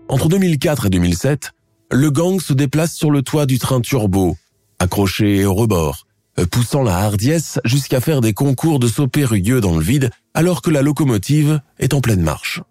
Entre 0.09 0.29
2004 0.29 0.87
et 0.87 0.91
2007, 0.91 1.53
le 1.93 2.11
gang 2.11 2.41
se 2.41 2.53
déplace 2.53 2.95
sur 2.95 3.11
le 3.11 3.23
toit 3.23 3.47
du 3.47 3.59
train 3.59 3.81
turbo, 3.81 4.37
accroché 4.79 5.45
au 5.45 5.55
rebord, 5.55 6.07
poussant 6.51 6.83
la 6.83 6.99
hardiesse 6.99 7.61
jusqu'à 7.65 8.01
faire 8.01 8.21
des 8.21 8.35
concours 8.35 8.79
de 8.79 8.89
sauts 8.89 9.09
périlleux 9.09 9.61
dans 9.61 9.77
le 9.77 9.83
vide 9.83 10.11
alors 10.35 10.63
que 10.63 10.71
la 10.71 10.83
locomotive 10.83 11.61
est 11.79 11.95
en 11.95 12.01
pleine 12.01 12.21
marche. 12.21 12.63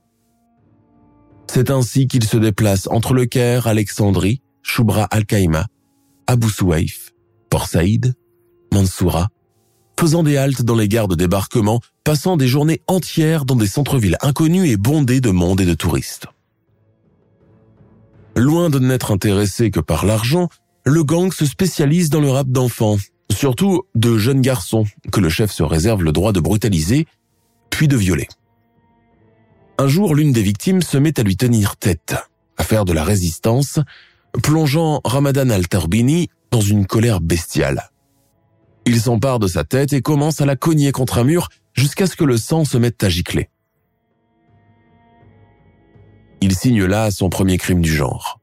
C'est 1.47 1.71
ainsi 1.71 2.07
qu'il 2.07 2.23
se 2.23 2.37
déplace 2.37 2.87
entre 2.87 3.13
le 3.13 3.25
Caire, 3.25 3.67
Alexandrie, 3.67 4.41
Choubra 4.61 5.05
Al-Kaïma, 5.05 5.67
Abu 6.27 6.49
Souaif, 6.49 7.13
Port 7.49 7.67
Saïd, 7.67 8.13
Mansoura, 8.73 9.29
faisant 9.99 10.23
des 10.23 10.37
haltes 10.37 10.61
dans 10.61 10.75
les 10.75 10.87
gares 10.87 11.07
de 11.07 11.15
débarquement, 11.15 11.79
passant 12.03 12.37
des 12.37 12.47
journées 12.47 12.81
entières 12.87 13.45
dans 13.45 13.55
des 13.55 13.67
centres-villes 13.67 14.17
inconnus 14.21 14.69
et 14.69 14.77
bondés 14.77 15.21
de 15.21 15.31
monde 15.31 15.61
et 15.61 15.65
de 15.65 15.73
touristes. 15.73 16.27
Loin 18.35 18.69
de 18.69 18.79
n'être 18.79 19.11
intéressé 19.11 19.71
que 19.71 19.79
par 19.79 20.05
l'argent, 20.05 20.49
le 20.85 21.03
gang 21.03 21.31
se 21.31 21.45
spécialise 21.45 22.09
dans 22.09 22.19
le 22.19 22.29
rap 22.29 22.47
d'enfants, 22.47 22.97
surtout 23.31 23.83
de 23.95 24.17
jeunes 24.17 24.41
garçons 24.41 24.85
que 25.11 25.21
le 25.21 25.29
chef 25.29 25.51
se 25.51 25.63
réserve 25.63 26.03
le 26.03 26.11
droit 26.11 26.33
de 26.33 26.39
brutaliser, 26.39 27.07
puis 27.69 27.87
de 27.87 27.95
violer. 27.95 28.27
Un 29.77 29.87
jour, 29.87 30.15
l'une 30.15 30.31
des 30.31 30.41
victimes 30.41 30.81
se 30.81 30.97
met 30.97 31.19
à 31.19 31.23
lui 31.23 31.37
tenir 31.37 31.75
tête, 31.75 32.15
à 32.57 32.63
faire 32.63 32.85
de 32.85 32.93
la 32.93 33.03
résistance, 33.03 33.79
plongeant 34.43 35.01
Ramadan 35.03 35.49
al-Tarbini 35.49 36.29
dans 36.51 36.61
une 36.61 36.85
colère 36.85 37.21
bestiale. 37.21 37.89
Il 38.85 39.01
s'empare 39.01 39.39
de 39.39 39.47
sa 39.47 39.63
tête 39.63 39.93
et 39.93 40.01
commence 40.01 40.41
à 40.41 40.45
la 40.45 40.55
cogner 40.55 40.91
contre 40.91 41.17
un 41.17 41.23
mur 41.23 41.49
jusqu'à 41.73 42.07
ce 42.07 42.15
que 42.15 42.23
le 42.23 42.37
sang 42.37 42.65
se 42.65 42.77
mette 42.77 43.03
à 43.03 43.09
gicler. 43.09 43.49
Il 46.41 46.55
signe 46.55 46.85
là 46.85 47.09
son 47.09 47.29
premier 47.29 47.57
crime 47.57 47.81
du 47.81 47.91
genre. 47.91 48.39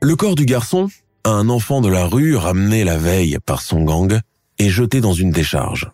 Le 0.00 0.14
corps 0.14 0.36
du 0.36 0.46
garçon, 0.46 0.88
un 1.24 1.48
enfant 1.48 1.80
de 1.80 1.88
la 1.88 2.06
rue 2.06 2.36
ramené 2.36 2.84
la 2.84 2.96
veille 2.96 3.38
par 3.44 3.62
son 3.62 3.82
gang, 3.82 4.20
est 4.58 4.68
jeté 4.68 5.00
dans 5.00 5.12
une 5.12 5.30
décharge. 5.30 5.90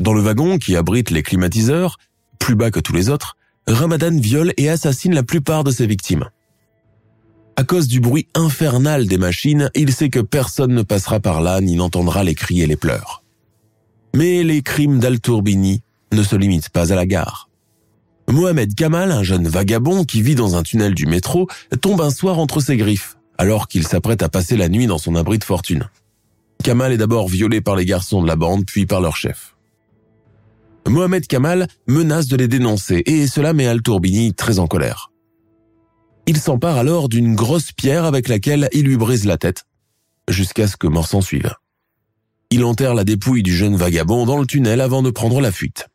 Dans 0.00 0.14
le 0.14 0.20
wagon 0.20 0.58
qui 0.58 0.74
abrite 0.74 1.10
les 1.10 1.22
climatiseurs, 1.22 1.98
plus 2.38 2.56
bas 2.56 2.70
que 2.70 2.80
tous 2.80 2.92
les 2.92 3.08
autres, 3.08 3.36
Ramadan 3.68 4.18
viole 4.18 4.52
et 4.56 4.68
assassine 4.68 5.14
la 5.14 5.22
plupart 5.22 5.62
de 5.62 5.70
ses 5.70 5.86
victimes. 5.86 6.28
À 7.56 7.64
cause 7.64 7.86
du 7.86 8.00
bruit 8.00 8.26
infernal 8.34 9.06
des 9.06 9.18
machines, 9.18 9.70
il 9.74 9.92
sait 9.92 10.08
que 10.08 10.20
personne 10.20 10.74
ne 10.74 10.82
passera 10.82 11.20
par 11.20 11.42
là 11.42 11.60
ni 11.60 11.76
n'entendra 11.76 12.24
les 12.24 12.34
cris 12.34 12.62
et 12.62 12.66
les 12.66 12.76
pleurs. 12.76 13.22
Mais 14.14 14.42
les 14.42 14.62
crimes 14.62 14.98
d'Al-Tourbini 14.98 15.82
ne 16.12 16.22
se 16.22 16.36
limitent 16.36 16.70
pas 16.70 16.92
à 16.92 16.96
la 16.96 17.06
gare. 17.06 17.48
Mohamed 18.28 18.74
Kamal, 18.74 19.12
un 19.12 19.22
jeune 19.22 19.46
vagabond 19.46 20.04
qui 20.04 20.22
vit 20.22 20.34
dans 20.34 20.56
un 20.56 20.62
tunnel 20.62 20.94
du 20.94 21.06
métro, 21.06 21.48
tombe 21.80 22.00
un 22.00 22.10
soir 22.10 22.38
entre 22.38 22.60
ses 22.60 22.76
griffes, 22.76 23.16
alors 23.36 23.68
qu'il 23.68 23.86
s'apprête 23.86 24.22
à 24.22 24.28
passer 24.28 24.56
la 24.56 24.68
nuit 24.68 24.86
dans 24.86 24.98
son 24.98 25.14
abri 25.14 25.38
de 25.38 25.44
fortune. 25.44 25.88
Kamal 26.62 26.92
est 26.92 26.98
d'abord 26.98 27.28
violé 27.28 27.60
par 27.60 27.76
les 27.76 27.84
garçons 27.84 28.22
de 28.22 28.28
la 28.28 28.36
bande, 28.36 28.64
puis 28.64 28.86
par 28.86 29.00
leur 29.00 29.16
chef. 29.16 29.56
Mohamed 30.88 31.26
Kamal 31.26 31.68
menace 31.86 32.28
de 32.28 32.36
les 32.36 32.48
dénoncer, 32.48 33.02
et 33.06 33.26
cela 33.26 33.52
met 33.52 33.66
Al-Tourbini 33.66 34.32
très 34.32 34.58
en 34.58 34.66
colère. 34.66 35.11
Il 36.26 36.38
s'empare 36.38 36.76
alors 36.76 37.08
d'une 37.08 37.34
grosse 37.34 37.72
pierre 37.72 38.04
avec 38.04 38.28
laquelle 38.28 38.68
il 38.72 38.84
lui 38.84 38.96
brise 38.96 39.24
la 39.24 39.38
tête, 39.38 39.64
jusqu'à 40.28 40.68
ce 40.68 40.76
que 40.76 40.86
mort 40.86 41.08
s'en 41.08 41.20
suive. 41.20 41.54
Il 42.50 42.64
enterre 42.64 42.94
la 42.94 43.04
dépouille 43.04 43.42
du 43.42 43.54
jeune 43.54 43.76
vagabond 43.76 44.24
dans 44.24 44.38
le 44.38 44.46
tunnel 44.46 44.80
avant 44.80 45.02
de 45.02 45.10
prendre 45.10 45.40
la 45.40 45.50
fuite. 45.50 45.88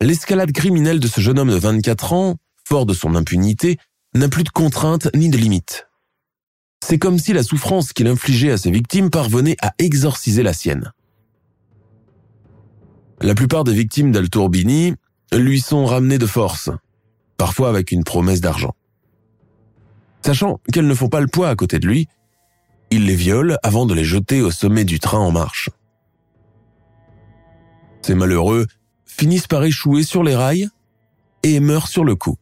L'escalade 0.00 0.52
criminelle 0.52 1.00
de 1.00 1.08
ce 1.08 1.20
jeune 1.20 1.38
homme 1.38 1.50
de 1.50 1.56
24 1.56 2.12
ans, 2.12 2.36
fort 2.64 2.84
de 2.84 2.92
son 2.92 3.14
impunité, 3.14 3.78
n'a 4.14 4.28
plus 4.28 4.44
de 4.44 4.50
contraintes 4.50 5.08
ni 5.14 5.30
de 5.30 5.38
limites. 5.38 5.86
C'est 6.84 6.98
comme 6.98 7.18
si 7.18 7.32
la 7.32 7.42
souffrance 7.42 7.92
qu'il 7.92 8.06
infligeait 8.06 8.52
à 8.52 8.58
ses 8.58 8.70
victimes 8.70 9.10
parvenait 9.10 9.56
à 9.60 9.74
exorciser 9.78 10.42
la 10.42 10.52
sienne. 10.52 10.92
La 13.20 13.34
plupart 13.34 13.64
des 13.64 13.72
victimes 13.72 14.12
d'Al-Tourbini 14.12 14.94
lui 15.32 15.60
sont 15.60 15.84
ramenées 15.84 16.18
de 16.18 16.26
force, 16.26 16.70
parfois 17.38 17.70
avec 17.70 17.90
une 17.90 18.04
promesse 18.04 18.42
d'argent. 18.42 18.74
Sachant 20.24 20.60
qu'elles 20.72 20.86
ne 20.86 20.94
font 20.94 21.08
pas 21.08 21.20
le 21.20 21.26
poids 21.26 21.48
à 21.48 21.56
côté 21.56 21.78
de 21.78 21.86
lui, 21.86 22.08
il 22.90 23.06
les 23.06 23.14
viole 23.14 23.58
avant 23.62 23.86
de 23.86 23.94
les 23.94 24.04
jeter 24.04 24.42
au 24.42 24.50
sommet 24.50 24.84
du 24.84 24.98
train 24.98 25.18
en 25.18 25.30
marche. 25.30 25.70
Ces 28.02 28.14
malheureux 28.14 28.66
finissent 29.06 29.46
par 29.46 29.64
échouer 29.64 30.02
sur 30.02 30.22
les 30.22 30.36
rails 30.36 30.68
et 31.42 31.60
meurent 31.60 31.88
sur 31.88 32.04
le 32.04 32.14
coup. 32.14 32.36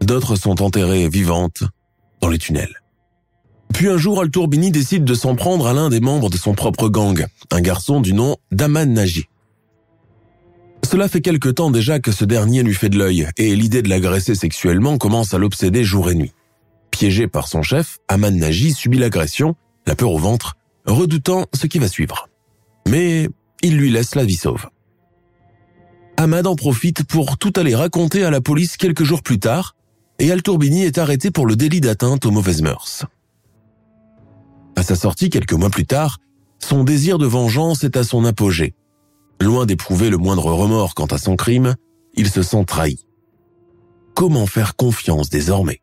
D'autres 0.00 0.36
sont 0.36 0.62
enterrés 0.62 1.08
vivantes 1.08 1.64
dans 2.20 2.28
les 2.28 2.38
tunnels. 2.38 2.80
Puis 3.72 3.88
un 3.88 3.96
jour, 3.96 4.20
Al-Tourbini 4.20 4.70
décide 4.70 5.04
de 5.04 5.14
s'en 5.14 5.36
prendre 5.36 5.66
à 5.66 5.72
l'un 5.72 5.88
des 5.88 6.00
membres 6.00 6.30
de 6.30 6.36
son 6.36 6.54
propre 6.54 6.88
gang, 6.88 7.26
un 7.50 7.60
garçon 7.60 8.00
du 8.00 8.12
nom 8.12 8.36
d'Aman 8.50 8.92
Naji. 8.92 9.26
Cela 10.90 11.06
fait 11.06 11.20
quelque 11.20 11.48
temps 11.48 11.70
déjà 11.70 12.00
que 12.00 12.10
ce 12.10 12.24
dernier 12.24 12.64
lui 12.64 12.74
fait 12.74 12.88
de 12.88 12.98
l'œil 12.98 13.28
et 13.36 13.54
l'idée 13.54 13.80
de 13.80 13.88
l'agresser 13.88 14.34
sexuellement 14.34 14.98
commence 14.98 15.32
à 15.32 15.38
l'obséder 15.38 15.84
jour 15.84 16.10
et 16.10 16.16
nuit. 16.16 16.32
Piégé 16.90 17.28
par 17.28 17.46
son 17.46 17.62
chef, 17.62 17.98
Aman 18.08 18.36
Naji 18.36 18.72
subit 18.72 18.98
l'agression, 18.98 19.54
la 19.86 19.94
peur 19.94 20.10
au 20.10 20.18
ventre, 20.18 20.56
redoutant 20.86 21.46
ce 21.54 21.68
qui 21.68 21.78
va 21.78 21.86
suivre. 21.86 22.28
Mais 22.88 23.28
il 23.62 23.76
lui 23.76 23.92
laisse 23.92 24.16
la 24.16 24.24
vie 24.24 24.34
sauve. 24.34 24.66
Ahmad 26.16 26.48
en 26.48 26.56
profite 26.56 27.04
pour 27.04 27.38
tout 27.38 27.52
aller 27.54 27.76
raconter 27.76 28.24
à 28.24 28.32
la 28.32 28.40
police 28.40 28.76
quelques 28.76 29.04
jours 29.04 29.22
plus 29.22 29.38
tard, 29.38 29.76
et 30.18 30.32
Al-Tourbini 30.32 30.82
est 30.82 30.98
arrêté 30.98 31.30
pour 31.30 31.46
le 31.46 31.54
délit 31.54 31.80
d'atteinte 31.80 32.26
aux 32.26 32.32
mauvaises 32.32 32.62
mœurs. 32.62 33.04
À 34.74 34.82
sa 34.82 34.96
sortie 34.96 35.30
quelques 35.30 35.52
mois 35.52 35.70
plus 35.70 35.86
tard, 35.86 36.18
son 36.58 36.82
désir 36.82 37.18
de 37.18 37.26
vengeance 37.26 37.84
est 37.84 37.96
à 37.96 38.02
son 38.02 38.24
apogée. 38.24 38.74
Loin 39.40 39.64
d'éprouver 39.64 40.10
le 40.10 40.18
moindre 40.18 40.52
remords 40.52 40.94
quant 40.94 41.06
à 41.06 41.18
son 41.18 41.34
crime, 41.34 41.74
il 42.14 42.28
se 42.28 42.42
sent 42.42 42.64
trahi. 42.66 43.06
Comment 44.14 44.46
faire 44.46 44.76
confiance 44.76 45.30
désormais? 45.30 45.80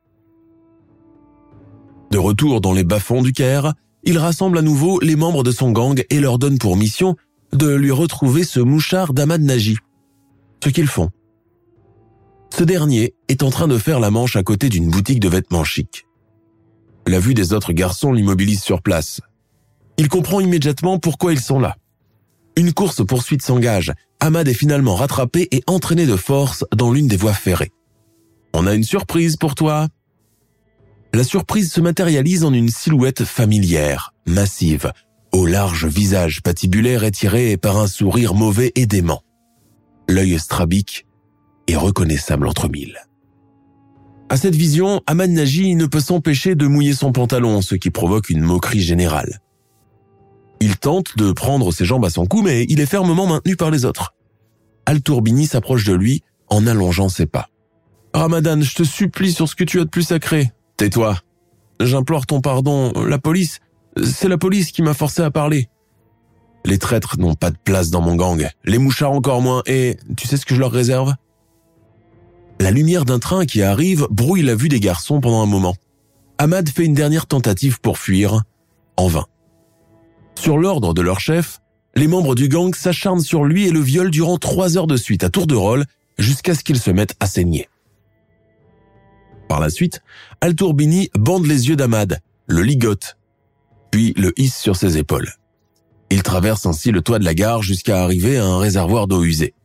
De 2.11 2.19
retour 2.19 2.61
dans 2.61 2.73
les 2.73 2.83
bas-fonds 2.83 3.23
du 3.23 3.33
Caire, 3.33 3.73
il 4.03 4.17
rassemble 4.19 4.59
à 4.59 4.61
nouveau 4.61 4.99
les 4.99 5.15
membres 5.15 5.43
de 5.43 5.51
son 5.51 5.71
gang 5.71 6.03
et 6.09 6.19
leur 6.19 6.37
donne 6.37 6.59
pour 6.59 6.77
mission 6.77 7.15
de 7.51 7.73
lui 7.73 7.91
retrouver 7.91 8.43
ce 8.43 8.59
mouchard 8.59 9.13
d'Ahmad 9.13 9.41
Naji. 9.41 9.77
Ce 10.63 10.69
qu'ils 10.69 10.87
font. 10.87 11.09
Ce 12.55 12.63
dernier 12.63 13.15
est 13.27 13.43
en 13.43 13.49
train 13.49 13.67
de 13.67 13.77
faire 13.77 13.99
la 13.99 14.11
manche 14.11 14.35
à 14.35 14.43
côté 14.43 14.69
d'une 14.69 14.89
boutique 14.89 15.19
de 15.19 15.29
vêtements 15.29 15.63
chics. 15.63 16.05
La 17.07 17.19
vue 17.19 17.33
des 17.33 17.53
autres 17.53 17.73
garçons 17.73 18.13
l'immobilise 18.13 18.61
sur 18.61 18.81
place. 18.81 19.21
Il 19.97 20.09
comprend 20.09 20.39
immédiatement 20.39 20.99
pourquoi 20.99 21.33
ils 21.33 21.39
sont 21.39 21.59
là. 21.59 21.75
Une 22.57 22.73
course-poursuite 22.73 23.43
s'engage. 23.43 23.93
Ahmad 24.19 24.47
est 24.47 24.53
finalement 24.55 24.95
rattrapé 24.95 25.47
et 25.51 25.61
entraîné 25.67 26.07
de 26.07 26.15
force 26.15 26.65
dans 26.75 26.91
l'une 26.91 27.07
des 27.07 27.15
voies 27.15 27.33
ferrées. 27.33 27.71
On 28.51 28.65
a 28.65 28.73
une 28.73 28.83
surprise 28.83 29.35
pour 29.37 29.53
toi. 29.53 29.87
La 31.13 31.23
surprise 31.23 31.71
se 31.71 31.81
matérialise 31.81 32.43
en 32.43 32.51
une 32.53 32.69
silhouette 32.69 33.25
familière, 33.25 34.15
massive, 34.25 34.91
au 35.31 35.45
large 35.45 35.85
visage 35.85 36.41
patibulaire 36.41 37.03
étiré 37.03 37.57
par 37.57 37.77
un 37.77 37.85
sourire 37.85 38.33
mauvais 38.33 38.71
et 38.73 38.87
dément. 38.87 39.21
L'œil 40.09 40.39
strabique 40.39 41.05
est 41.67 41.75
reconnaissable 41.75 42.47
entre 42.47 42.69
mille. 42.69 42.97
À 44.29 44.37
cette 44.37 44.55
vision, 44.55 45.01
Ahmad 45.05 45.29
Naji 45.29 45.75
ne 45.75 45.85
peut 45.85 45.99
s'empêcher 45.99 46.55
de 46.55 46.65
mouiller 46.65 46.95
son 46.95 47.11
pantalon, 47.11 47.61
ce 47.61 47.75
qui 47.75 47.91
provoque 47.91 48.31
une 48.31 48.41
moquerie 48.41 48.81
générale. 48.81 49.41
Il 50.59 50.77
tente 50.77 51.17
de 51.17 51.31
prendre 51.31 51.71
ses 51.71 51.85
jambes 51.85 52.05
à 52.05 52.09
son 52.09 52.25
cou, 52.25 52.41
mais 52.41 52.65
il 52.69 52.79
est 52.79 52.85
fermement 52.85 53.27
maintenu 53.27 53.55
par 53.55 53.71
les 53.71 53.85
autres. 53.85 54.13
Al-Tourbini 54.85 55.45
s'approche 55.45 55.83
de 55.83 55.93
lui 55.93 56.23
en 56.49 56.65
allongeant 56.65 57.09
ses 57.09 57.25
pas. 57.25 57.49
Ramadan, 58.13 58.61
je 58.61 58.75
te 58.75 58.83
supplie 58.83 59.31
sur 59.31 59.47
ce 59.47 59.55
que 59.55 59.63
tu 59.63 59.79
as 59.79 59.85
de 59.85 59.89
plus 59.89 60.03
sacré. 60.03 60.51
Tais-toi. 60.77 61.17
J'implore 61.79 62.25
ton 62.25 62.41
pardon. 62.41 62.91
La 63.05 63.19
police, 63.19 63.59
c'est 64.03 64.27
la 64.27 64.37
police 64.37 64.71
qui 64.71 64.81
m'a 64.81 64.93
forcé 64.93 65.21
à 65.21 65.29
parler. 65.29 65.69
Les 66.65 66.79
traîtres 66.79 67.17
n'ont 67.17 67.35
pas 67.35 67.51
de 67.51 67.57
place 67.63 67.89
dans 67.89 68.01
mon 68.01 68.15
gang, 68.15 68.49
les 68.65 68.77
mouchards 68.77 69.13
encore 69.13 69.41
moins, 69.41 69.61
et 69.67 69.95
tu 70.17 70.27
sais 70.27 70.35
ce 70.35 70.45
que 70.45 70.53
je 70.53 70.59
leur 70.59 70.71
réserve? 70.71 71.13
La 72.59 72.71
lumière 72.71 73.05
d'un 73.05 73.19
train 73.19 73.45
qui 73.45 73.61
arrive 73.61 74.07
brouille 74.09 74.41
la 74.41 74.55
vue 74.55 74.67
des 74.67 74.79
garçons 74.79 75.21
pendant 75.21 75.41
un 75.41 75.45
moment. 75.45 75.75
Ahmad 76.39 76.67
fait 76.67 76.83
une 76.83 76.93
dernière 76.93 77.25
tentative 77.25 77.79
pour 77.79 77.97
fuir, 77.97 78.41
en 78.97 79.07
vain. 79.07 79.25
Sur 80.39 80.59
l'ordre 80.59 80.93
de 80.93 81.01
leur 81.01 81.19
chef, 81.19 81.61
les 81.95 82.07
membres 82.07 82.35
du 82.35 82.47
gang 82.47 82.73
s'acharnent 82.73 83.21
sur 83.21 83.43
lui 83.43 83.67
et 83.67 83.71
le 83.71 83.79
violent 83.79 84.11
durant 84.11 84.37
trois 84.37 84.77
heures 84.77 84.85
de 84.85 84.95
suite 84.95 85.23
à 85.23 85.31
tour 85.31 85.47
de 85.47 85.55
rôle 85.55 85.83
jusqu'à 86.19 86.53
ce 86.53 86.63
qu'il 86.63 86.77
se 86.77 86.91
mette 86.91 87.15
à 87.19 87.25
saigner. 87.25 87.67
Par 89.49 89.59
la 89.59 89.71
suite, 89.71 90.03
Al-Tourbini 90.39 91.09
bande 91.15 91.47
les 91.47 91.69
yeux 91.69 91.75
d'Ahmad, 91.75 92.19
le 92.45 92.61
ligote, 92.61 93.17
puis 93.89 94.13
le 94.15 94.31
hisse 94.39 94.55
sur 94.55 94.75
ses 94.75 94.99
épaules. 94.99 95.33
Il 96.11 96.21
traverse 96.21 96.67
ainsi 96.67 96.91
le 96.91 97.01
toit 97.01 97.17
de 97.17 97.25
la 97.25 97.33
gare 97.33 97.63
jusqu'à 97.63 98.03
arriver 98.03 98.37
à 98.37 98.45
un 98.45 98.59
réservoir 98.59 99.07
d'eau 99.07 99.23
usée. 99.23 99.55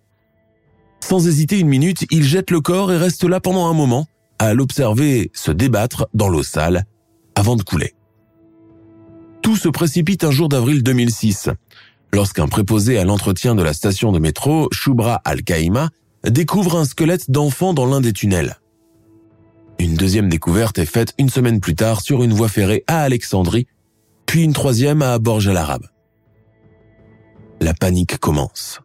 Sans 1.00 1.28
hésiter 1.28 1.58
une 1.58 1.68
minute, 1.68 2.06
il 2.10 2.24
jette 2.24 2.50
le 2.50 2.62
corps 2.62 2.90
et 2.90 2.96
reste 2.96 3.24
là 3.24 3.40
pendant 3.40 3.66
un 3.66 3.74
moment, 3.74 4.06
à 4.38 4.54
l'observer 4.54 5.30
se 5.34 5.50
débattre 5.52 6.06
dans 6.14 6.30
l'eau 6.30 6.42
sale, 6.42 6.86
avant 7.34 7.56
de 7.56 7.62
couler. 7.62 7.94
Tout 9.42 9.56
se 9.56 9.68
précipite 9.68 10.22
un 10.22 10.30
jour 10.30 10.48
d'avril 10.48 10.84
2006, 10.84 11.50
lorsqu'un 12.12 12.46
préposé 12.46 12.98
à 12.98 13.04
l'entretien 13.04 13.56
de 13.56 13.62
la 13.62 13.72
station 13.72 14.12
de 14.12 14.20
métro, 14.20 14.68
Shubra 14.70 15.20
Al-Kaïma, 15.24 15.90
découvre 16.24 16.76
un 16.76 16.84
squelette 16.84 17.28
d'enfant 17.28 17.74
dans 17.74 17.86
l'un 17.86 18.00
des 18.00 18.12
tunnels. 18.12 18.58
Une 19.80 19.96
deuxième 19.96 20.28
découverte 20.28 20.78
est 20.78 20.86
faite 20.86 21.12
une 21.18 21.28
semaine 21.28 21.58
plus 21.58 21.74
tard 21.74 22.02
sur 22.02 22.22
une 22.22 22.32
voie 22.32 22.48
ferrée 22.48 22.84
à 22.86 23.02
Alexandrie, 23.02 23.66
puis 24.26 24.44
une 24.44 24.52
troisième 24.52 25.02
à 25.02 25.18
Borj 25.18 25.48
al-Arab. 25.48 25.82
La 27.60 27.74
panique 27.74 28.18
commence. 28.18 28.80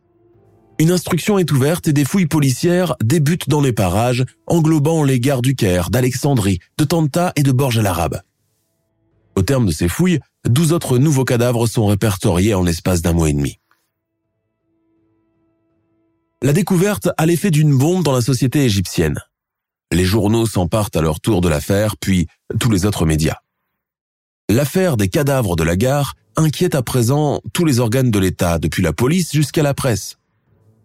Une 0.79 0.91
instruction 0.91 1.37
est 1.37 1.51
ouverte 1.51 1.87
et 1.87 1.93
des 1.93 2.05
fouilles 2.05 2.25
policières 2.25 2.95
débutent 3.03 3.49
dans 3.49 3.61
les 3.61 3.73
parages, 3.73 4.25
englobant 4.47 5.03
les 5.03 5.19
gares 5.19 5.43
du 5.43 5.55
Caire, 5.55 5.91
d'Alexandrie, 5.91 6.59
de 6.79 6.83
Tanta 6.83 7.31
et 7.35 7.43
de 7.43 7.51
Borj 7.51 7.77
al-Arab. 7.77 8.21
Au 9.35 9.43
terme 9.43 9.67
de 9.67 9.71
ces 9.71 9.87
fouilles, 9.87 10.19
douze 10.45 10.73
autres 10.73 10.97
nouveaux 10.97 11.25
cadavres 11.25 11.67
sont 11.67 11.87
répertoriés 11.87 12.53
en 12.53 12.63
l'espace 12.63 13.01
d'un 13.01 13.13
mois 13.13 13.29
et 13.29 13.33
demi. 13.33 13.59
La 16.43 16.53
découverte 16.53 17.09
a 17.17 17.25
l'effet 17.25 17.49
d'une 17.49 17.75
bombe 17.75 18.03
dans 18.03 18.13
la 18.13 18.21
société 18.21 18.63
égyptienne. 18.63 19.19
Les 19.91 20.05
journaux 20.05 20.45
s'emparent 20.45 20.91
à 20.93 21.01
leur 21.01 21.19
tour 21.19 21.41
de 21.41 21.49
l'affaire, 21.49 21.97
puis 21.97 22.27
tous 22.59 22.69
les 22.69 22.85
autres 22.85 23.05
médias. 23.05 23.37
L'affaire 24.49 24.97
des 24.97 25.09
cadavres 25.09 25.55
de 25.55 25.63
la 25.63 25.75
gare 25.75 26.13
inquiète 26.35 26.75
à 26.75 26.83
présent 26.83 27.41
tous 27.53 27.65
les 27.65 27.79
organes 27.79 28.11
de 28.11 28.19
l'État, 28.19 28.59
depuis 28.59 28.83
la 28.83 28.93
police 28.93 29.33
jusqu'à 29.33 29.63
la 29.63 29.73
presse. 29.73 30.17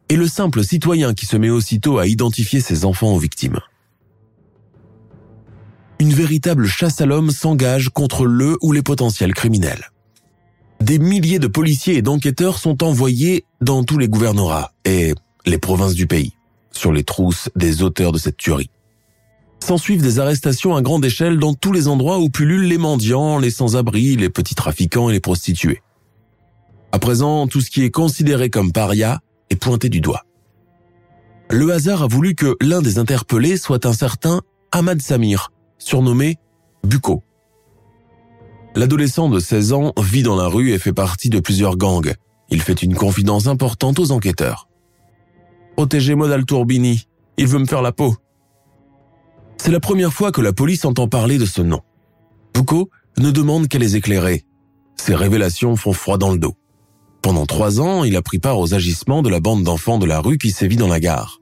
Et 0.08 0.16
le 0.16 0.26
simple 0.26 0.64
citoyen 0.64 1.14
qui 1.14 1.26
se 1.26 1.36
met 1.36 1.50
aussitôt 1.50 1.98
à 1.98 2.06
identifier 2.06 2.60
ses 2.60 2.84
enfants 2.84 3.12
aux 3.12 3.18
victimes. 3.18 3.60
Une 5.98 6.12
véritable 6.12 6.66
chasse 6.66 7.00
à 7.00 7.06
l'homme 7.06 7.30
s'engage 7.30 7.90
contre 7.90 8.24
le 8.24 8.56
ou 8.60 8.72
les 8.72 8.82
potentiels 8.82 9.34
criminels. 9.34 9.90
Des 10.80 10.98
milliers 10.98 11.38
de 11.38 11.46
policiers 11.46 11.96
et 11.96 12.02
d'enquêteurs 12.02 12.58
sont 12.58 12.82
envoyés 12.82 13.44
dans 13.60 13.84
tous 13.84 13.98
les 13.98 14.08
gouvernorats 14.08 14.72
et 14.84 15.14
les 15.46 15.58
provinces 15.58 15.94
du 15.94 16.08
pays, 16.08 16.32
sur 16.72 16.92
les 16.92 17.04
trousses 17.04 17.50
des 17.54 17.82
auteurs 17.82 18.10
de 18.10 18.18
cette 18.18 18.36
tuerie. 18.36 18.70
S'ensuivent 19.60 20.02
des 20.02 20.18
arrestations 20.18 20.74
à 20.74 20.82
grande 20.82 21.04
échelle 21.04 21.38
dans 21.38 21.54
tous 21.54 21.70
les 21.70 21.86
endroits 21.86 22.18
où 22.18 22.30
pullulent 22.30 22.66
les 22.66 22.78
mendiants, 22.78 23.38
les 23.38 23.52
sans-abri, 23.52 24.16
les 24.16 24.28
petits 24.28 24.56
trafiquants 24.56 25.08
et 25.08 25.12
les 25.12 25.20
prostituées. 25.20 25.82
À 26.90 26.98
présent, 26.98 27.46
tout 27.46 27.60
ce 27.60 27.70
qui 27.70 27.84
est 27.84 27.90
considéré 27.90 28.50
comme 28.50 28.72
paria 28.72 29.20
est 29.50 29.56
pointé 29.56 29.88
du 29.88 30.00
doigt. 30.00 30.24
Le 31.48 31.72
hasard 31.72 32.02
a 32.02 32.06
voulu 32.08 32.34
que 32.34 32.56
l'un 32.60 32.82
des 32.82 32.98
interpellés 32.98 33.56
soit 33.56 33.86
un 33.86 33.92
certain 33.92 34.40
Ahmad 34.72 35.00
Samir, 35.00 35.52
surnommé 35.84 36.36
Bucco. 36.84 37.22
L'adolescent 38.74 39.28
de 39.28 39.38
16 39.38 39.72
ans 39.72 39.92
vit 39.98 40.22
dans 40.22 40.36
la 40.36 40.46
rue 40.46 40.72
et 40.72 40.78
fait 40.78 40.92
partie 40.92 41.28
de 41.28 41.40
plusieurs 41.40 41.76
gangs. 41.76 42.14
Il 42.48 42.62
fait 42.62 42.82
une 42.82 42.94
confidence 42.94 43.46
importante 43.46 43.98
aux 43.98 44.12
enquêteurs. 44.12 44.68
Protégez-moi 45.76 46.28
d'Altourbini, 46.28 47.06
il 47.36 47.46
veut 47.46 47.58
me 47.58 47.66
faire 47.66 47.82
la 47.82 47.92
peau. 47.92 48.16
C'est 49.58 49.70
la 49.70 49.80
première 49.80 50.12
fois 50.12 50.32
que 50.32 50.40
la 50.40 50.52
police 50.52 50.84
entend 50.84 51.08
parler 51.08 51.38
de 51.38 51.46
ce 51.46 51.62
nom. 51.62 51.80
Foucault 52.56 52.90
ne 53.18 53.30
demande 53.30 53.68
qu'à 53.68 53.78
les 53.78 53.96
éclairer. 53.96 54.44
Ces 54.96 55.14
révélations 55.14 55.76
font 55.76 55.92
froid 55.92 56.18
dans 56.18 56.32
le 56.32 56.38
dos. 56.38 56.56
Pendant 57.22 57.46
trois 57.46 57.80
ans, 57.80 58.04
il 58.04 58.16
a 58.16 58.22
pris 58.22 58.38
part 58.38 58.58
aux 58.58 58.74
agissements 58.74 59.22
de 59.22 59.28
la 59.28 59.40
bande 59.40 59.62
d'enfants 59.62 59.98
de 59.98 60.06
la 60.06 60.20
rue 60.20 60.38
qui 60.38 60.50
sévit 60.50 60.76
dans 60.76 60.88
la 60.88 61.00
gare. 61.00 61.41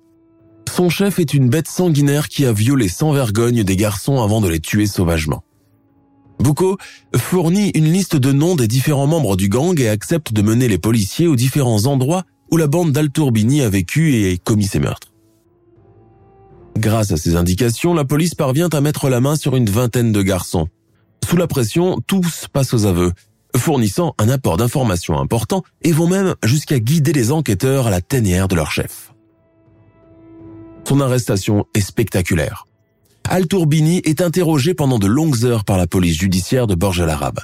Son 0.72 0.88
chef 0.88 1.18
est 1.18 1.34
une 1.34 1.48
bête 1.48 1.68
sanguinaire 1.68 2.28
qui 2.28 2.46
a 2.46 2.52
violé 2.52 2.88
sans 2.88 3.12
vergogne 3.12 3.64
des 3.64 3.76
garçons 3.76 4.22
avant 4.22 4.40
de 4.40 4.48
les 4.48 4.60
tuer 4.60 4.86
sauvagement. 4.86 5.42
Boucault 6.38 6.78
fournit 7.16 7.70
une 7.74 7.92
liste 7.92 8.16
de 8.16 8.32
noms 8.32 8.54
des 8.54 8.68
différents 8.68 9.08
membres 9.08 9.36
du 9.36 9.48
gang 9.48 9.78
et 9.80 9.88
accepte 9.88 10.32
de 10.32 10.42
mener 10.42 10.68
les 10.68 10.78
policiers 10.78 11.26
aux 11.26 11.36
différents 11.36 11.86
endroits 11.86 12.22
où 12.52 12.56
la 12.56 12.68
bande 12.68 12.92
d'Altourbini 12.92 13.62
a 13.62 13.68
vécu 13.68 14.14
et 14.14 14.38
commis 14.38 14.66
ses 14.66 14.78
meurtres. 14.78 15.12
Grâce 16.78 17.10
à 17.10 17.16
ces 17.16 17.34
indications, 17.36 17.92
la 17.92 18.04
police 18.04 18.36
parvient 18.36 18.68
à 18.68 18.80
mettre 18.80 19.08
la 19.08 19.20
main 19.20 19.36
sur 19.36 19.56
une 19.56 19.68
vingtaine 19.68 20.12
de 20.12 20.22
garçons. 20.22 20.68
Sous 21.28 21.36
la 21.36 21.48
pression, 21.48 21.98
tous 22.06 22.46
passent 22.50 22.74
aux 22.74 22.86
aveux, 22.86 23.12
fournissant 23.56 24.14
un 24.18 24.28
apport 24.28 24.56
d'informations 24.56 25.18
important 25.18 25.62
et 25.82 25.92
vont 25.92 26.08
même 26.08 26.36
jusqu'à 26.44 26.78
guider 26.78 27.12
les 27.12 27.32
enquêteurs 27.32 27.88
à 27.88 27.90
la 27.90 28.00
tanière 28.00 28.46
de 28.48 28.54
leur 28.54 28.70
chef. 28.70 29.09
Son 30.90 31.00
arrestation 31.00 31.66
est 31.72 31.82
spectaculaire. 31.82 32.66
Al-Tourbini 33.28 33.98
est 33.98 34.20
interrogé 34.20 34.74
pendant 34.74 34.98
de 34.98 35.06
longues 35.06 35.44
heures 35.44 35.64
par 35.64 35.78
la 35.78 35.86
police 35.86 36.18
judiciaire 36.18 36.66
de 36.66 36.74
Borges 36.74 37.00
al-Arab. 37.00 37.38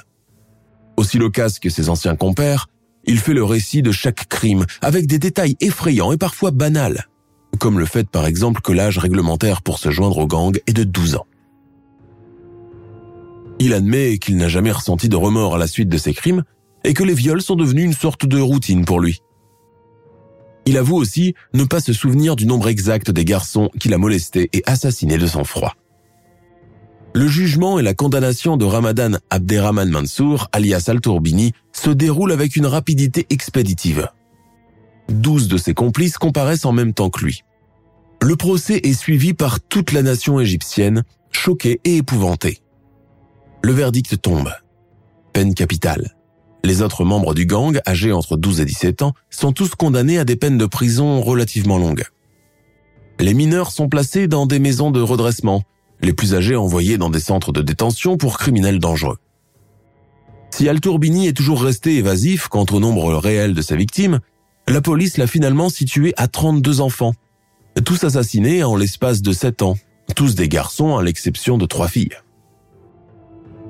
Aussi 0.97 1.17
loquace 1.17 1.57
que 1.57 1.69
ses 1.69 1.87
anciens 1.87 2.17
compères, 2.17 2.67
il 3.05 3.19
fait 3.19 3.33
le 3.33 3.45
récit 3.45 3.81
de 3.81 3.93
chaque 3.93 4.27
crime 4.27 4.65
avec 4.81 5.07
des 5.07 5.17
détails 5.17 5.55
effrayants 5.61 6.11
et 6.11 6.17
parfois 6.17 6.51
banals 6.51 7.07
comme 7.57 7.79
le 7.79 7.85
fait 7.85 8.09
par 8.09 8.25
exemple 8.25 8.59
que 8.59 8.73
l'âge 8.73 8.97
réglementaire 8.97 9.61
pour 9.61 9.79
se 9.79 9.91
joindre 9.91 10.17
au 10.17 10.27
gang 10.27 10.59
est 10.67 10.73
de 10.73 10.83
12 10.83 11.15
ans. 11.15 11.25
Il 13.59 13.73
admet 13.73 14.17
qu'il 14.17 14.35
n'a 14.35 14.49
jamais 14.49 14.73
ressenti 14.73 15.07
de 15.07 15.15
remords 15.15 15.55
à 15.55 15.57
la 15.57 15.67
suite 15.67 15.87
de 15.87 15.97
ses 15.97 16.13
crimes 16.13 16.43
et 16.83 16.93
que 16.93 17.05
les 17.05 17.13
viols 17.13 17.41
sont 17.41 17.55
devenus 17.55 17.85
une 17.85 17.93
sorte 17.93 18.25
de 18.25 18.41
routine 18.41 18.83
pour 18.83 18.99
lui. 18.99 19.21
Il 20.67 20.77
avoue 20.77 20.97
aussi 20.97 21.33
ne 21.53 21.63
pas 21.63 21.79
se 21.79 21.93
souvenir 21.93 22.35
du 22.35 22.45
nombre 22.45 22.67
exact 22.67 23.09
des 23.09 23.23
garçons 23.23 23.69
qu'il 23.79 23.93
a 23.93 23.97
molestés 23.97 24.49
et 24.51 24.63
assassinés 24.65 25.17
de 25.17 25.25
sang-froid. 25.25 25.77
Le 27.15 27.25
jugement 27.25 27.79
et 27.79 27.83
la 27.83 27.93
condamnation 27.93 28.57
de 28.57 28.65
Ramadan 28.65 29.11
Abderrahman 29.29 29.89
Mansour, 29.89 30.49
alias 30.51 30.83
Al-Tourbini, 30.87 31.53
se 31.71 31.89
déroulent 31.89 32.33
avec 32.33 32.57
une 32.57 32.65
rapidité 32.65 33.25
expéditive. 33.29 34.09
Douze 35.07 35.47
de 35.47 35.57
ses 35.57 35.73
complices 35.73 36.17
comparaissent 36.17 36.65
en 36.65 36.73
même 36.73 36.93
temps 36.93 37.09
que 37.09 37.23
lui. 37.23 37.43
Le 38.21 38.35
procès 38.35 38.81
est 38.83 38.93
suivi 38.93 39.33
par 39.33 39.61
toute 39.61 39.93
la 39.93 40.01
nation 40.01 40.37
égyptienne, 40.37 41.05
choquée 41.31 41.79
et 41.85 41.95
épouvantée. 41.95 42.59
Le 43.63 43.71
verdict 43.71 44.21
tombe. 44.21 44.51
Peine 45.31 45.53
capitale. 45.53 46.16
Les 46.63 46.81
autres 46.81 47.05
membres 47.05 47.33
du 47.33 47.45
gang, 47.45 47.79
âgés 47.87 48.11
entre 48.11 48.37
12 48.37 48.61
et 48.61 48.65
17 48.65 49.01
ans, 49.01 49.13
sont 49.29 49.51
tous 49.51 49.75
condamnés 49.75 50.17
à 50.17 50.25
des 50.25 50.35
peines 50.35 50.57
de 50.57 50.65
prison 50.65 51.21
relativement 51.21 51.77
longues. 51.77 52.05
Les 53.19 53.33
mineurs 53.33 53.71
sont 53.71 53.89
placés 53.89 54.27
dans 54.27 54.45
des 54.45 54.59
maisons 54.59 54.91
de 54.91 55.01
redressement, 55.01 55.63
les 56.01 56.13
plus 56.13 56.35
âgés 56.35 56.55
envoyés 56.55 56.97
dans 56.97 57.09
des 57.09 57.19
centres 57.19 57.51
de 57.51 57.61
détention 57.61 58.17
pour 58.17 58.37
criminels 58.37 58.79
dangereux. 58.79 59.17
Si 60.51 60.67
Al-Tourbini 60.69 61.27
est 61.27 61.37
toujours 61.37 61.63
resté 61.63 61.97
évasif 61.97 62.47
quant 62.47 62.65
au 62.71 62.79
nombre 62.79 63.15
réel 63.15 63.53
de 63.53 63.61
ses 63.61 63.75
victimes, 63.75 64.19
la 64.67 64.81
police 64.81 65.17
l'a 65.17 65.27
finalement 65.27 65.69
situé 65.69 66.13
à 66.17 66.27
32 66.27 66.81
enfants, 66.81 67.13
tous 67.85 68.03
assassinés 68.03 68.63
en 68.63 68.75
l'espace 68.75 69.21
de 69.21 69.31
7 69.31 69.61
ans, 69.61 69.77
tous 70.15 70.35
des 70.35 70.49
garçons 70.49 70.97
à 70.97 71.03
l'exception 71.03 71.57
de 71.57 71.65
trois 71.65 71.87
filles. 71.87 72.17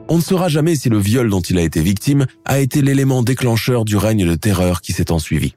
On 0.09 0.17
ne 0.17 0.21
saura 0.21 0.47
jamais 0.47 0.75
si 0.75 0.89
le 0.89 0.97
viol 0.97 1.29
dont 1.29 1.41
il 1.41 1.57
a 1.57 1.61
été 1.61 1.81
victime 1.81 2.25
a 2.45 2.59
été 2.59 2.81
l'élément 2.81 3.23
déclencheur 3.23 3.83
du 3.83 3.97
règne 3.97 4.25
de 4.25 4.35
terreur 4.35 4.81
qui 4.81 4.93
s'est 4.93 5.11
ensuivi. 5.11 5.55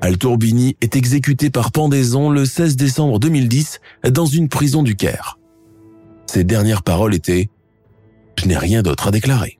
Al-Tourbini 0.00 0.76
est 0.80 0.96
exécuté 0.96 1.50
par 1.50 1.72
pendaison 1.72 2.30
le 2.30 2.46
16 2.46 2.76
décembre 2.76 3.18
2010 3.18 3.80
dans 4.10 4.24
une 4.24 4.48
prison 4.48 4.82
du 4.82 4.96
Caire. 4.96 5.38
Ses 6.26 6.42
dernières 6.42 6.82
paroles 6.82 7.14
étaient⁇ 7.14 7.42
Je 8.38 8.46
n'ai 8.46 8.56
rien 8.56 8.82
d'autre 8.82 9.08
à 9.08 9.10
déclarer⁇ 9.10 9.58